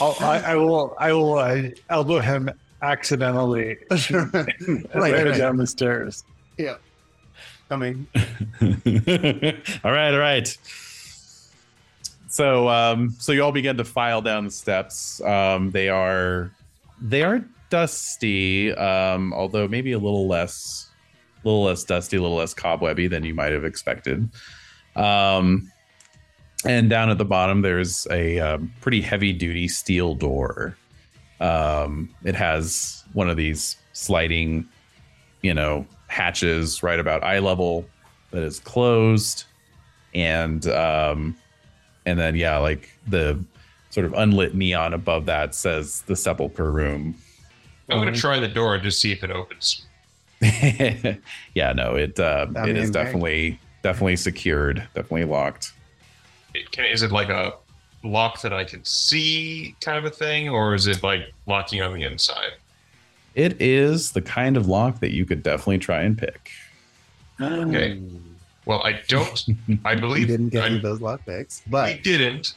[0.00, 0.94] I'll, I, I will.
[0.98, 2.50] I will uh, elbow him
[2.82, 3.78] accidentally
[4.10, 5.36] right, right.
[5.36, 6.24] down the stairs.
[6.58, 6.76] Yeah.
[7.68, 8.06] Coming.
[8.14, 10.56] all right, all right.
[12.28, 15.20] So, um, so you all begin to file down the steps.
[15.22, 16.50] Um, they are,
[17.00, 20.88] they are dusty, um, although maybe a little less,
[21.44, 24.28] a little less dusty, a little less cobwebby than you might have expected.
[24.96, 25.70] Um,
[26.64, 30.76] and down at the bottom, there's a um, pretty heavy duty steel door.
[31.40, 34.68] Um, it has one of these sliding,
[35.42, 37.86] you know, hatches right about eye level
[38.30, 39.44] that is closed,
[40.14, 41.36] and um,
[42.06, 43.42] and then yeah, like the
[43.90, 47.14] sort of unlit neon above that says the sepulcher room.
[47.88, 49.84] I'm gonna try the door and just see if it opens.
[50.40, 55.72] yeah, no, it uh, I it is mean, definitely definitely secured, definitely locked.
[56.54, 57.54] It can, is it like a
[58.02, 61.92] lock that I can see kind of a thing, or is it like locking on
[61.94, 62.52] the inside?
[63.34, 66.50] It is the kind of lock that you could definitely try and pick.
[67.40, 68.00] Okay.
[68.66, 69.44] Well, I don't.
[69.84, 72.54] I We believe didn't get I- you those lock picks, but we didn't.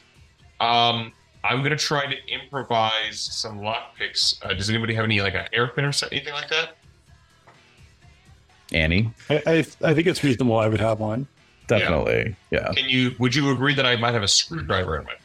[0.60, 1.12] Um,
[1.42, 4.42] I'm gonna try to improvise some lockpicks.
[4.44, 6.76] Uh, does anybody have any like a hairpin or so- anything like that?
[8.72, 9.52] Annie, I, I,
[9.82, 10.58] I think it's reasonable.
[10.58, 11.26] I would have one.
[11.66, 12.72] definitely, yeah.
[12.74, 13.14] Can you?
[13.18, 15.23] Would you agree that I might have a screwdriver in my pocket?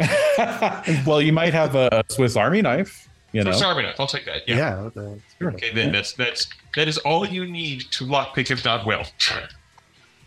[1.06, 3.08] well, you might have a Swiss Army knife.
[3.32, 3.96] You know, Swiss Army knife.
[3.98, 4.42] I'll take that.
[4.48, 4.82] yeah, Yeah.
[4.82, 9.04] with Okay, then that's that's that is all you need to lockpick, if not well.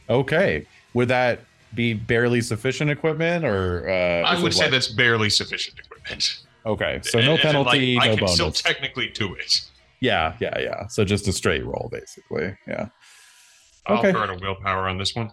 [0.10, 0.66] okay.
[0.94, 1.42] Would that
[1.76, 6.40] be barely sufficient equipment, or uh, I would say like- that's barely sufficient equipment.
[6.66, 7.00] okay.
[7.04, 8.34] So no And- and, penalty, like, I no can bonus.
[8.36, 9.62] still technically do it.
[10.00, 10.88] yeah, yeah, yeah.
[10.88, 12.56] So just a straight roll, basically.
[12.68, 12.88] Yeah.
[13.86, 14.12] I'll Okay.
[14.12, 15.32] throw in a willpower on this one.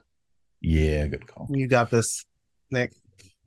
[0.60, 1.46] Yeah, good call.
[1.50, 2.24] you got this,
[2.70, 2.92] Nick.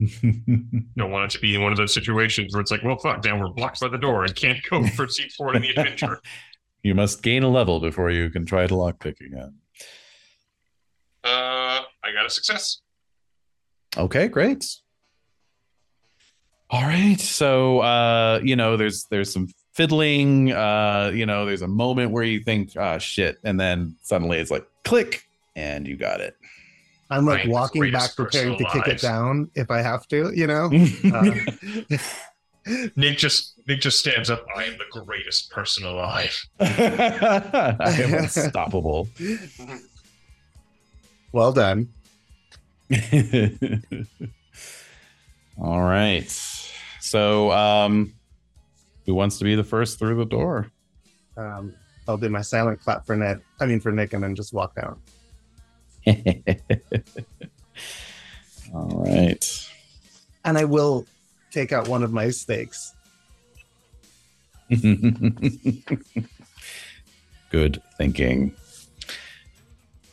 [0.00, 3.22] Don't want it to be in one of those situations where it's like, well, fuck,
[3.24, 6.20] now we're blocked by the door and can't go proceed forward in the adventure.
[6.82, 9.54] you must gain a level before you can try to lockpick again.
[11.22, 12.80] Uh, I got a success.
[13.96, 14.64] Okay, great.
[16.70, 17.20] All right.
[17.20, 22.22] So uh, you know, there's there's some fiddling, uh, you know, there's a moment where
[22.22, 25.24] you think, ah shit, and then suddenly it's like click,
[25.56, 26.36] and you got it.
[27.10, 30.30] I'm like Right, walking back, preparing to person kick it down if I have to.
[30.34, 30.68] You know,
[32.96, 34.46] Nick just Nick just stands up.
[34.56, 36.40] I am the greatest person alive.
[36.60, 39.08] I am unstoppable.
[41.32, 41.88] well done.
[45.60, 46.30] All right.
[47.00, 48.12] So um
[49.06, 50.70] who wants to be the first through the door?
[51.36, 51.74] Um,
[52.06, 53.40] I'll do my silent clap for Ned.
[53.58, 55.00] I mean for Nick, and then just walk down.
[58.74, 59.68] All right.
[60.44, 61.06] And I will
[61.50, 62.94] take out one of my stakes.
[67.50, 68.54] Good thinking.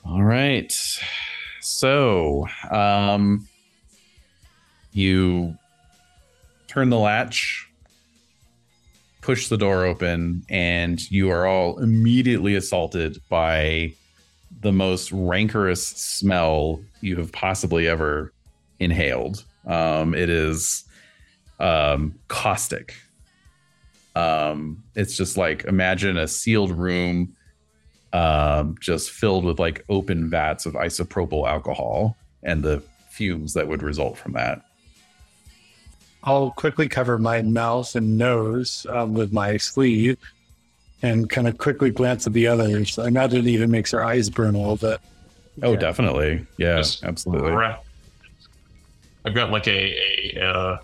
[0.03, 0.73] All right.
[1.61, 3.47] So, um,
[4.93, 5.55] you
[6.67, 7.69] turn the latch,
[9.21, 13.93] push the door open, and you are all immediately assaulted by
[14.61, 18.33] the most rancorous smell you have possibly ever
[18.79, 19.43] inhaled.
[19.65, 20.85] Um, it is
[21.59, 22.95] um, caustic.
[24.15, 27.35] Um, it's just like imagine a sealed room,
[28.13, 33.83] um, just filled with like open vats of isopropyl alcohol and the fumes that would
[33.83, 34.61] result from that.
[36.23, 40.17] I'll quickly cover my mouth and nose um, with my sleeve
[41.01, 42.97] and kind of quickly glance at the others.
[42.97, 44.99] I imagine it even makes her eyes burn a little bit.
[45.63, 45.79] Oh, Yeah.
[45.79, 46.45] definitely.
[46.57, 47.51] Yeah, Just absolutely.
[47.51, 47.83] Wrap-
[49.25, 50.77] I've got like a, a uh,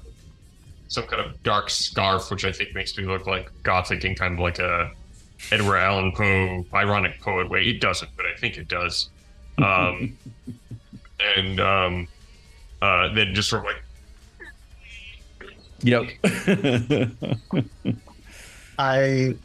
[0.87, 4.33] some kind of dark scarf, which I think makes me look like gothic and kind
[4.33, 4.91] of like a
[5.51, 7.63] Edward Allan Poe ironic poet way.
[7.65, 9.09] It doesn't, but I think it does.
[9.57, 10.17] Um,
[11.37, 12.07] and um,
[12.81, 13.81] uh, then just sort of like
[15.85, 16.05] Yep.
[18.79, 19.35] I,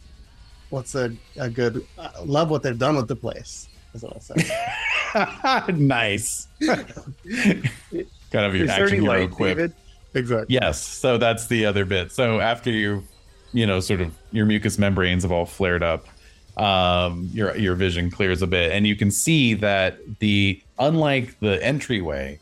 [0.70, 3.68] what's a, a good, I love what they've done with the place.
[3.92, 5.72] That's what I'll say.
[5.74, 6.48] nice.
[6.64, 6.84] kind
[8.44, 9.56] of your Is there action hero light, quip.
[9.56, 9.72] David?
[10.14, 10.54] Exactly.
[10.54, 10.82] Yes.
[10.82, 12.12] So that's the other bit.
[12.12, 13.04] So after you,
[13.52, 16.06] you know, sort of your mucous membranes have all flared up,
[16.58, 21.64] um, your your vision clears a bit, and you can see that the unlike the
[21.64, 22.38] entryway,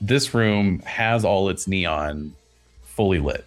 [0.00, 2.34] this room has all its neon
[2.82, 3.44] fully lit.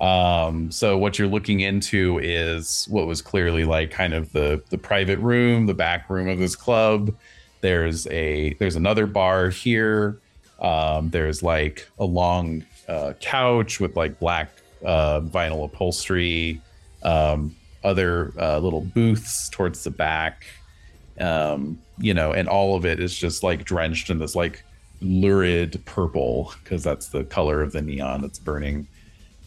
[0.00, 4.78] Um, so what you're looking into is what was clearly like kind of the the
[4.78, 7.14] private room, the back room of this club.
[7.62, 10.18] There's a there's another bar here.
[10.60, 14.50] Um, there's like a long uh, couch with like black
[14.84, 16.60] uh, vinyl upholstery.
[17.02, 17.54] Um,
[17.84, 20.44] other uh, little booths towards the back.
[21.20, 24.62] Um, you know, and all of it is just like drenched in this like
[25.00, 28.86] lurid purple because that's the color of the neon that's burning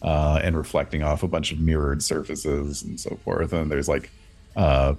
[0.02, 3.52] uh, and reflecting off a bunch of mirrored surfaces and so forth.
[3.52, 4.10] And there's like,
[4.56, 4.94] uh,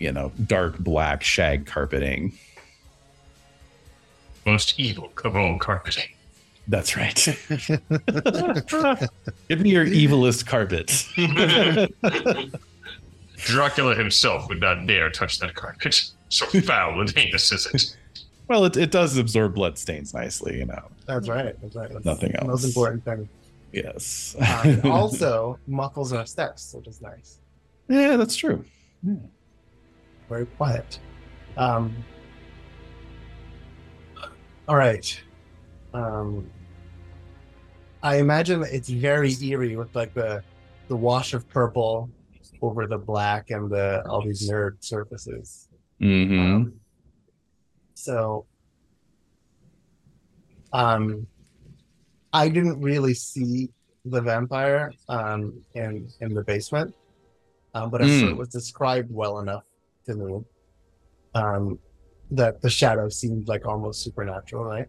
[0.00, 2.36] you know, dark black shag carpeting.
[4.46, 6.08] Most evil cologne carpeting.
[6.66, 7.14] That's right.
[9.48, 11.06] Give me your evilest carpet.
[13.36, 16.10] Dracula himself would not dare touch that carpet.
[16.30, 17.96] So foul and heinous is it.
[18.48, 20.88] well, it, it does absorb blood stains nicely, you know.
[21.06, 21.54] That's right.
[21.60, 21.92] That's right.
[21.92, 22.74] That's Nothing the Most else.
[22.74, 23.28] important thing.
[23.74, 24.36] Yes.
[24.38, 27.40] Um, also, muffles our steps, which is nice.
[27.88, 28.64] yeah, that's true.
[30.28, 30.98] Very quiet.
[31.56, 31.94] Um,
[34.68, 35.20] all right.
[35.92, 36.50] Um,
[38.02, 40.42] I imagine it's very eerie with like the
[40.88, 42.10] the wash of purple
[42.62, 45.68] over the black and the all these mirrored surfaces.
[46.00, 46.40] Mm-hmm.
[46.40, 46.72] Um,
[47.94, 48.46] so,
[50.72, 51.26] um,
[52.34, 53.70] I didn't really see
[54.04, 56.92] the vampire um, in in the basement,
[57.74, 58.30] um, but Mm.
[58.32, 59.62] it was described well enough
[60.06, 60.40] to me
[61.34, 61.78] um,
[62.32, 64.88] that the shadow seemed like almost supernatural, right?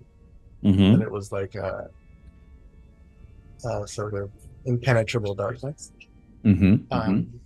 [0.63, 1.87] hmm And it was like a,
[3.63, 4.31] a sort of
[4.65, 5.91] impenetrable darkness.
[6.43, 7.41] hmm Um,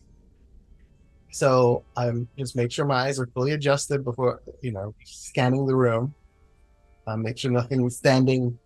[1.32, 5.76] so um, just make sure my eyes are fully adjusted before you know scanning the
[5.76, 6.16] room.
[7.06, 8.60] Um, make sure nothing's standing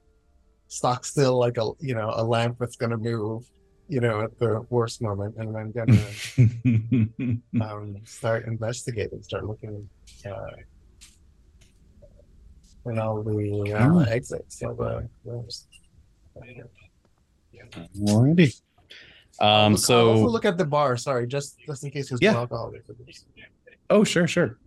[0.73, 3.43] stock still like a you know a lamp that's going to move.
[3.87, 6.07] You know at the worst moment, and I'm gonna
[7.73, 9.89] um, start investigating, start looking
[10.25, 10.55] uh,
[12.85, 13.31] in all the
[13.75, 14.07] uh, Mm.
[14.07, 14.79] exits of
[15.25, 15.67] rooms.
[17.99, 18.53] Alrighty.
[19.39, 20.95] Um, also so look at the bar.
[20.97, 22.35] Sorry, just just in case there's Yeah.
[22.35, 22.71] alcohol.
[22.71, 22.83] there.
[23.89, 24.57] Oh, sure, sure.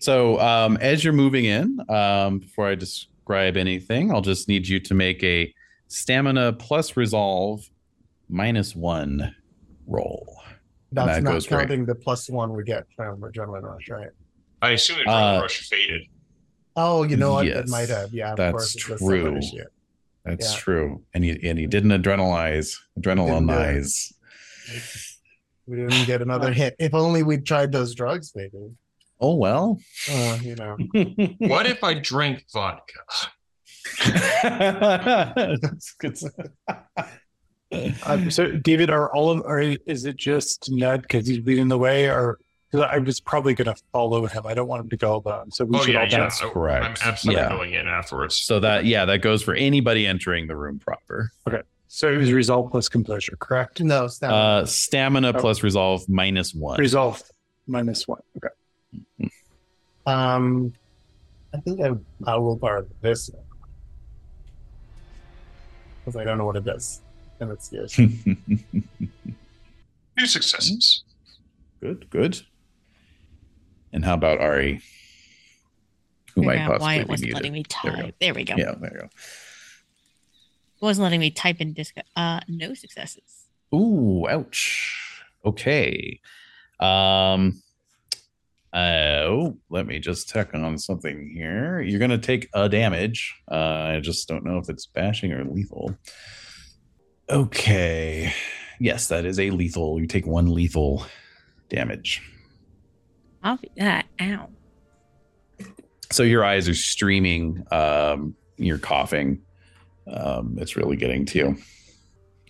[0.00, 2.74] So, um, as you're moving in, um, before I
[3.22, 5.52] describe anything, I'll just need you to make a
[5.88, 7.68] stamina plus resolve
[8.28, 9.34] minus one
[9.86, 10.26] roll.
[10.90, 11.60] That's that not goes right.
[11.60, 14.10] counting the plus one we get from adrenaline rush, right?
[14.60, 16.02] I assume it Uh, rush faded.
[16.74, 17.46] Oh, you know what?
[17.46, 18.12] Yes, it might have.
[18.12, 19.64] Yeah, of that's course, it's a separate true.
[20.24, 20.58] That's Yeah.
[20.60, 21.02] true.
[21.14, 24.12] And he and he didn't adrenalize, adrenalinize.
[25.66, 26.74] We didn't get another hit.
[26.78, 28.70] If only we'd tried those drugs, maybe.
[29.24, 29.78] Oh well.
[30.10, 30.76] Uh, you know,
[31.38, 32.98] What if I drink vodka?
[34.42, 36.18] That's good.
[38.04, 41.78] Um, so, David, are all of, or is it just Ned because he's leading the
[41.78, 42.38] way, or
[42.70, 44.42] because I was probably going to follow him?
[44.46, 46.18] I don't want him to go alone, so we oh should yeah, all yeah.
[46.18, 46.84] That's correct.
[46.84, 47.48] I'm absolutely Yeah.
[47.50, 48.36] going in afterwards.
[48.36, 51.30] So that yeah, that goes for anybody entering the room proper.
[51.46, 51.62] Okay.
[51.88, 53.80] So it was resolve plus composure, correct?
[53.82, 54.38] no, stamina.
[54.38, 55.40] Uh, stamina Oh.
[55.40, 56.78] plus resolve minus one.
[56.78, 57.22] Resolve
[57.66, 58.20] minus one.
[58.36, 58.48] Okay.
[60.06, 60.72] Um,
[61.54, 61.90] I think I
[62.30, 63.42] I will borrow this one
[66.04, 67.00] because I don't know what it does,
[67.40, 67.94] and it's yours.
[70.18, 71.04] Two successes.
[71.80, 72.40] good, good.
[73.92, 74.80] And how about Ari?
[76.34, 77.34] Who Figure might out why possibly it be wasn't needed?
[77.34, 78.14] letting me There we type.
[78.20, 78.54] There we go.
[78.56, 79.04] Yeah, there you go.
[79.04, 81.94] It wasn't letting me type in disc.
[82.16, 83.46] Uh, no successes.
[83.70, 83.78] go.
[83.78, 85.22] Ooh, ouch.
[85.44, 86.20] Okay.
[86.80, 87.62] Um.
[88.74, 91.80] Oh, let me just check on something here.
[91.82, 93.34] You're gonna take a damage.
[93.50, 93.54] Uh,
[93.96, 95.94] I just don't know if it's bashing or lethal.
[97.28, 98.32] Okay.
[98.80, 100.00] Yes, that is a lethal.
[100.00, 101.06] You take one lethal
[101.68, 102.22] damage.
[103.42, 104.06] I'll do that.
[104.20, 104.48] Ow.
[106.10, 109.40] so your eyes are streaming um you're coughing
[110.06, 111.56] um it's really getting to you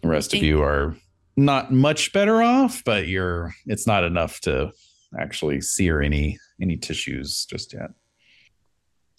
[0.03, 0.97] the rest of Thank- you are
[1.37, 4.73] not much better off but you're it's not enough to
[5.19, 7.91] actually sear any any tissues just yet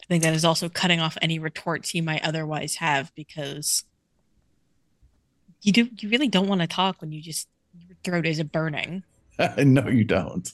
[0.02, 3.86] I think that is also cutting off any retorts he might otherwise have because
[5.62, 7.48] you do you really don't want to talk when you just
[7.88, 9.04] your throat is burning.
[9.58, 10.52] no you don't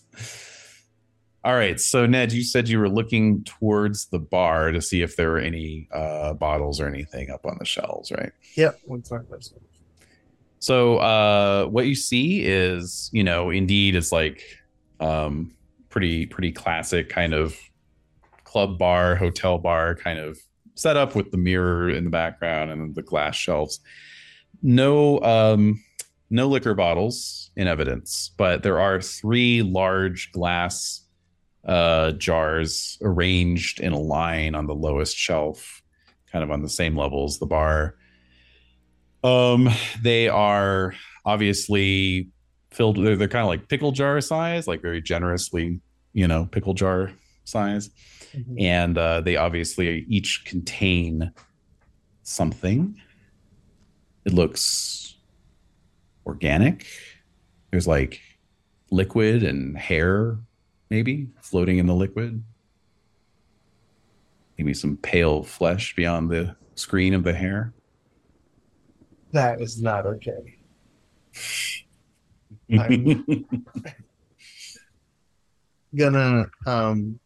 [1.44, 5.18] all right so ned you said you were looking towards the bar to see if
[5.18, 9.20] there were any uh bottles or anything up on the shelves right yep, what's my?
[10.60, 14.44] So uh what you see is, you know, indeed it's like
[15.00, 15.54] um
[15.90, 17.58] pretty pretty classic kind of
[18.44, 20.40] club bar, hotel bar kind of
[20.76, 23.80] setup with the mirror in the background and the glass shelves.
[24.62, 25.84] No um
[26.30, 31.02] no liquor bottles in evidence, but there are three large glass
[31.66, 35.82] uh jars arranged in a line on the lowest shelf,
[36.32, 37.96] kind of on the same level as the bar.
[39.24, 39.70] Um,
[40.02, 40.94] they are
[41.26, 42.30] obviously
[42.80, 42.96] filled.
[42.96, 45.82] They're, they're kind of like pickle jar size, like very generously,
[46.14, 47.12] you know, pickle jar
[47.44, 47.90] size,
[48.34, 48.62] Mhm.
[48.62, 51.32] and uh, they obviously each contain
[52.24, 52.96] something.
[54.24, 55.18] It looks
[56.26, 56.86] organic.
[57.72, 58.22] There's like
[58.92, 60.38] liquid and hair,
[60.90, 62.44] maybe floating in the liquid.
[64.58, 67.72] maybe some pale flesh beyond the screen of the hair.
[69.32, 70.58] That is not okay.
[72.72, 73.46] I'm
[75.96, 77.20] gonna um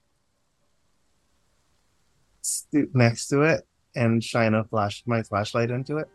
[2.41, 6.07] stoop next to it and shine a flash my flashlight into it.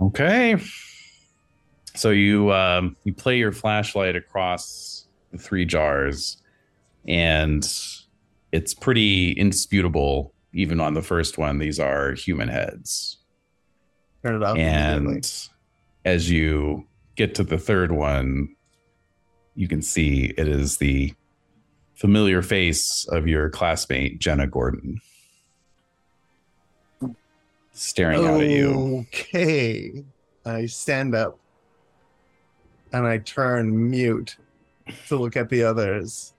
[0.00, 0.56] Okay.
[1.94, 6.42] So you um, you play your flashlight across the three jars,
[7.06, 7.62] and
[8.50, 10.34] it's pretty indisputable.
[10.54, 13.18] Even on the first one, these are human heads.
[14.24, 14.56] Turn it off.
[14.56, 15.50] And
[16.04, 18.48] as you get to the third one,
[19.54, 21.12] you can see it is the
[21.94, 25.00] familiar face of your classmate Jenna Gordon
[27.72, 29.06] staring out at you.
[29.08, 30.04] Okay.
[30.44, 31.38] I stand up
[32.92, 34.36] and I turn mute
[35.08, 36.34] to look at the others.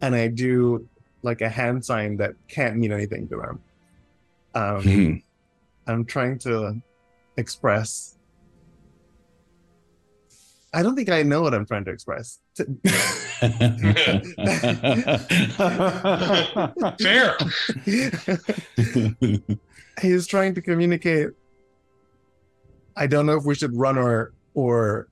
[0.00, 0.88] And I do
[1.22, 3.60] like a hand sign that can't mean anything to them.
[4.54, 5.14] Um, Hmm.
[5.86, 6.80] I'm trying to
[7.36, 8.15] express.
[10.76, 12.38] I don't think I know what I'm trying to express.
[17.00, 17.38] Fair.
[20.02, 21.30] he was trying to communicate.
[22.94, 25.08] I don't know if we should run or or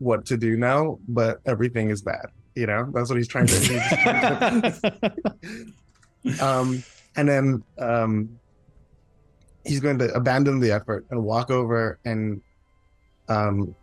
[0.00, 2.26] what to do now, but everything is bad.
[2.54, 4.74] You know, that's what he's trying to.
[6.42, 6.84] um,
[7.16, 8.38] and then um,
[9.64, 12.42] he's going to abandon the effort and walk over and
[13.30, 13.74] um,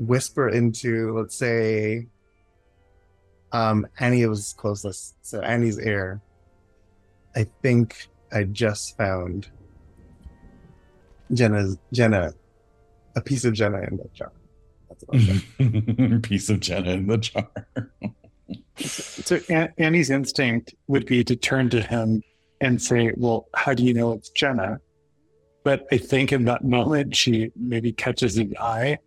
[0.00, 2.06] whisper into, let's say,
[3.52, 6.20] um, Annie was closest, so Annie's ear.
[7.36, 9.48] I think I just found
[11.32, 12.32] Jenna's Jenna,
[13.16, 14.32] a piece of Jenna in that jar.
[14.88, 16.22] That's what I'm saying.
[16.22, 17.48] Piece of Jenna in the jar.
[18.76, 22.22] So An- Annie's instinct would be to turn to him
[22.62, 24.80] and say, "Well, how do you know it's Jenna?"
[25.64, 28.98] But I think in that moment she maybe catches his eye,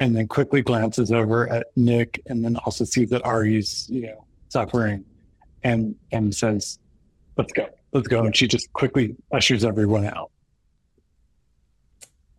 [0.00, 4.24] and then quickly glances over at Nick, and then also sees that Ari's you know
[4.48, 5.04] suffering,
[5.62, 6.78] and and says,
[7.36, 10.30] "Let's go, let's go." And she just quickly ushers everyone out.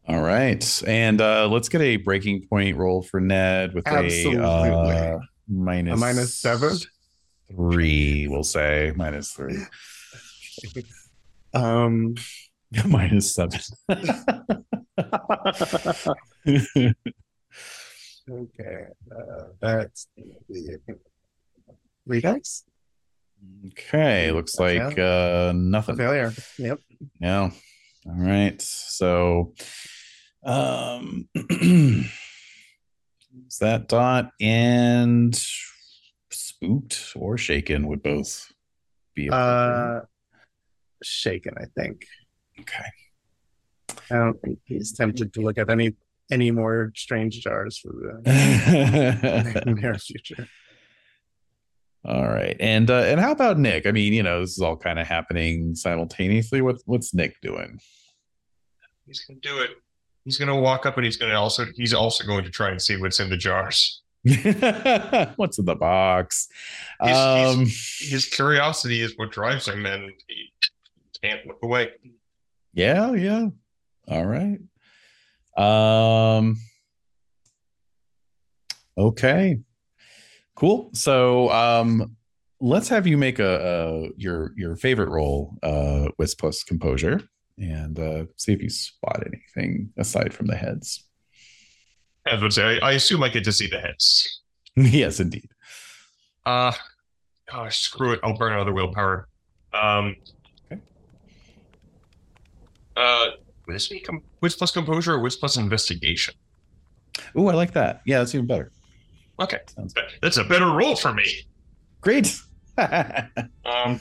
[0.08, 0.84] All right.
[0.88, 4.40] And uh, let's get a breaking point roll for Ned with Absolutely.
[4.40, 5.20] a uh,
[5.50, 6.78] minus, A minus seven?
[7.52, 8.94] Three, we'll say.
[8.96, 9.58] Minus three.
[11.54, 12.16] Um,
[12.86, 13.60] minus seven.
[18.30, 20.08] okay, uh, that's
[22.06, 22.64] three dice.
[23.68, 24.32] okay.
[24.32, 25.98] Looks like uh, nothing.
[25.98, 26.34] Failure.
[26.58, 26.80] Yep.
[27.20, 27.52] Yeah.
[28.06, 28.62] All right.
[28.62, 29.54] So
[30.44, 32.08] um is
[33.60, 35.38] that dot and
[36.32, 38.52] spooked or shaken would both
[39.14, 39.30] be.
[39.30, 40.02] Uh,
[41.04, 41.54] shaken.
[41.58, 42.06] I think.
[42.60, 42.86] okay.
[44.10, 45.94] I don't think he's tempted to look at any
[46.32, 47.92] any more strange jars for
[48.24, 50.48] the near future.
[52.06, 52.56] all right.
[52.60, 53.86] And uh and how about Nick?
[53.86, 56.62] I mean, you know, this is all kind of happening simultaneously.
[56.62, 57.80] What what's Nick doing?
[59.06, 59.72] He's gonna do it.
[60.26, 62.98] He's gonna walk up and he's gonna also he's also going to try and see
[62.98, 64.02] what's in the jars.
[65.38, 66.50] what's in the box?
[67.02, 67.60] He's- he's- um
[68.10, 70.52] His curiosity is what drives him, and he
[71.24, 71.92] can't look away.
[72.74, 73.48] Yeah, yeah.
[74.10, 74.60] All right.
[75.58, 76.58] Um
[78.98, 79.60] Okay.
[80.56, 80.90] Cool.
[80.94, 82.16] So um
[82.60, 87.22] let's have you make a, a your your favorite roll uh with plus composure
[87.60, 91.04] and uh see if you spot anything aside from the heads.
[92.26, 94.42] I was gonna say, I, I assume I get to see the heads.
[94.76, 95.50] yes, indeed.
[96.46, 96.72] Uh
[97.52, 98.20] gosh, screw it.
[98.24, 99.28] I'll burn another willpower.
[99.74, 100.16] Um
[100.72, 100.82] Okay.
[102.96, 106.34] uh would this be com- wits plus composure or wits plus investigation?
[107.36, 108.02] Oh, I like that.
[108.06, 108.72] Yeah, that's even better.
[109.40, 109.60] Okay.
[109.76, 111.26] Sounds That's a better roll for me.
[112.02, 112.36] great.
[113.66, 114.00] Um,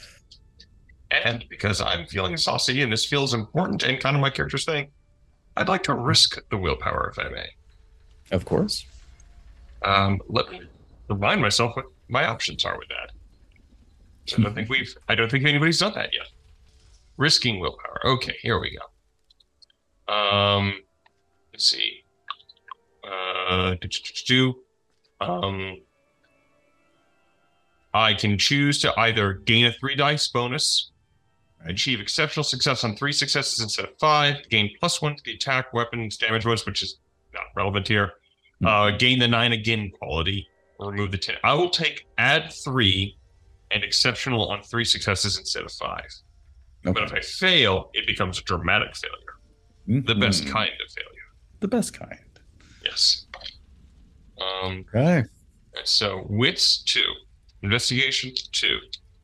[1.11, 4.89] and because I'm feeling saucy and this feels important and kind of my character's thing,
[5.57, 7.49] I'd like to risk the willpower if I may.
[8.33, 8.85] of course.
[9.83, 10.61] Um, let me
[11.09, 13.13] remind myself what my options are with that.
[14.39, 14.95] I don't think we've.
[15.09, 16.27] I don't think anybody's done that yet.
[17.17, 18.01] Risking willpower.
[18.05, 18.85] Okay, here we go.
[20.09, 20.81] Um,
[21.53, 22.05] let's see.
[23.03, 23.75] Uh,
[24.27, 24.55] do,
[25.21, 25.81] um,
[27.95, 30.91] I can choose to either gain a three dice bonus,
[31.67, 35.73] achieve exceptional success on three successes instead of five, gain plus one to the attack,
[35.73, 36.99] weapons, damage bonus, which is
[37.33, 38.13] not relevant here.
[38.65, 41.37] Uh, gain the nine again quality, or remove the ten.
[41.45, 43.17] I will take add three
[43.71, 46.07] and exceptional on three successes instead of five.
[46.83, 49.26] But if I fail, it becomes a dramatic failure,
[49.87, 50.51] the best Mhm.
[50.53, 51.11] kind of failure.
[51.61, 52.19] The best kind.
[52.85, 53.27] Yes.
[54.41, 55.25] Um, Okay.
[55.85, 57.13] so wits two,
[57.63, 58.79] investigation two,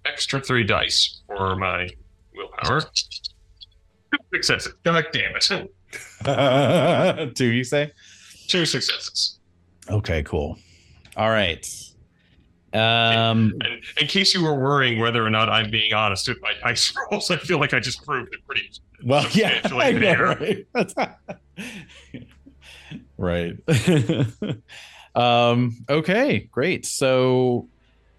[0.05, 1.89] extra three dice for my
[2.34, 2.82] willpower.
[4.34, 4.74] Successes.
[4.84, 5.43] God damn it.
[7.36, 7.90] Two, you say?
[8.48, 9.39] Two successes.
[9.89, 10.59] Okay, cool.
[11.16, 11.66] All right.
[12.74, 16.55] Um, And in case you were worrying whether or not I'm being honest with my
[16.62, 18.70] dice rolls, I feel like I just proved it pretty.
[19.05, 20.66] Well, yeah, I know, right?
[23.19, 23.57] right.
[25.15, 26.87] um, okay, great.
[26.87, 27.69] So,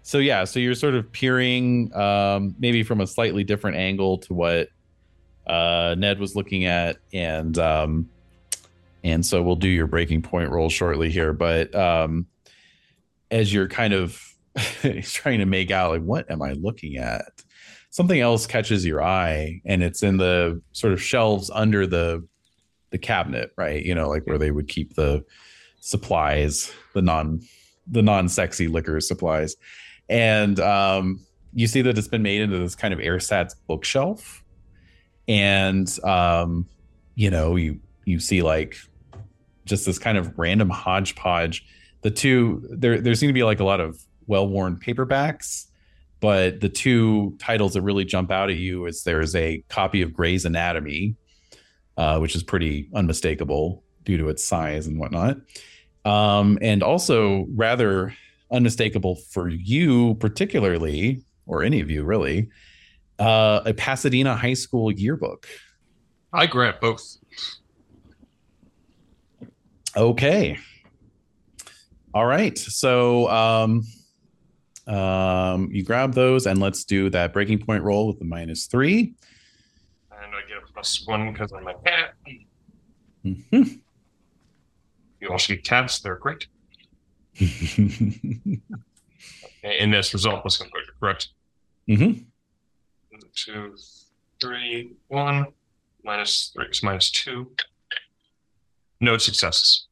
[0.02, 4.34] so yeah, so you're sort of peering, um, maybe from a slightly different angle to
[4.34, 4.68] what
[5.46, 8.08] uh, Ned was looking at, and um,
[9.02, 11.32] and so we'll do your breaking point roll shortly here.
[11.32, 12.26] But um,
[13.30, 14.20] as you're kind of
[15.02, 17.43] trying to make out, like, what am I looking at?
[17.94, 22.26] Something else catches your eye, and it's in the sort of shelves under the
[22.90, 23.84] the cabinet, right?
[23.84, 25.24] You know, like where they would keep the
[25.78, 27.40] supplies, the non
[27.86, 29.54] the non sexy liquor supplies,
[30.08, 34.42] and um, you see that it's been made into this kind of ersatz bookshelf.
[35.28, 36.66] And um
[37.14, 38.76] you know you you see like
[39.66, 41.64] just this kind of random hodgepodge.
[42.02, 45.66] The two there there seem to be like a lot of well-worn paperbacks
[46.24, 50.14] but the two titles that really jump out at you is there's a copy of
[50.14, 51.16] Gray's Anatomy
[51.98, 55.36] uh, which is pretty unmistakable due to its size and whatnot
[56.06, 58.14] um, and also rather
[58.50, 62.48] unmistakable for you particularly or any of you really
[63.18, 65.46] uh, a Pasadena high school yearbook.
[66.32, 67.18] I grab both.
[69.94, 70.58] Okay.
[72.14, 72.56] All right.
[72.56, 73.82] So um,
[74.86, 79.14] um, you grab those and let's do that breaking point roll with the minus three.
[80.12, 82.14] And I get a plus one because I'm a cat.
[83.24, 83.80] Mhm.
[85.20, 86.00] You also get cats.
[86.00, 86.46] They're great.
[87.40, 88.60] In
[89.90, 91.28] this result, was composure, correct?
[91.88, 92.26] Mhm.
[93.34, 93.74] Two,
[94.40, 95.46] three, one,
[96.04, 97.50] minus three, is minus two.
[99.00, 99.86] No successes.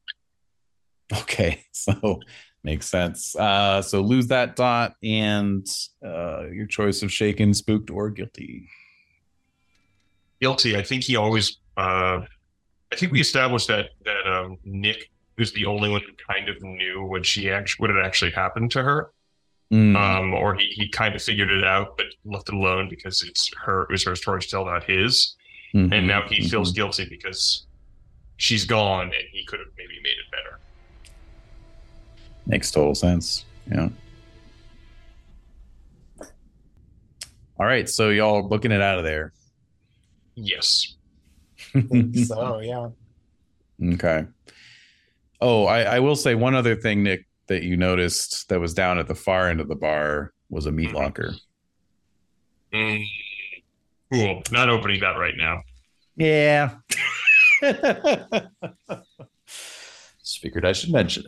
[1.13, 1.65] Okay.
[1.75, 2.21] So
[2.65, 3.35] makes sense.
[3.37, 5.67] Uh, so lose that dot and
[6.05, 8.69] uh, your choice of shaken, spooked, or guilty.
[10.41, 10.77] Guilty.
[10.77, 11.59] I think he always.
[11.77, 12.21] Uh,
[12.93, 16.61] I think we established that that um, Nick was the only one who kind of
[16.63, 19.11] knew what she actually what had actually happened to her.
[19.73, 19.97] Mm.
[19.97, 23.51] um, or he, he kind of figured it out but left it alone because it's
[23.65, 25.35] her it was her story to tell, not his.
[25.75, 25.95] Mhm.
[25.95, 27.67] And now he feels guilty because
[28.37, 30.61] she's gone and he could have maybe made it better.
[32.47, 33.45] Makes total sense.
[33.71, 33.89] Yeah.
[37.59, 37.89] All right.
[37.89, 39.33] So y'all are booking it out of there.
[40.35, 40.95] Yes.
[42.27, 42.89] so yeah.
[43.95, 44.27] Okay.
[45.41, 48.99] Oh, I, I will say one other thing, Nick, that you noticed that was down
[48.99, 50.95] at the far end of the bar was a meat Mhm.
[50.95, 51.35] locker.
[52.73, 53.05] Mm,
[54.13, 54.43] cool.
[54.51, 55.61] Not opening that right now.
[56.17, 56.75] Yeah.
[60.23, 61.25] Just figured I should mention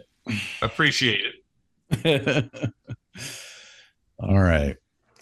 [0.62, 1.34] Appreciate it.
[2.04, 2.72] it.
[4.18, 4.76] all right.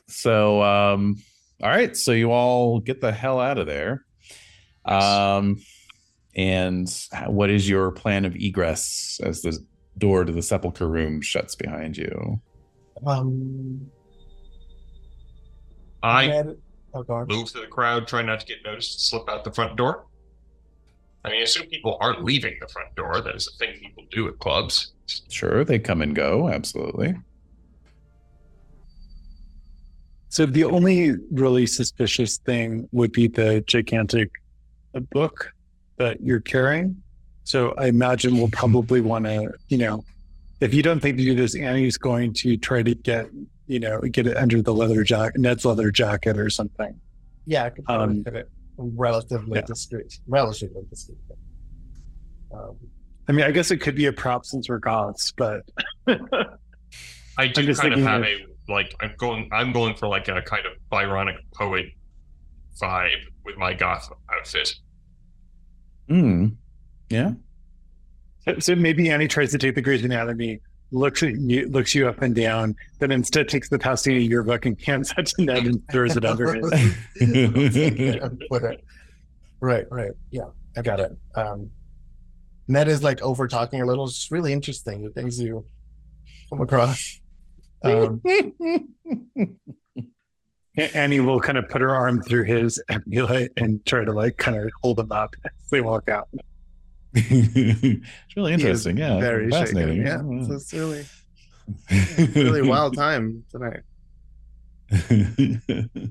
[0.07, 1.17] So, um,
[1.63, 1.97] all right.
[1.97, 4.05] So you all get the hell out of there.
[4.85, 5.63] Um,
[6.35, 6.89] and
[7.27, 9.59] what is your plan of egress as the
[9.99, 12.41] door to the sepulcher room shuts behind you?
[13.07, 13.91] Um,
[16.03, 16.57] I Ned-
[16.95, 17.27] oh, go on.
[17.27, 20.07] move to the crowd, try not to get noticed, slip out the front door.
[21.25, 23.21] I mean, I assume people aren't leaving the front door.
[23.21, 24.93] That is a thing people do at clubs.
[25.29, 26.49] Sure, they come and go.
[26.49, 27.15] Absolutely.
[30.31, 34.31] So the only really suspicious thing would be the gigantic
[34.95, 35.53] uh, book
[35.99, 37.03] that you're carrying.
[37.45, 40.05] So I imagine we'll probably want to, you know,
[40.61, 43.27] if you don't think to do this, Annie's going to try to get,
[43.67, 46.99] you know, get it under the leather jacket, Ned's leather jacket or something.
[47.45, 48.51] Yeah, I could probably Um, fit it
[48.97, 49.65] relatively yeah.
[49.67, 50.19] discreet.
[50.27, 51.19] Relatively discreet.
[52.55, 52.77] Um,
[53.29, 55.63] I mean, I guess it could be a prop since we're goths, but
[57.39, 60.29] I do just kind of have of- a like I'm going I'm going for like
[60.29, 61.87] a kind of Byronic poet
[62.81, 64.75] vibe with my goth outfit.
[66.09, 66.49] Hmm.
[67.11, 67.33] Yeah.
[68.47, 70.61] So- So maybe Annie tries to take the Gray's Anatomy,
[70.93, 74.81] looks at you, looks you up and down, then instead takes the Pasadena yearbook and
[74.81, 76.65] hands it to Ned and throws it under it-
[79.61, 80.13] right, right.
[80.31, 80.45] Yeah,
[80.77, 81.17] I got it.
[81.35, 81.71] Um,
[82.69, 84.05] Ned is like over talking a little.
[84.07, 85.65] It's really interesting the things you
[86.51, 87.21] come across.
[87.85, 88.23] Um,
[90.95, 94.57] Annie will kind of put her arm through his like, and try to like kind
[94.57, 96.29] of hold him up as they walk out.
[97.15, 98.97] it's really interesting.
[98.97, 100.05] Yeah, very fascinating.
[100.07, 100.41] shaken.
[100.41, 101.05] Yeah, so it's really,
[102.35, 103.83] really wild time tonight.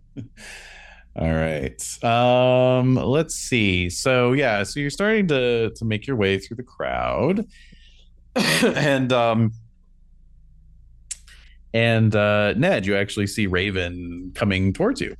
[1.16, 2.04] All right.
[2.04, 3.90] Um, let's see.
[3.90, 7.48] So yeah, so you're starting to to make your way through the crowd.
[8.36, 9.52] and um
[11.74, 15.16] and uh Ned, you actually see Raven coming towards you.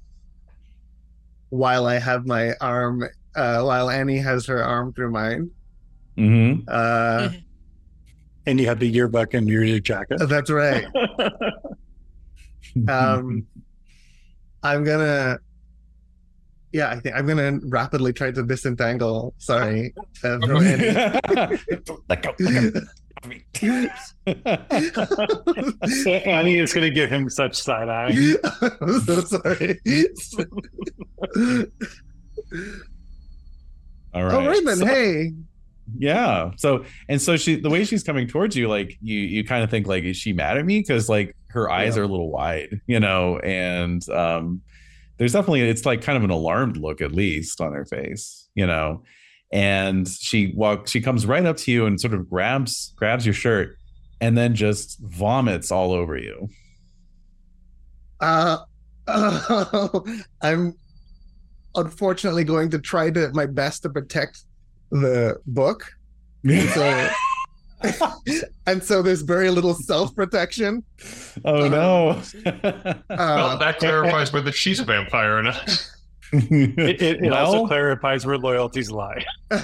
[1.50, 3.04] While I have my arm,
[3.36, 5.52] uh, while Annie has her arm through mine,
[6.18, 6.62] Mm-hmm.
[6.68, 7.30] uh,
[8.48, 10.18] And you have the yearbook and your jacket.
[10.28, 10.86] that's right.
[12.88, 13.46] Um,
[14.64, 15.40] I'm gonna,
[16.72, 19.34] yeah, I think I'm gonna rapidly try to disentangle.
[19.40, 19.94] Sorry,
[20.24, 20.94] uh, from Annie.
[22.08, 22.34] let go.
[22.40, 22.82] Let go.
[26.26, 28.36] Annie is going to give him such side eye.
[28.80, 29.80] I'm so sorry.
[34.14, 34.34] All right.
[34.34, 35.32] Oh, Raymond, So- hey.
[35.98, 36.52] Yeah.
[36.58, 39.70] So and so she the way she's coming towards you, like you you kind of
[39.70, 40.80] think like, is she mad at me?
[40.80, 42.02] Because like her eyes Yeah.
[42.02, 44.62] are a little wide, you know, and um
[45.18, 48.66] there's definitely it's like kind of an alarmed look at least on her face, you
[48.66, 49.04] know.
[49.54, 53.34] And she walks she comes right up to you and sort of grabs grabs your
[53.34, 53.76] shirt
[54.22, 56.48] and then just vomits all over you.
[58.20, 58.58] Uh,
[60.42, 60.76] I'm
[61.76, 64.44] unfortunately going to try to my best to protect
[64.92, 65.92] the book.
[66.74, 67.10] So,
[68.68, 70.84] and so there's very little self protection.
[71.46, 72.22] oh no.
[72.46, 75.88] well, Uh, that clarifies whether she's a vampire or not.
[76.34, 79.26] It, it, it also clarifies where loyalties lie.
[79.52, 79.64] I'm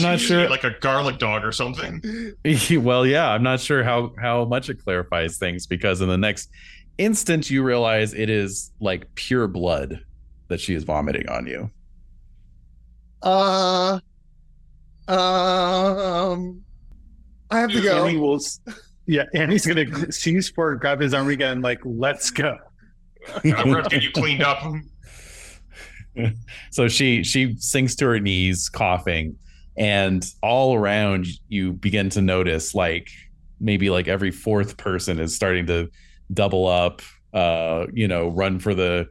[0.00, 2.00] not sure- Like a garlic dog or something.
[2.80, 6.48] well, yeah, I'm not sure how how much it clarifies things because in the next
[6.96, 10.00] instant you realize it is like pure blood
[10.48, 11.70] that she is vomiting on you.
[13.22, 14.00] Uh,
[15.08, 16.62] um,
[17.50, 18.06] I have to go.
[18.06, 18.40] Annie will,
[19.06, 22.56] yeah, Annie's going to seize for it, grab his arm again, like, let's go.
[23.44, 24.62] I'm going to get you cleaned up.
[26.70, 29.36] So she she sinks to her knees, coughing,
[29.76, 33.08] and all around you begin to notice like
[33.60, 35.88] maybe like every fourth person is starting to
[36.32, 37.02] double up,
[37.32, 39.08] uh, you know, run for the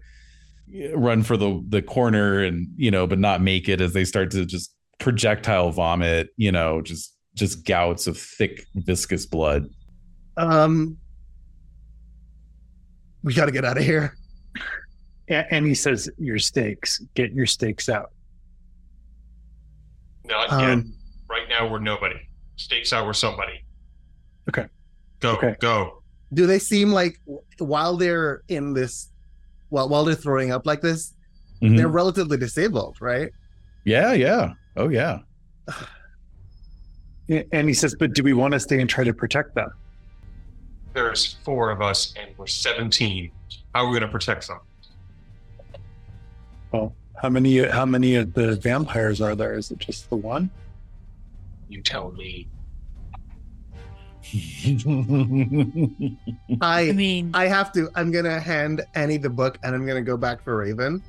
[0.94, 4.32] run for the the corner and you know, but not make it as they start
[4.32, 9.70] to just projectile vomit, you know, just just gouts of thick viscous blood.
[10.38, 10.98] Um,
[13.24, 14.16] we got to get out of here.
[15.28, 18.12] and he says, your stakes, get your stakes out.
[20.26, 20.94] Not Um.
[21.30, 22.16] Right now, we're nobody.
[22.56, 23.64] Stakes out, we're somebody.
[24.50, 24.66] Okay.
[25.20, 25.56] Go, Okay.
[25.60, 26.02] go.
[26.34, 27.20] Do they seem like
[27.60, 29.12] while they're in this,
[29.70, 31.14] while while they're throwing up like this,
[31.62, 31.78] Mhm.
[31.78, 33.32] they're relatively disabled, right?
[33.86, 34.54] Yeah, yeah.
[34.78, 35.20] Oh yeah.
[37.30, 39.70] and he says, but do we want to stay and try to protect them?
[40.94, 43.32] There's four of us, and we're 17.
[43.76, 44.60] How are we going to protect them?
[46.72, 49.54] Well, how many, how many of the vampires are there?
[49.56, 50.50] Is it just the one?
[51.68, 52.48] You tell me.
[56.62, 57.90] I I mean, I have to.
[57.96, 61.02] I'm gonna hand Annie the book, and I'm gonna go back for Raven.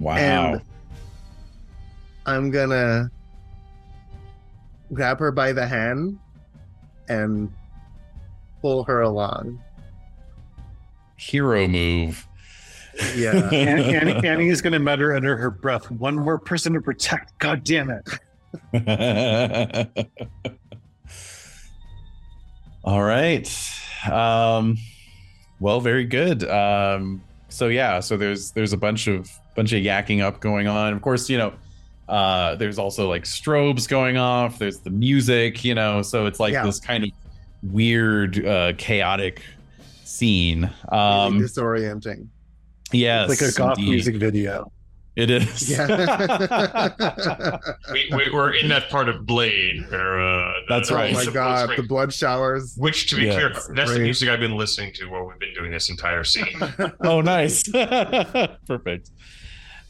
[0.00, 0.16] wow.
[0.16, 0.62] And
[2.26, 3.10] I'm gonna
[4.92, 6.18] grab her by the hand
[7.08, 7.52] and
[8.60, 9.60] pull her along.
[11.16, 12.26] Hero move.
[13.16, 13.48] Yeah.
[13.52, 17.38] An- Annie, Annie is going to mutter under her breath, one more person to protect.
[17.38, 18.04] God damn it.
[22.88, 23.46] All right.
[24.10, 24.78] Um,
[25.60, 26.42] well, very good.
[26.48, 30.94] Um, so yeah, so there's there's a bunch of bunch of yakking up going on.
[30.94, 31.52] Of course, you know,
[32.08, 34.58] uh, there's also like strobes going off.
[34.58, 36.64] There's the music, you know, so it's like Yeah.
[36.64, 37.10] this kind of
[37.62, 39.42] weird, uh, chaotic
[40.04, 40.70] scene.
[40.90, 42.28] Really Um, disorienting.
[42.90, 43.90] yes, like a goth indeed.
[43.90, 44.72] music video.
[45.18, 45.68] It is.
[45.78, 47.58] Yeah.
[47.92, 50.20] We, we, we're in that part of Blade where.
[50.20, 51.12] Uh, That's right.
[51.12, 52.76] Oh my god, the blood showers.
[52.78, 53.32] Which, to be Yeah.
[53.32, 56.56] clear, that's the music I've been listening to while we've been doing this entire scene.
[57.02, 57.68] oh nice
[58.66, 59.10] perfect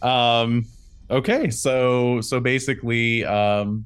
[0.01, 0.65] um
[1.11, 3.85] okay so so basically um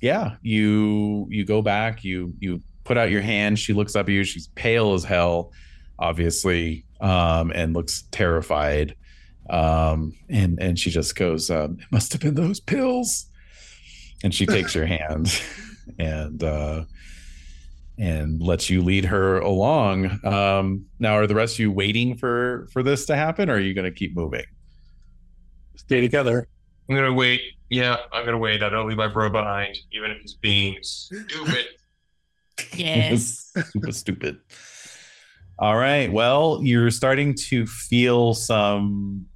[0.00, 4.12] yeah you you go back you you put out your hand she looks up at
[4.12, 5.52] you she's pale as hell
[5.98, 8.96] obviously um and looks terrified
[9.50, 13.26] um and and she just goes um it must have been those pills
[14.22, 15.40] and she takes your hand
[15.98, 16.84] and uh
[17.98, 20.24] and lets you lead her along.
[20.24, 23.60] Um, now, are the rest of you waiting for for this to happen, or are
[23.60, 24.44] you going to keep moving?
[25.76, 26.48] Stay together.
[26.88, 27.42] I'm gonna wait.
[27.68, 28.62] Yeah, I'm gonna wait.
[28.62, 31.66] I don't leave my bro behind, even if he's being stupid.
[32.74, 33.52] Yes.
[33.70, 34.40] super stupid.
[35.60, 36.10] All right.
[36.12, 39.26] Well, you're starting to feel some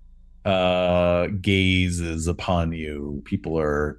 [0.44, 3.22] uh gazes upon you.
[3.24, 3.98] People are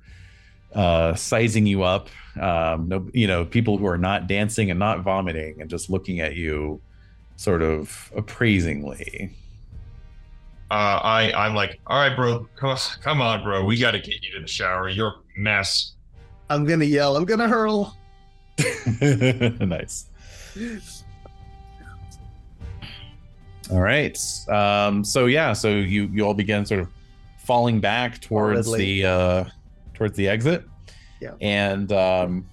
[0.74, 2.10] uh sizing you up.
[2.40, 6.20] Um no you know, people who are not dancing and not vomiting and just looking
[6.20, 6.82] at you
[7.36, 9.36] sort of appraisingly.
[10.72, 13.64] Uh, I I'm like, all right, bro, come come on, bro.
[13.64, 14.90] We got to get you to the shower.
[14.90, 15.94] You're a mess.
[16.49, 17.15] I'm gonna yell.
[17.15, 17.95] I'm gonna hurl.
[19.02, 20.06] nice.
[23.74, 24.16] All right.
[24.50, 26.90] Um, so yeah, so you you all begin sort of
[27.40, 29.02] falling back towards Horridly.
[29.02, 29.45] the uh
[29.95, 30.64] towards the exit.
[31.20, 31.34] Yeah.
[31.41, 32.45] And um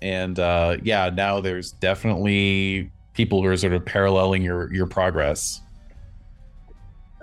[0.00, 5.60] and uh yeah, now there's definitely people who are sort of paralleling your your progress.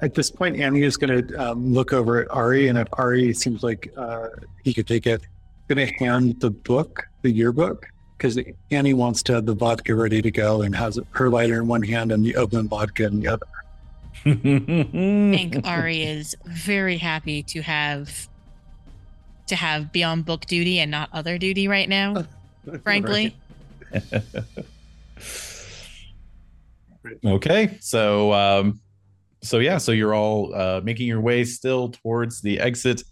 [0.04, 3.34] At this point, Annie is going to um, look over at Ari, and if Ari
[3.34, 4.28] seems like uh,
[4.64, 5.22] he could take it,
[5.70, 7.88] going to hand the book, the yearbook,
[8.24, 8.40] because
[8.72, 11.84] Annie wants to have the vodka ready to go and has her lighter in one
[11.84, 13.46] hand and the open vodka in the other.
[14.26, 18.30] I think Ari is very happy to have
[19.48, 22.24] to have be on book duty and not other duty right now.
[22.84, 23.36] Frankly,
[27.26, 28.80] Okay, so um,
[29.42, 33.04] so yeah, so you're all uh, making your way still towards the exit,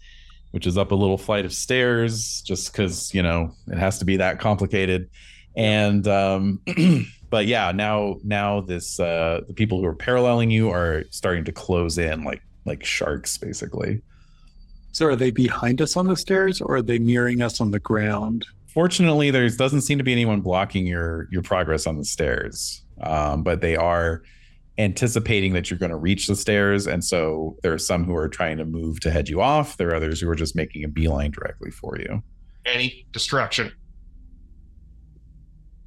[0.52, 4.04] which is up a little flight of stairs, just because you know it has to
[4.04, 5.10] be that complicated.
[5.56, 6.60] And um,
[7.30, 11.52] but yeah, now now this uh, the people who are paralleling you are starting to
[11.52, 14.00] close in like like sharks, basically.
[14.92, 17.80] So are they behind us on the stairs or are they nearing us on the
[17.80, 18.46] ground?
[18.66, 23.42] Fortunately, there doesn't seem to be anyone blocking your your progress on the stairs, um,
[23.42, 24.22] but they are
[24.78, 28.28] anticipating that you're going to reach the stairs, and so there are some who are
[28.28, 29.76] trying to move to head you off.
[29.76, 32.22] There are others who are just making a beeline directly for you.
[32.64, 33.72] Any distraction?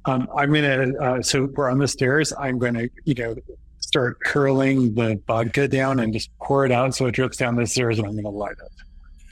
[0.04, 2.32] Um, I'm going to, uh, so we're on the stairs.
[2.38, 3.34] I'm going to, you know,
[3.80, 7.66] start curling the vodka down and just pour it out so it drips down the
[7.66, 8.72] stairs and I'm going to light it.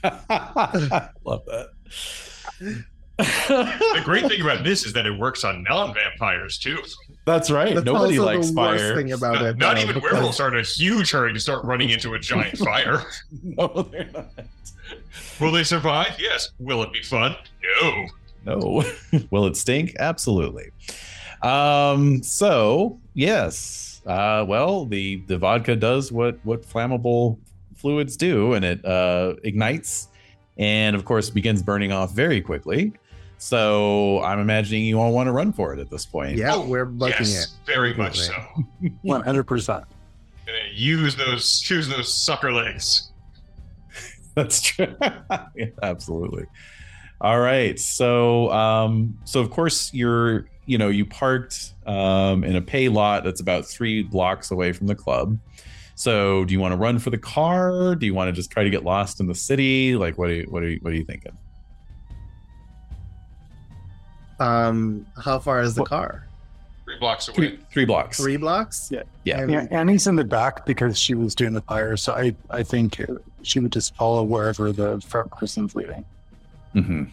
[1.25, 1.67] Love that.
[3.17, 6.79] The great thing about this is that it works on non-vampires too.
[7.25, 7.73] That's right.
[7.73, 8.95] That's Nobody also likes the worst fire.
[8.95, 9.57] thing about Not, it.
[9.57, 12.19] not though, even because- werewolves are in a huge hurry to start running into a
[12.19, 13.03] giant fire.
[13.43, 14.29] No, they're not.
[15.39, 16.15] Will they survive?
[16.19, 16.51] Yes.
[16.59, 17.35] Will it be fun?
[17.81, 18.05] No.
[18.45, 18.83] No.
[19.31, 19.95] Will it stink?
[19.99, 20.69] Absolutely.
[21.41, 24.01] Um, so yes.
[24.05, 27.39] Uh, well, the the vodka does what what flammable
[27.75, 30.09] fluids do, and it uh, ignites,
[30.57, 32.93] and of course begins burning off very quickly.
[33.45, 36.35] So I'm imagining you all want to run for it at this point.
[36.35, 38.33] Yeah, Oh, we're looking yes, very much so.
[39.03, 39.83] One hundred percent.
[40.73, 43.11] Use those use those sucker legs.
[44.33, 44.95] That's true.
[45.55, 46.45] Yeah, absolutely.
[47.21, 47.79] All right.
[47.79, 53.23] So, um, so of course you're, you know, you parked um, in a pay lot
[53.23, 55.37] that's about three blocks away from the club.
[55.93, 57.93] So, do you want to run for the car?
[57.93, 59.95] Do you want to just try to get lost in the city?
[59.95, 61.37] Like, what are you, what are you, what are you thinking?
[64.39, 64.45] At.
[64.45, 66.27] Um, how far is the What- car?
[66.85, 67.35] Three blocks away.
[67.35, 68.17] Three, three blocks.
[68.17, 68.89] Three blocks.
[68.91, 69.01] Yeah.
[69.23, 69.41] Yeah.
[69.41, 71.97] And- Yeah, Annie's in the back because she was doing the fire.
[71.97, 73.01] So I, I think
[73.41, 76.05] she would just follow wherever the front person's leading,
[76.73, 77.03] hmm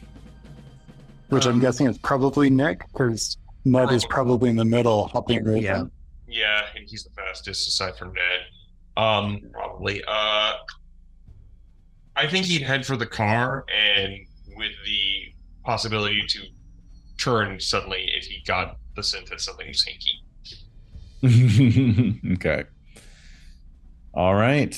[1.31, 5.43] which I'm Um, guessing is probably Nick because Ned is probably in the middle helping
[5.43, 5.63] Raven.
[5.63, 5.85] Yeah.
[6.29, 8.41] Yeah, and he's the fastest aside from Ned.
[8.99, 10.03] Um, probably.
[10.07, 10.53] Uh,
[12.17, 14.27] I think he'd head for the car, and
[14.57, 15.33] with the
[15.65, 16.41] possibility to
[17.23, 20.19] turn suddenly if he got the sense that something's hinky.
[22.35, 22.65] okay.
[24.15, 24.75] All right.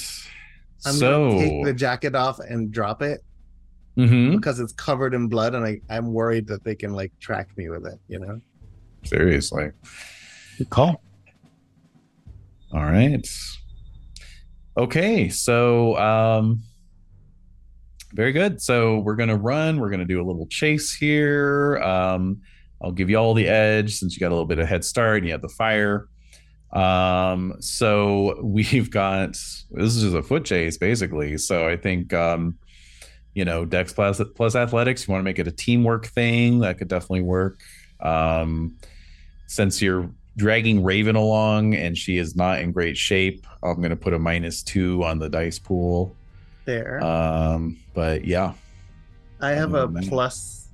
[0.86, 3.24] I'm so, gonna take the jacket off and drop it
[3.96, 4.32] Mhm.
[4.36, 7.68] because it's covered in blood, and I, I'm worried that they can like track me
[7.70, 7.98] with it.
[8.08, 8.40] You know.
[9.04, 9.70] seriously.
[10.58, 11.02] Good call.
[12.72, 13.26] All right.
[14.76, 16.62] Okay, so um
[18.14, 18.62] very good.
[18.62, 19.80] So we're gonna run.
[19.80, 21.78] We're gonna do a little chase here.
[21.78, 22.40] Um,
[22.80, 25.18] I'll give you all the edge since you got a little bit of head start
[25.18, 26.08] and you have the fire.
[26.72, 29.30] Um, so we've got
[29.70, 31.38] this is a foot chase basically.
[31.38, 32.58] So I think um,
[33.34, 35.06] you know, Dex plus plus athletics.
[35.06, 37.60] You want to make it a teamwork thing that could definitely work.
[38.00, 38.76] Um,
[39.46, 43.96] since you're dragging Raven along and she is not in great shape, I'm going to
[43.96, 46.16] put a minus two on the dice pool.
[46.64, 47.02] There.
[47.02, 48.54] Um, but yeah,
[49.40, 50.08] I have a oh, man.
[50.08, 50.68] plus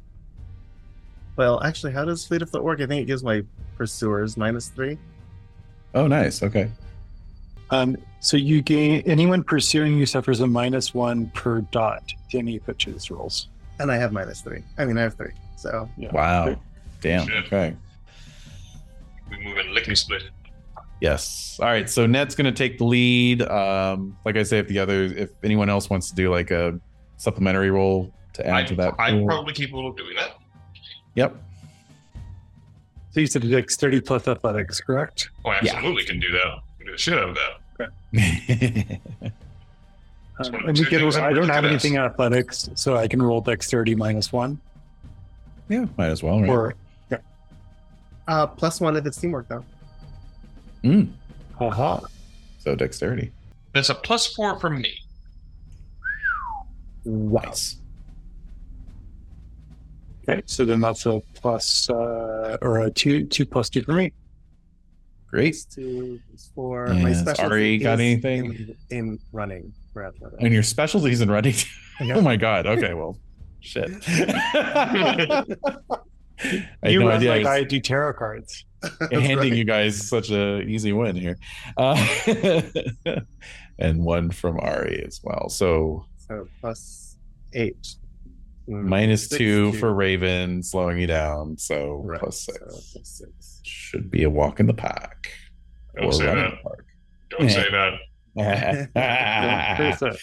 [1.36, 2.80] Well, actually, how does Fleet of Foot work?
[2.80, 3.42] I think it gives my
[3.76, 4.98] pursuers minus three.
[5.94, 6.42] Oh, nice.
[6.42, 6.70] Okay.
[7.70, 12.58] Um, so you gain anyone pursuing you suffers a minus one per dot to any
[12.58, 13.48] pitches rolls.
[13.78, 14.62] And I have minus three.
[14.76, 15.32] I mean, I have three.
[15.56, 16.12] So Yeah.
[16.12, 16.56] Wow.
[17.00, 17.26] Damn.
[17.26, 17.44] Shit.
[17.46, 17.74] Okay.
[19.30, 20.24] We move in lickety split.
[21.00, 21.58] Yes.
[21.60, 21.88] All right.
[21.88, 23.42] So Ned's going to take the lead.
[23.42, 26.78] Um, like I say, if the other, if anyone else wants to do like a
[27.16, 30.36] supplementary roll to add I, to that, I'm probably capable of doing that.
[31.14, 31.36] Yep.
[33.12, 35.30] So you said dexterity plus athletics, correct?
[35.44, 35.74] Oh, I Yeah.
[35.76, 36.58] absolutely can do that.
[36.78, 37.56] Can do the shit out of that.
[37.78, 37.90] One
[40.38, 43.94] of let me get, I'm don't have anything in athletics, so I can roll dexterity
[43.94, 44.60] minus one.
[45.68, 45.86] yeah.
[45.98, 46.40] Might as well.
[46.40, 46.50] Right?
[46.50, 46.74] Or
[48.28, 49.64] uh, plus one if it's teamwork, though.
[50.84, 51.10] Mm,
[51.58, 52.00] haha.
[52.58, 53.30] so dexterity.
[53.74, 54.94] That's a plus four for me.
[57.04, 57.76] Nice.
[60.28, 64.12] Okay, so then that's a plus uh, or a two two plus two for me.
[65.28, 65.52] Great.
[65.52, 66.84] Plus two, plus four.
[66.86, 68.44] And my specialty Ari got is anything?
[68.90, 70.38] in, in running for athletics.
[70.42, 71.54] And your specialties in running.
[72.00, 72.16] Yeah.
[72.16, 72.66] oh my god.
[72.66, 72.94] Okay.
[72.94, 73.18] Well,
[73.60, 73.90] shit.
[74.08, 75.44] I
[76.88, 77.30] you no run idea.
[77.30, 78.64] I like was- I do tarot cards.
[79.00, 79.52] That's handing right.
[79.52, 81.36] you guys such a easy win here
[81.76, 81.96] uh,
[83.78, 87.16] and one from ari as well so So plus
[87.52, 87.94] eight.
[88.68, 93.60] Mm, minus six, two for raven slowing you down so Right, plus so six plus
[93.64, 95.28] should be a walk in the park
[95.96, 96.50] Don't say that.
[96.50, 96.86] the park.
[97.30, 97.92] Don't say that.
[98.34, 100.16] Yeah, there's a-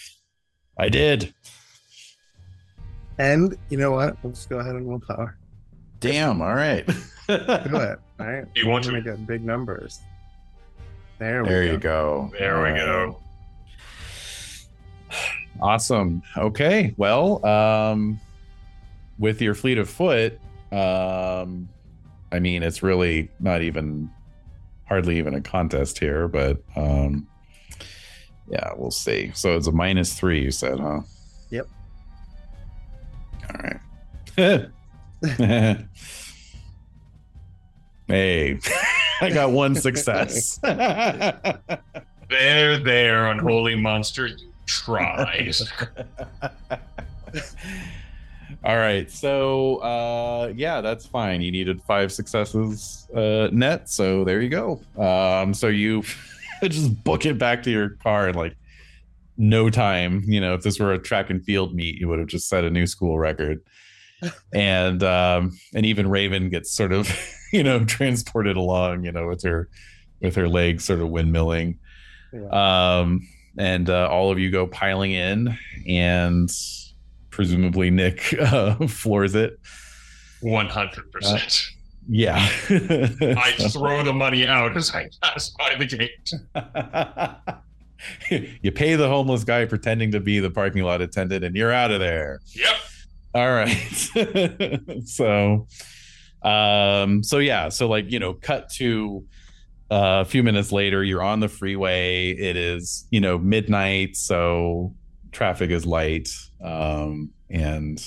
[0.80, 1.34] i did
[3.20, 4.16] And you know what?
[4.24, 5.37] Let's go ahead and roll power.
[6.00, 6.88] Damn all right
[7.28, 8.00] Do it.
[8.20, 8.46] All right.
[8.56, 8.92] You want to?
[8.94, 10.00] We're gonna get big numbers.
[11.20, 11.72] There we there go.
[11.72, 13.20] you go There we go.
[15.60, 16.24] Awesome.
[16.38, 16.94] Okay.
[16.96, 18.20] Well, um,
[19.20, 20.40] with your fleet of foot,
[20.72, 21.68] um,
[22.32, 24.10] I mean, it's really not even
[24.86, 27.28] hardly even a contest here, but um,
[28.50, 29.32] yeah, we'll see.
[29.34, 31.02] So it's a minus three, you said, huh?
[31.50, 31.68] Yep.
[33.50, 33.70] All
[34.38, 34.70] right.
[38.08, 38.60] hey,
[39.22, 40.60] I got one success.
[42.30, 44.28] There, there, unholy monster.
[44.28, 45.56] You tried.
[48.66, 49.10] All right.
[49.10, 51.42] So uh yeah, that's fine.
[51.42, 54.82] You needed five successes uh net, so there you go.
[55.02, 56.04] Um so you
[56.64, 58.58] just book it back to your car in like
[59.38, 60.24] no time.
[60.26, 62.66] You know, if this were a track and field meet, you would have just set
[62.66, 63.62] a new school record.
[64.54, 67.10] And um and even Raven gets sort of,
[67.54, 69.70] you know, transported along, you know, with her
[70.22, 71.78] with her legs sort of windmilling.
[72.52, 73.28] Um
[73.58, 75.58] and uh, all of you go piling in
[75.88, 76.50] and
[77.32, 79.60] presumably Nick uh, floors it.
[80.42, 81.64] One hundred percent.
[82.08, 82.38] Yeah.
[82.70, 86.32] I throw the money out as I pass by the gate.
[88.62, 91.92] you pay the homeless guy pretending to be the parking lot attendant and you're out
[91.92, 92.40] of there.
[92.54, 92.76] Yep.
[93.38, 93.70] All right.
[95.06, 95.68] so
[96.42, 99.26] um so yeah, so like, you know, cut to
[99.92, 102.32] uh, a few minutes later you're on the freeway.
[102.32, 104.96] It is, you know, midnight, so
[105.32, 106.30] traffic is light.
[106.64, 108.04] Um and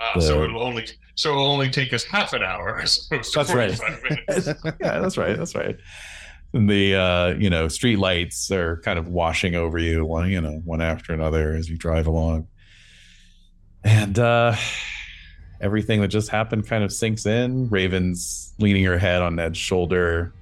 [0.00, 2.76] Ah, so it'll only so it'll only take us half an hour
[3.10, 3.74] opposed That's right.
[3.74, 4.46] 45 minutes.
[4.82, 5.34] yeah, that's right.
[5.34, 5.76] That's right.
[6.52, 10.42] And the uh, you know, street lights are kind of washing over you one, you
[10.42, 12.48] know, one after another as you drive along.
[13.84, 14.54] And uh
[15.60, 17.68] everything that just happened kind of sinks in.
[17.68, 20.32] Raven's leaning her head on Ned's shoulder.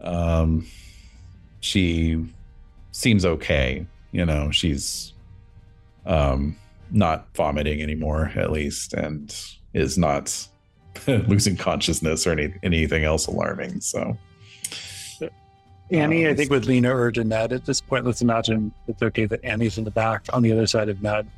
[0.00, 0.66] Um
[1.60, 2.24] she
[2.92, 5.12] seems okay, you know, she's
[6.06, 6.56] um
[6.90, 9.34] not vomiting anymore at least and
[9.72, 10.46] is not
[11.06, 13.80] losing consciousness or any anything else alarming.
[13.80, 14.16] So
[15.90, 18.06] Annie, I Um, think, would lean over to Ned at this point.
[18.06, 21.28] Let's imagine it's okay that Annie's in the back on the other side of Ned.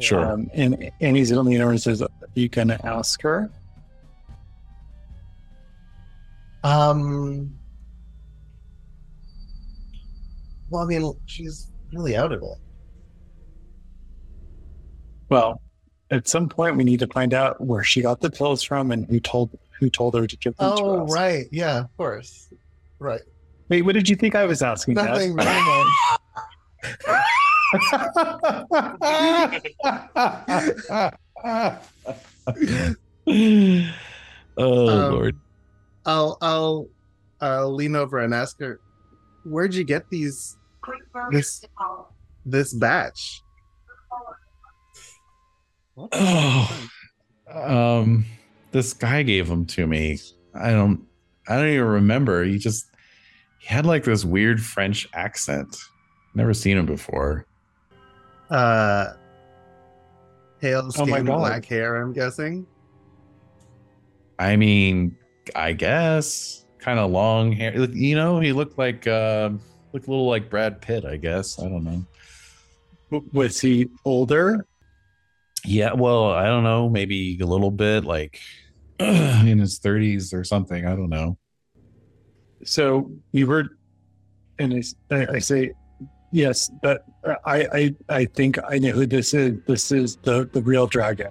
[0.00, 0.24] Sure.
[0.24, 3.50] Um, and Annie's going to lean over and says, Are you going to ask her?
[6.64, 7.52] Um.
[10.70, 12.48] Well, I mean, she's really out of it.
[15.28, 15.60] Well,
[16.10, 19.06] at some point, we need to find out where she got the pills from and
[19.06, 21.12] who told who told her to give them to Oh, us.
[21.12, 21.46] right.
[21.50, 22.48] Yeah, of course.
[22.98, 23.20] Right.
[23.68, 24.94] Wait, what did you think I was asking?
[24.94, 25.06] Ned?
[25.06, 25.34] Nothing.
[25.36, 25.88] Never mind.
[33.26, 33.88] oh
[34.88, 35.36] Um, lord.
[36.04, 36.88] I'll I'll
[37.40, 38.80] I'll lean over and ask her,
[39.44, 40.56] "Where'd you get these
[41.30, 41.64] this
[42.44, 43.40] this batch?"
[45.96, 46.88] Oh.
[47.52, 48.24] Um
[48.70, 50.18] this guy gave them to me.
[50.54, 51.04] I don't
[51.46, 52.44] I don't even remember.
[52.44, 52.86] He just
[53.58, 55.76] he had like this weird French accent.
[56.34, 57.44] Never seen him before.
[58.52, 59.14] Uh,
[60.60, 61.38] pale Oh my skin, God.
[61.38, 61.96] black hair.
[61.96, 62.66] I'm guessing.
[64.38, 65.16] I mean,
[65.56, 67.74] I guess kind of long hair.
[67.78, 69.50] You know, he looked like uh,
[69.92, 71.04] looked a little like Brad Pitt.
[71.04, 72.04] I guess I don't know.
[73.32, 74.66] Was he older?
[75.64, 76.88] Yeah, well, I don't know.
[76.88, 78.38] Maybe a little bit like
[78.98, 80.86] in his thirties or something.
[80.86, 81.38] I don't know.
[82.64, 83.64] So we were,
[84.58, 85.72] and I say,
[86.30, 89.58] yes, but I, I, I think I know who this is.
[89.66, 91.30] This is the the real dragon.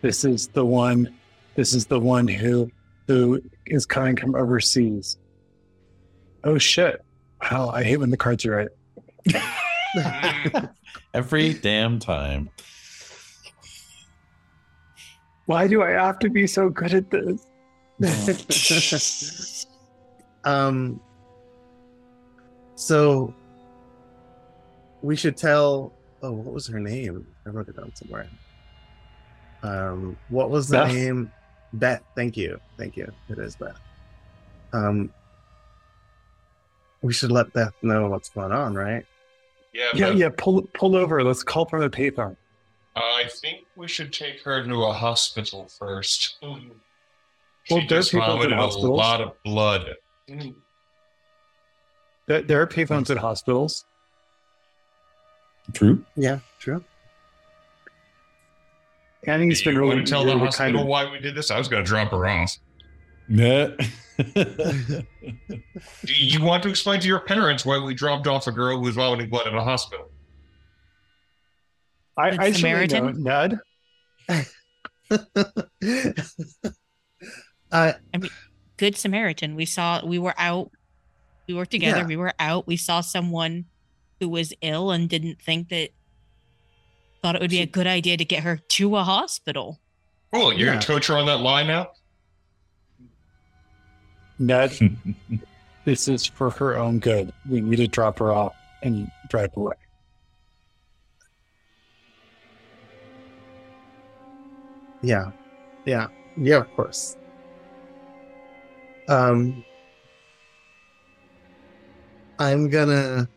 [0.00, 1.14] This is the one.
[1.56, 2.70] This is the one who
[3.08, 5.18] who is coming from overseas.
[6.44, 7.04] Oh shit!
[7.42, 8.70] Wow, I hate when the cards are
[9.26, 9.42] right.
[11.14, 12.50] Every damn time.
[15.46, 17.46] Why do I have to be so good at this?
[20.44, 21.00] um.
[22.76, 23.34] So
[25.04, 25.92] we should tell.
[26.22, 27.26] Oh, what was her name?
[27.46, 28.26] I wrote it down somewhere.
[29.62, 30.92] Um, what was the Beth?
[30.92, 31.30] name?
[31.74, 32.02] Beth.
[32.16, 32.58] Thank you.
[32.78, 33.12] Thank you.
[33.28, 33.78] It is Beth.
[34.72, 35.12] Um,
[37.02, 39.04] we should let Beth know what's going on, right?
[39.74, 40.28] Yeah, Yeah, but yeah.
[40.36, 41.22] Pull pull over.
[41.22, 42.36] Let's call from the payphone.
[42.96, 46.36] I think we should take her to a hospital first.
[46.40, 46.60] Well,
[47.64, 49.96] She there are just people in vomited a lot of blood.
[52.26, 53.84] There, there are payphones at hospitals.
[55.72, 56.04] True.
[56.16, 56.84] Yeah, true.
[59.26, 61.50] Annie's you been really, want to tell the hospital kind of why we did this?
[61.50, 62.58] I was going to drop her off.
[63.28, 63.70] Yeah.
[64.18, 65.04] Do
[66.06, 68.96] you want to explain to your parents why we dropped off a girl who was
[68.96, 70.10] vomiting blood in a hospital?
[72.16, 73.22] I, Good I should know, Samaritan?
[73.22, 73.60] Ned.
[77.72, 77.92] uh,
[78.76, 79.54] Good Samaritan.
[79.56, 80.70] We saw we were out.
[81.48, 82.00] We were together.
[82.00, 82.06] Yeah.
[82.06, 82.66] We were out.
[82.66, 83.64] We saw someone
[84.20, 85.90] who was ill and didn't think that
[87.22, 89.80] thought it would be a good idea to get her to a hospital.
[90.32, 90.52] Cool.
[90.52, 91.90] You're gonna coach her on that line now?
[94.38, 94.98] Ned,
[95.84, 97.32] this is for her own good.
[97.48, 99.74] We need to drop her off and drive away.
[105.04, 105.30] yeah,
[105.84, 106.56] yeah, yeah.
[106.56, 107.16] Of course.
[109.08, 109.64] Um,
[112.38, 113.28] I'm gonna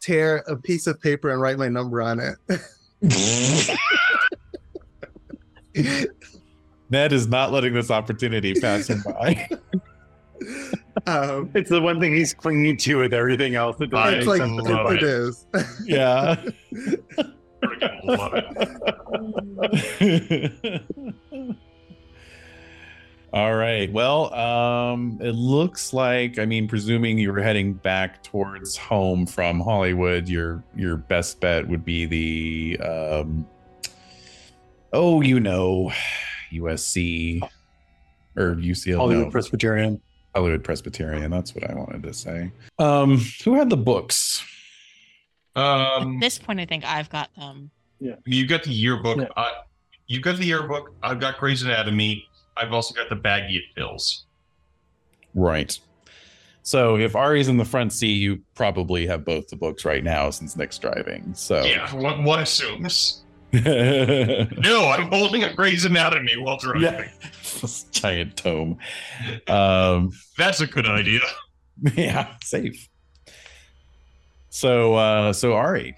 [0.00, 2.36] tear a piece of paper and write my number on it.
[6.90, 9.48] Ned is not letting this opportunity pass him by.
[11.06, 13.76] um, It's the one thing he's clinging to with everything else.
[13.78, 14.96] That it's like sense to love me.
[14.96, 15.46] it is.
[15.86, 16.42] yeah.
[18.04, 18.32] Love
[20.00, 20.82] it.
[23.32, 23.90] All right.
[23.92, 29.60] Well, um, it looks like I mean, presuming you were heading back towards home from
[29.60, 33.46] Hollywood, your your best bet would be the um
[34.92, 35.92] oh, you know,
[36.52, 37.40] USC
[38.36, 38.96] or UCLA.
[38.96, 40.00] Hollywood no, Presbyterian.
[40.34, 41.30] Hollywood Presbyterian.
[41.30, 42.52] That's what I wanted to say.
[42.78, 44.44] Um, who had the books?
[45.56, 47.70] Um, At this point, I think I've got them.
[47.98, 49.18] Yeah, You've got the yearbook.
[49.18, 49.26] Yeah.
[49.36, 49.50] Uh,
[50.06, 50.94] you've got the yearbook.
[51.02, 52.28] I've got Gray's Anatomy.
[52.60, 54.26] I've also got the baggie it fills.
[55.34, 55.78] Right.
[56.62, 60.30] So if Ari's in the front seat, you probably have both the books right now
[60.30, 61.32] since Nick's driving.
[61.34, 63.22] So Yeah, one, one assumes.
[63.52, 66.82] No, I'm holding a Gray's Anatomy while driving.
[66.82, 67.08] Yeah.
[67.60, 68.78] This giant tome.
[69.48, 71.20] Um That's a good idea.
[71.96, 72.88] yeah, safe.
[74.50, 75.96] So uh so Ari.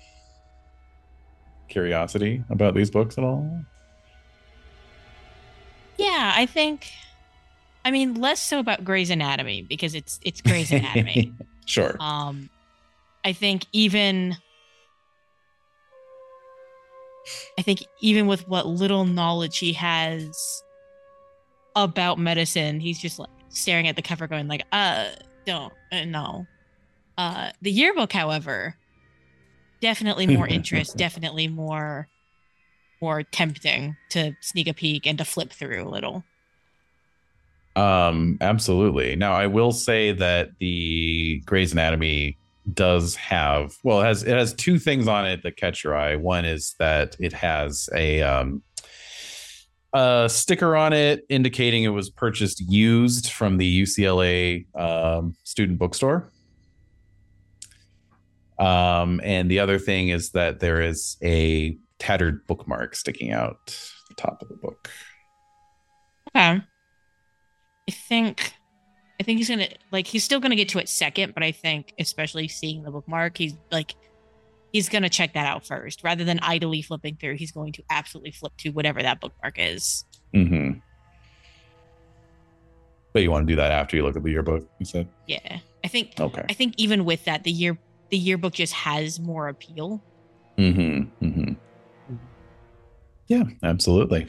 [1.68, 3.64] Curiosity about these books at all?
[6.02, 6.90] Yeah, I think.
[7.84, 11.32] I mean, less so about Gray's Anatomy because it's it's Gray's Anatomy.
[11.66, 11.96] sure.
[12.00, 12.50] Um,
[13.24, 14.36] I think even
[17.56, 20.62] I think even with what little knowledge he has
[21.76, 25.10] about medicine, he's just like staring at the cover, going like, "Uh,
[25.46, 26.46] don't, uh, no."
[27.16, 28.76] Uh, the yearbook, however,
[29.80, 32.08] definitely more interest, definitely more,
[33.02, 36.24] more tempting to sneak a peek and to flip through a little.
[37.74, 39.16] Um, absolutely.
[39.16, 42.38] Now, I will say that the Gray's Anatomy
[42.72, 46.14] does have well, it has it has two things on it that catch your eye.
[46.14, 48.62] One is that it has a um
[49.92, 56.30] a sticker on it indicating it was purchased used from the UCLA um, student bookstore.
[58.58, 64.14] Um, and the other thing is that there is a tattered bookmark sticking out the
[64.16, 64.90] top of the book.
[66.28, 66.60] Okay.
[67.88, 68.54] I think
[69.20, 71.94] I think he's gonna like he's still gonna get to it second, but I think
[72.00, 73.94] especially seeing the bookmark, he's like
[74.72, 77.36] he's gonna check that out first rather than idly flipping through.
[77.36, 80.04] He's going to absolutely flip to whatever that bookmark is.
[80.34, 80.80] Mm-hmm.
[83.12, 85.06] But you want to do that after you look at the yearbook, you said?
[85.28, 86.44] Yeah, I think Okay.
[86.48, 87.78] I think even with that, the year
[88.10, 90.02] the yearbook just has more appeal.
[90.58, 91.24] Mm-hmm.
[91.24, 91.52] Mm-hmm.
[93.32, 94.26] Yeah, absolutely.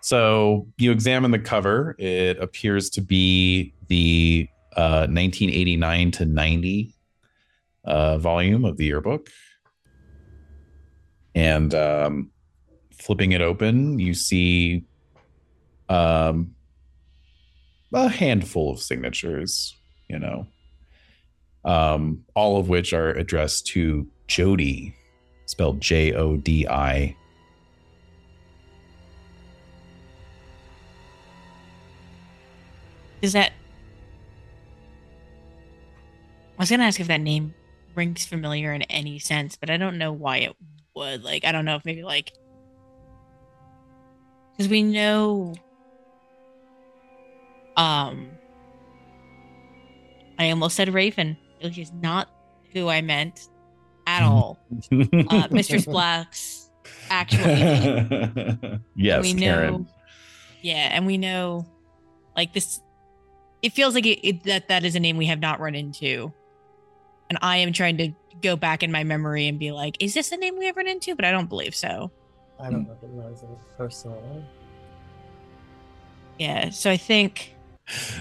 [0.00, 1.96] So you examine the cover.
[1.98, 6.94] It appears to be the uh, 1989 to 90
[7.84, 9.28] uh, volume of the yearbook.
[11.34, 12.30] And um,
[12.92, 14.84] flipping it open, you see
[15.88, 16.54] um,
[17.92, 19.76] a handful of signatures,
[20.08, 20.46] you know,
[21.64, 24.94] um, all of which are addressed to Jody,
[25.46, 27.16] spelled J O D I.
[33.22, 33.52] Is that?
[36.58, 37.54] I was gonna ask if that name
[37.94, 40.56] rings familiar in any sense, but I don't know why it
[40.94, 41.22] would.
[41.22, 42.32] Like, I don't know if maybe like
[44.52, 45.54] because we know.
[47.76, 48.32] Um,
[50.38, 52.28] I almost said Raven, which is not
[52.72, 53.48] who I meant
[54.06, 54.58] at all.
[54.92, 56.70] Uh, Mistress Black's
[57.08, 58.82] actual agent.
[58.96, 59.88] yes, we know Karen.
[60.62, 61.66] yeah and we know
[62.36, 62.80] like this
[63.62, 66.32] it feels like it, it, that that is a name we have not run into.
[67.30, 70.32] And i am trying to go back in my memory and be like is this
[70.32, 71.14] a name we have run into?
[71.14, 72.10] But i don't believe so.
[72.60, 74.44] I don't recognize it personally.
[76.38, 77.54] yeah so i think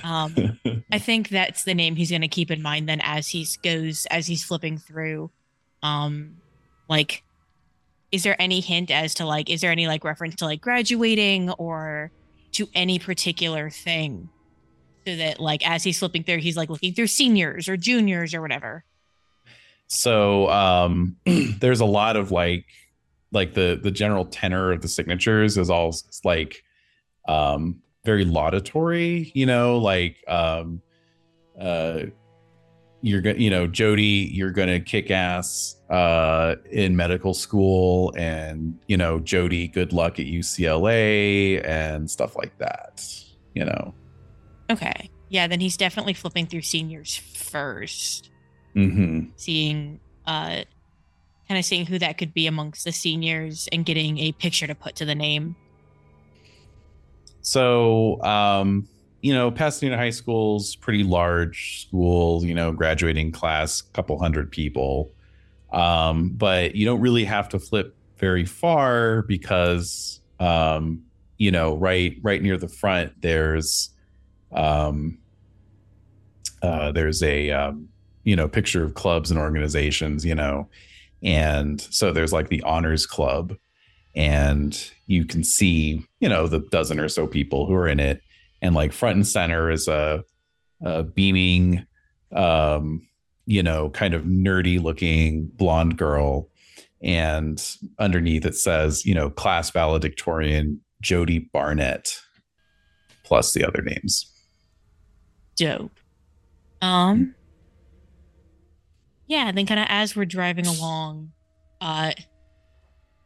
[0.03, 0.57] um
[0.91, 4.05] i think that's the name he's going to keep in mind then as he goes
[4.07, 5.29] as he's flipping through.
[5.83, 6.37] Um
[6.87, 7.23] like
[8.11, 11.49] is there any hint as to like is there any like reference to like graduating
[11.51, 12.11] or
[12.53, 14.29] to any particular thing
[15.05, 18.41] so that like as he's slipping through he's like looking through seniors or juniors or
[18.41, 18.83] whatever.
[19.87, 22.65] So um there's a lot of like
[23.31, 26.63] like the the general tenor of the signatures is all like
[27.27, 30.81] um very laudatory you know like um
[31.59, 32.01] uh
[33.01, 38.97] you're gonna you know jody you're gonna kick ass uh in medical school and you
[38.97, 43.03] know jody good luck at ucla and stuff like that
[43.55, 43.93] you know
[44.71, 45.09] okay.
[45.29, 48.29] Yeah then he's definitely flipping through seniors first.
[48.73, 50.63] Hmm seeing uh
[51.47, 54.73] kind of seeing who that could be amongst the seniors and getting a picture to
[54.73, 55.53] put to the name.
[57.41, 58.87] So, um,
[59.21, 65.11] you know, Pasadena High School's pretty large school, you know, graduating class, couple hundred people.
[65.73, 71.03] Um, but you don't really have to flip very far because um,
[71.37, 73.89] you know, right right near the front there's
[74.53, 75.17] um
[76.61, 77.87] uh there's a um,
[78.23, 80.69] you know, picture of clubs and organizations, you know.
[81.23, 83.55] And so there's like the honors club
[84.15, 88.21] and you can see you know the dozen or so people who are in it
[88.61, 90.23] and like front and center is a,
[90.83, 91.85] a beaming
[92.33, 93.07] um
[93.45, 96.49] you know kind of nerdy looking blonde girl
[97.01, 102.19] and underneath it says you know class valedictorian jody barnett
[103.23, 104.30] plus the other names
[105.65, 105.91] dope.
[106.81, 107.35] Um
[109.31, 111.31] yeah and then kind of as we're driving along
[111.79, 112.11] uh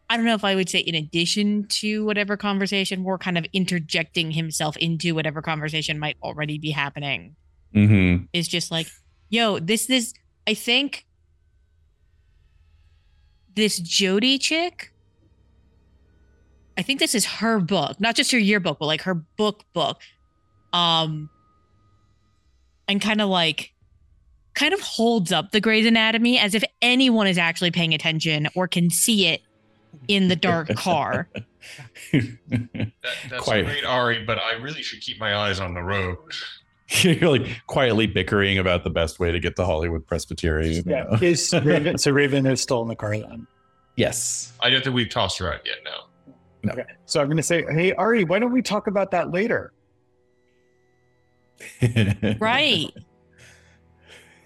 [0.07, 3.45] i don't know if i would say in addition to whatever conversation more kind of
[3.53, 7.35] interjecting himself into whatever conversation might already be happening.
[7.73, 8.25] Mm-hmm.
[8.31, 8.87] is just like
[9.29, 10.13] yo this this
[10.47, 11.05] i think
[13.55, 14.93] this jody chick
[16.77, 19.99] i think this is her book not just her yearbook but like her book book.
[20.71, 21.29] Um
[22.87, 23.73] and kind of like
[24.53, 28.67] kind of holds up the Gray's Anatomy as if anyone is actually paying attention or
[28.67, 29.41] can see it
[30.07, 31.27] in the dark car.
[32.11, 32.87] That,
[33.29, 33.65] that's Quite.
[33.65, 36.17] great, Ari, but I really should keep my eyes on the road.
[37.01, 41.03] you're like quietly bickering about the best way to get to hollywood presbyterian you Yeah.
[41.05, 41.17] know?
[41.19, 43.47] Is Raven, so Raven is still in the car then.
[43.95, 45.77] yes I don't think we've tossed her out yet.
[45.83, 46.71] No.
[46.71, 46.83] Okay.
[47.05, 49.71] So I'm going to say, hey, Ari, why don't we talk about that later?
[52.39, 52.91] Right.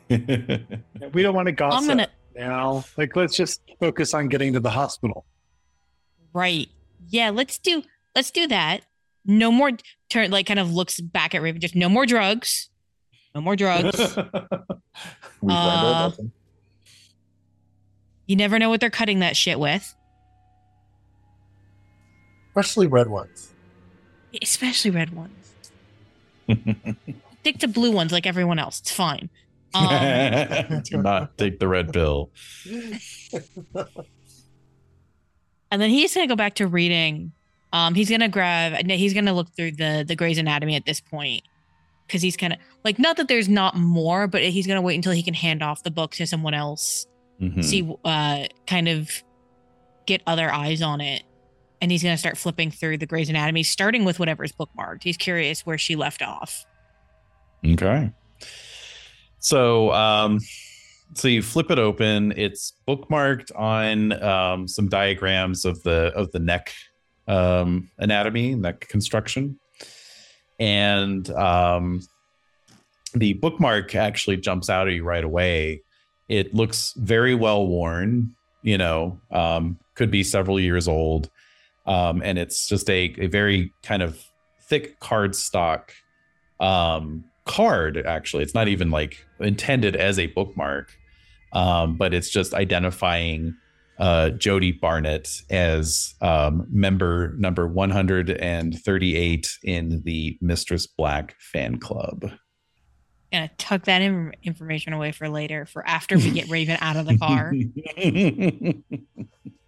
[0.10, 2.84] We don't want to gossip I'm gonna now.
[2.98, 5.26] Like, let's just focus on getting to the hospital.
[6.34, 6.68] right.
[7.08, 7.84] Yeah, let's do
[8.16, 8.82] let's do that.
[9.26, 9.72] No more
[10.10, 12.70] turn like kind of looks back at Raven, just no more drugs.
[13.36, 13.98] No more drugs.
[14.00, 16.12] We've learned our Uh,
[18.26, 19.96] you never know what they're cutting that shit with.
[22.50, 23.54] Especially red ones.
[24.42, 25.39] especially red ones.
[27.42, 28.80] Stick to blue ones like everyone else.
[28.80, 29.30] It's fine.
[29.76, 32.32] Um, Do not take the red pill.
[35.72, 37.32] and then he's gonna go back to reading.
[37.72, 38.74] Um, he's gonna grab.
[38.90, 41.44] He's gonna look through the the Gray's Anatomy at this point
[42.08, 45.12] because he's kind of like not that there's not more, but he's gonna wait until
[45.12, 47.06] he can hand off the book to someone else.
[47.40, 47.64] Mhm.
[47.64, 49.12] See, uh, kind of
[50.08, 51.22] get other eyes on it,
[51.82, 55.04] and he's gonna start flipping through the Gray's Anatomy, starting with whatever's bookmarked.
[55.04, 56.66] He's curious where she left off.
[57.66, 58.12] Okay.
[59.40, 60.40] So, um,
[61.14, 62.34] so you flip it open.
[62.36, 66.74] It's bookmarked on um, some diagrams of the of the neck
[67.28, 69.60] um, anatomy, neck construction,
[70.60, 72.02] and um,
[73.14, 75.84] the bookmark actually jumps out at you right away.
[76.28, 78.36] It looks very well worn.
[78.62, 81.30] You know, um, could be several years old,
[81.90, 84.24] um, and it's just a a very kind of
[84.70, 85.90] thick cardstock
[86.60, 88.44] um card actually.
[88.44, 90.96] It's not even like intended as a bookmark.
[91.52, 93.56] Um but it's just identifying
[93.98, 102.32] uh jody barnett as um member number 138 in the mistress black fan club.
[103.32, 107.08] Gonna tuck that in- information away for later, for after we get Raven out of
[107.08, 107.52] the car.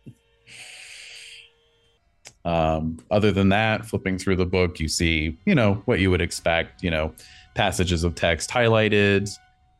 [2.45, 6.21] um, other than that, flipping through the book, you see, you know, what you would
[6.21, 7.13] expect, you know,
[7.55, 9.29] passages of text highlighted,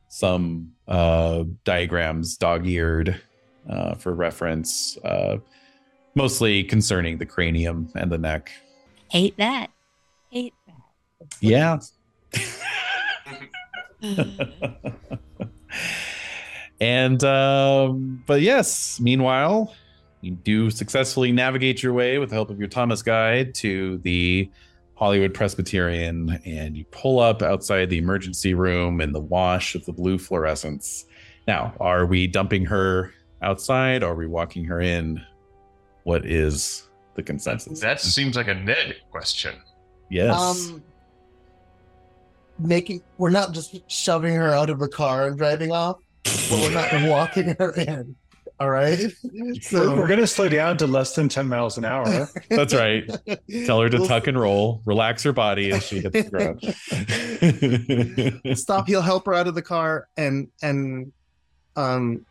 [0.10, 3.20] some uh, diagrams dog eared
[3.70, 5.38] uh, for reference, uh,
[6.16, 8.52] mostly concerning the cranium and the neck.
[9.10, 9.72] Hate that.
[10.30, 10.76] Hate that.
[11.40, 11.80] Yeah.
[16.82, 19.74] and um, but yes, meanwhile,
[20.22, 24.50] you do successfully navigate your way with the help of your Thomas guide to the
[24.96, 29.92] Hollywood Presbyterian, and you pull up outside the emergency room in the wash of the
[29.92, 31.06] blue fluorescence.
[31.48, 34.04] Now, are we dumping her outside?
[34.04, 35.22] Or are we walking her in?
[36.04, 37.80] What is the consensus?
[37.80, 39.56] That seems like a Ned question.
[40.10, 40.40] yes.
[40.40, 40.84] Um,
[42.60, 46.72] making we're not just shoving her out of a car and driving off, but we're
[46.72, 48.16] not walking her in.
[48.62, 49.00] All right.
[49.24, 52.30] We're, So we're going to slow down to less than 10 miles an hour.
[52.50, 53.10] That's right.
[53.66, 56.30] Tell her to We'll tuck and roll, relax her body as she hits the
[58.44, 58.58] ground.
[58.58, 58.88] stop.
[58.88, 61.12] He'll help her out of the car and and
[61.76, 62.24] um,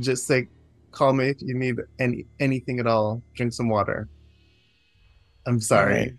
[0.00, 0.48] just say,
[0.90, 3.22] "Call me if you need any anything at all.
[3.34, 4.08] Drink some water."
[5.46, 5.92] I'm sorry.
[5.94, 6.12] Alright.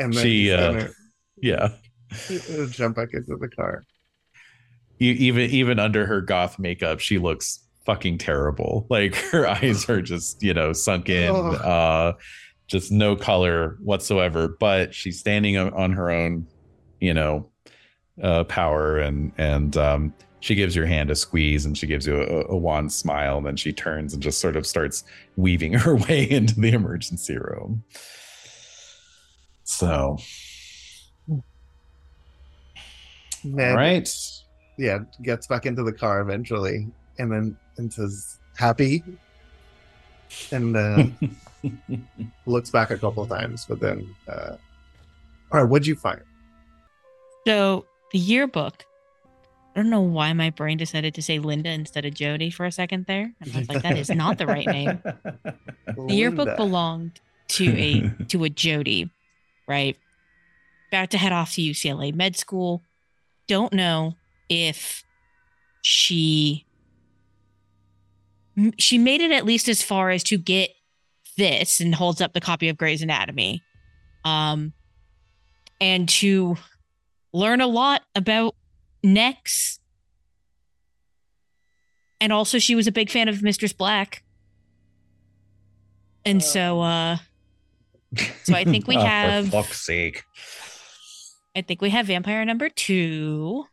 [0.00, 0.90] And then She, he's uh, gonna-
[1.40, 1.68] yeah.
[2.70, 3.84] jump back into the car.
[4.98, 8.86] You, even even under her goth makeup, she looks fucking terrible.
[8.90, 12.12] Like her eyes are just, you know, sunk in, uh
[12.66, 16.46] just no color whatsoever, but she's standing on, her own,
[17.00, 17.48] you know,
[18.22, 22.20] uh power and and um she gives your hand a squeeze and she gives you
[22.20, 25.04] a, a wan smile and then she turns and just sort of starts
[25.36, 27.82] weaving her way into the emergency room.
[29.64, 30.18] So,
[31.30, 31.42] all
[33.44, 34.08] right.
[34.76, 36.86] yeah, gets back into the car eventually,
[37.18, 39.02] and then and says, "Happy,"
[40.52, 41.06] and uh,
[42.46, 44.56] looks back a couple of times, but then, uh,
[45.52, 46.20] all right, what'd you find?
[47.46, 48.84] So the yearbook.
[49.74, 52.72] I don't know why my brain decided to say Linda instead of Jody for a
[52.72, 53.32] second there.
[53.40, 55.00] And I was like, that is not the right name.
[56.08, 59.10] The yearbook belonged to a to a Jody,
[59.66, 59.96] right?
[60.92, 62.82] About to head off to UCLA med school.
[63.46, 64.14] Don't know
[64.48, 65.04] if
[65.82, 66.67] she m-
[68.78, 70.70] she made it at least as far as to get
[71.36, 73.62] this and holds up the copy of Gray's Anatomy.
[74.24, 74.72] Um
[75.80, 76.56] and to
[77.32, 78.54] learn a lot about
[79.04, 79.78] necks.
[82.20, 84.24] And also she was a big fan of Mistress Black.
[86.24, 87.16] And so uh
[88.42, 90.24] so I think we Oh, for have fuck's sake.
[91.54, 93.64] I think we have vampire number 2.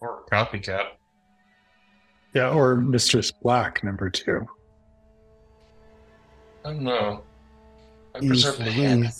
[0.00, 0.86] Or copycat.
[2.36, 4.46] Yeah, or Mistress Black, number two.
[6.66, 7.22] I don't know.
[8.14, 9.10] I Jeez preserve the head.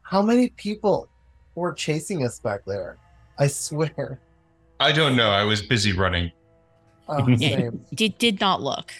[0.00, 1.06] How many people
[1.54, 2.96] were chasing us back there?
[3.38, 4.18] I swear.
[4.80, 5.28] I don't know.
[5.28, 6.32] I was busy running.
[7.10, 7.36] Oh, Yeah.
[7.56, 7.84] same.
[7.94, 8.94] Did did not look.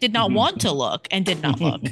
[0.00, 1.82] Did not want to look and did not look.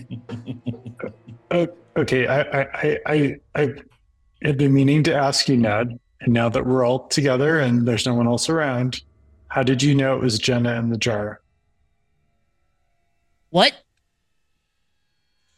[1.98, 3.74] Okay, I, I, I, I, I
[4.42, 8.04] had been meaning to ask you, Ned, and now that we're all together and there's
[8.04, 9.00] no one else around,
[9.56, 11.40] how did you know it was Jenna in the jar?
[13.48, 13.72] What?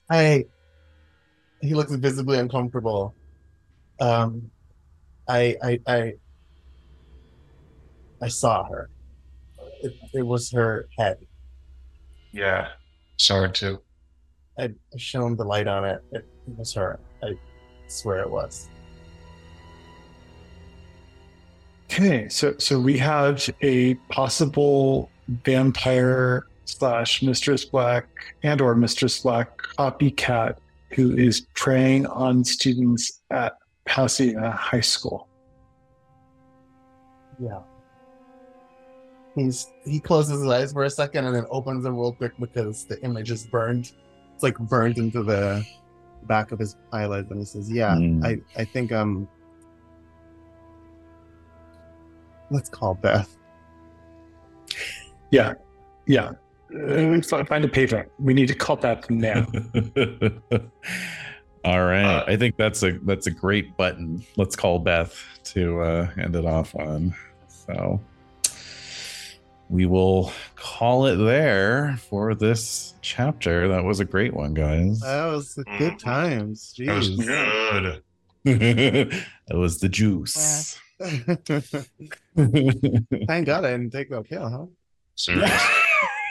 [0.08, 0.44] I
[1.60, 3.16] he looks visibly uncomfortable.
[4.00, 4.52] Um,
[5.28, 6.12] I I I
[8.22, 8.88] I saw her.
[9.82, 11.18] It, it was her head.
[12.30, 12.68] Yeah.
[13.16, 13.82] Sorry too.
[14.56, 16.00] I I shone the light on it.
[16.12, 17.00] It, it was her.
[17.20, 17.34] I
[17.88, 18.68] swear it was.
[21.98, 25.10] Okay, so so we have a possible
[25.44, 28.06] vampire slash Mistress Black
[28.44, 30.58] and or Mistress Black copycat
[30.92, 35.26] who is preying on students at Pasadena High School.
[37.40, 37.62] Yeah.
[39.34, 42.84] He's he closes his eyes for a second and then opens them real quick because
[42.84, 43.90] the image is burned.
[44.34, 45.66] It's like burned into the
[46.28, 48.24] back of his eyelids, and he says, "Yeah, Mm.
[48.24, 49.28] I I think um,
[52.50, 53.36] let's call Beth."
[55.30, 55.54] Yeah,
[56.06, 56.32] yeah.
[56.74, 58.10] Uh, fi- find a pavement.
[58.18, 59.46] We need to call that now.
[61.64, 62.04] All right.
[62.04, 64.24] Uh, I think that's a that's a great button.
[64.36, 67.14] Let's call Beth to uh, end it off on.
[67.48, 68.00] So
[69.70, 73.68] we will call it there for this chapter.
[73.68, 75.00] That was a great one, guys.
[75.00, 75.98] That was good Mhm.
[75.98, 76.74] times.
[76.78, 78.02] That was good.
[78.44, 80.80] it was the juice.
[81.00, 81.46] Thank
[83.46, 84.66] God I didn't take no pill, huh?
[85.14, 85.50] Serious.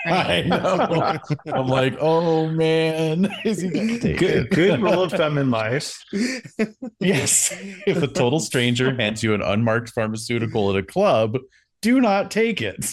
[0.06, 1.20] I know.
[1.54, 4.50] I'm like, oh man, is he gonna take good, it?
[4.52, 6.04] good rule of thumb in life.
[7.00, 7.54] Yes.
[7.86, 11.38] If a total stranger hands you an unmarked pharmaceutical at a club,
[11.82, 12.86] do not take it.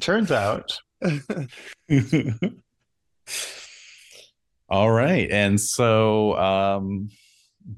[0.00, 0.78] Turns out,
[4.68, 5.30] All right.
[5.30, 7.10] And so um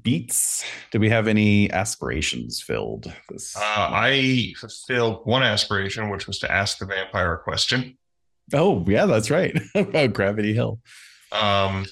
[0.01, 3.55] beats, do we have any aspirations filled this?
[3.55, 7.97] Uh, I fulfilled one aspiration, which was to ask the vampire a question.
[8.53, 9.59] oh, yeah, that's right.
[9.75, 10.79] About Gravity Hill.
[11.31, 11.85] Um,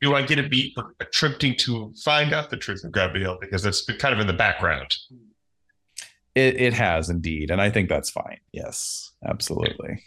[0.00, 3.38] do I get a beat for attempting to find out the truth of Gravity Hill?
[3.40, 4.94] Because that's been kind of in the background.
[6.34, 8.38] It it has indeed, and I think that's fine.
[8.52, 10.04] Yes, absolutely.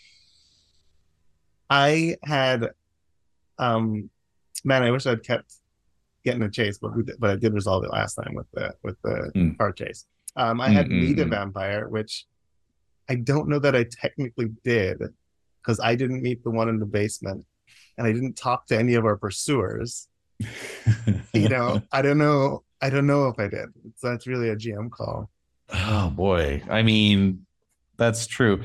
[1.69, 2.69] I had,
[3.57, 4.09] um,
[4.63, 5.53] man, I wish I'd kept
[6.23, 8.73] getting a chase, but we did, but I did resolve it last time with the
[8.83, 9.57] with the Mm.
[9.57, 10.05] car chase.
[10.35, 11.29] Um, I had Mm, meet a mm.
[11.29, 12.25] vampire, which
[13.09, 15.01] I don't know that I technically did
[15.61, 17.45] because I didn't meet the one in the basement,
[17.97, 20.07] and I didn't talk to any of our pursuers.
[21.33, 22.63] You know, I don't know.
[22.81, 23.69] I don't know if I did.
[23.97, 25.29] So that's really a GM call.
[25.73, 26.61] Oh boy.
[26.69, 27.45] I mean,
[27.97, 28.63] that's true.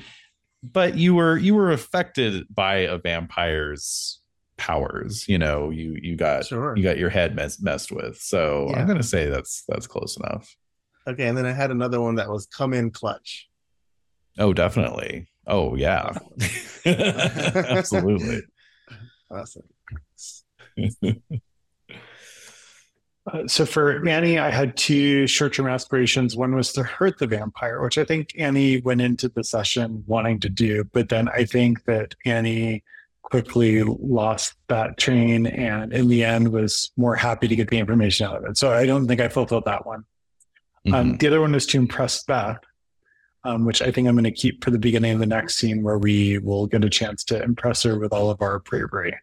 [0.65, 4.21] But you were you were affected by a vampire's
[4.57, 5.29] powers.
[5.29, 6.77] You know, you you got Sure.
[6.77, 8.17] you got your head mess, messed with.
[8.19, 8.81] So Yeah.
[8.81, 10.55] I'm gonna say that's that's close enough.
[11.09, 13.49] Okay, and then I had another one that was come in clutch.
[14.39, 15.29] Oh, definitely.
[15.47, 16.19] Oh yeah.
[16.87, 18.41] Absolutely.
[19.29, 19.65] Awesome.
[23.33, 26.37] Uh, so for Annie, I had two short-term aspirations.
[26.37, 30.39] One was to hurt the vampire, which I think Annie went into the session wanting
[30.41, 32.85] to do, but then I think that Annie
[33.31, 38.25] quickly lost that train and in the end was more happy to get the information
[38.25, 38.57] out of it.
[38.57, 40.05] So I don't think I fulfilled that one.
[40.93, 41.19] Um, Mhm.
[41.19, 42.61] the other one was to impress Beth,
[43.43, 45.83] um, which I think I'm going to keep for the beginning of the next scene
[45.83, 49.17] where we will get a chance to impress her with all of our bravery.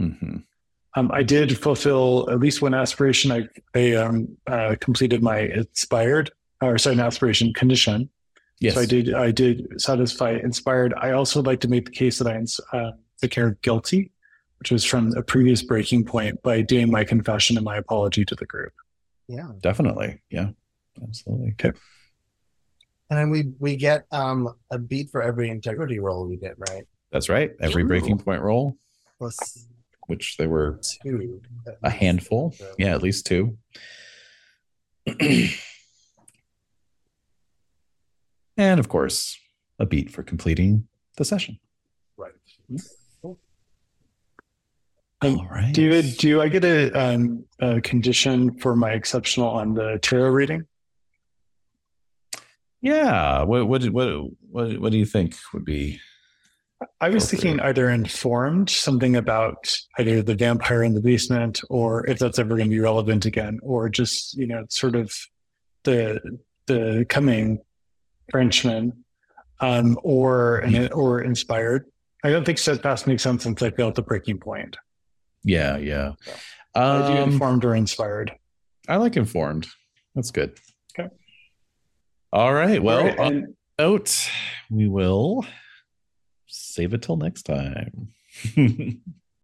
[0.00, 0.44] Mhm.
[0.94, 3.32] Um, I did fulfill at least one aspiration.
[3.32, 6.30] I, I um, uh, completed my inspired,
[6.60, 8.08] or sorry, an aspiration condition.
[8.60, 8.74] Yes.
[8.74, 9.12] So I did.
[9.14, 10.94] I did satisfy inspired.
[10.96, 12.92] I also like to make the case that I uh,
[13.22, 14.10] declared guilty,
[14.58, 18.34] which was from a previous breaking point, by doing my confession and my apology to
[18.34, 18.72] the group.
[19.28, 19.48] Yeah.
[19.62, 20.20] Definitely.
[20.30, 20.50] Yeah.
[21.02, 21.52] Absolutely.
[21.52, 21.72] Okay.
[23.08, 26.84] And then we we get um a beat for every integrity roll we did, right?
[27.10, 27.52] That's right.
[27.60, 27.86] Every Ooh.
[27.88, 28.76] breaking point roll,
[29.18, 29.66] Plus
[30.06, 31.40] which there were two.
[31.82, 32.52] a handful.
[32.52, 33.56] So- Yeah, at least two.
[38.56, 39.38] and of course,
[39.78, 40.86] a beat for completing
[41.16, 41.58] the session.
[42.16, 42.32] Right.
[45.22, 45.72] All right.
[45.72, 50.66] David, do I get a, um, a condition for my exceptional on the tarot reading?
[52.80, 53.42] Yeah.
[53.42, 54.08] What what what
[54.50, 56.00] what what do you think would be
[57.00, 62.18] I was thinking either informed something about either the vampire in the basement, or if
[62.18, 65.12] that's ever going to be relevant again, or just you know sort of
[65.84, 66.20] the
[66.66, 67.60] the coming
[68.30, 69.04] Frenchman,
[69.60, 71.86] um, or or inspired.
[72.24, 74.76] I don't think steadfast makes sense since I failed the breaking point.
[75.44, 76.12] Yeah, yeah.
[76.74, 78.32] Do Um, informed or inspired.
[78.88, 79.66] I like informed.
[80.14, 80.58] That's good.
[80.98, 81.08] Okay.
[82.32, 82.82] All right.
[82.82, 83.42] Well, All right, on and-
[83.78, 84.28] that note,
[84.70, 85.44] we will
[86.46, 88.08] save it till next time.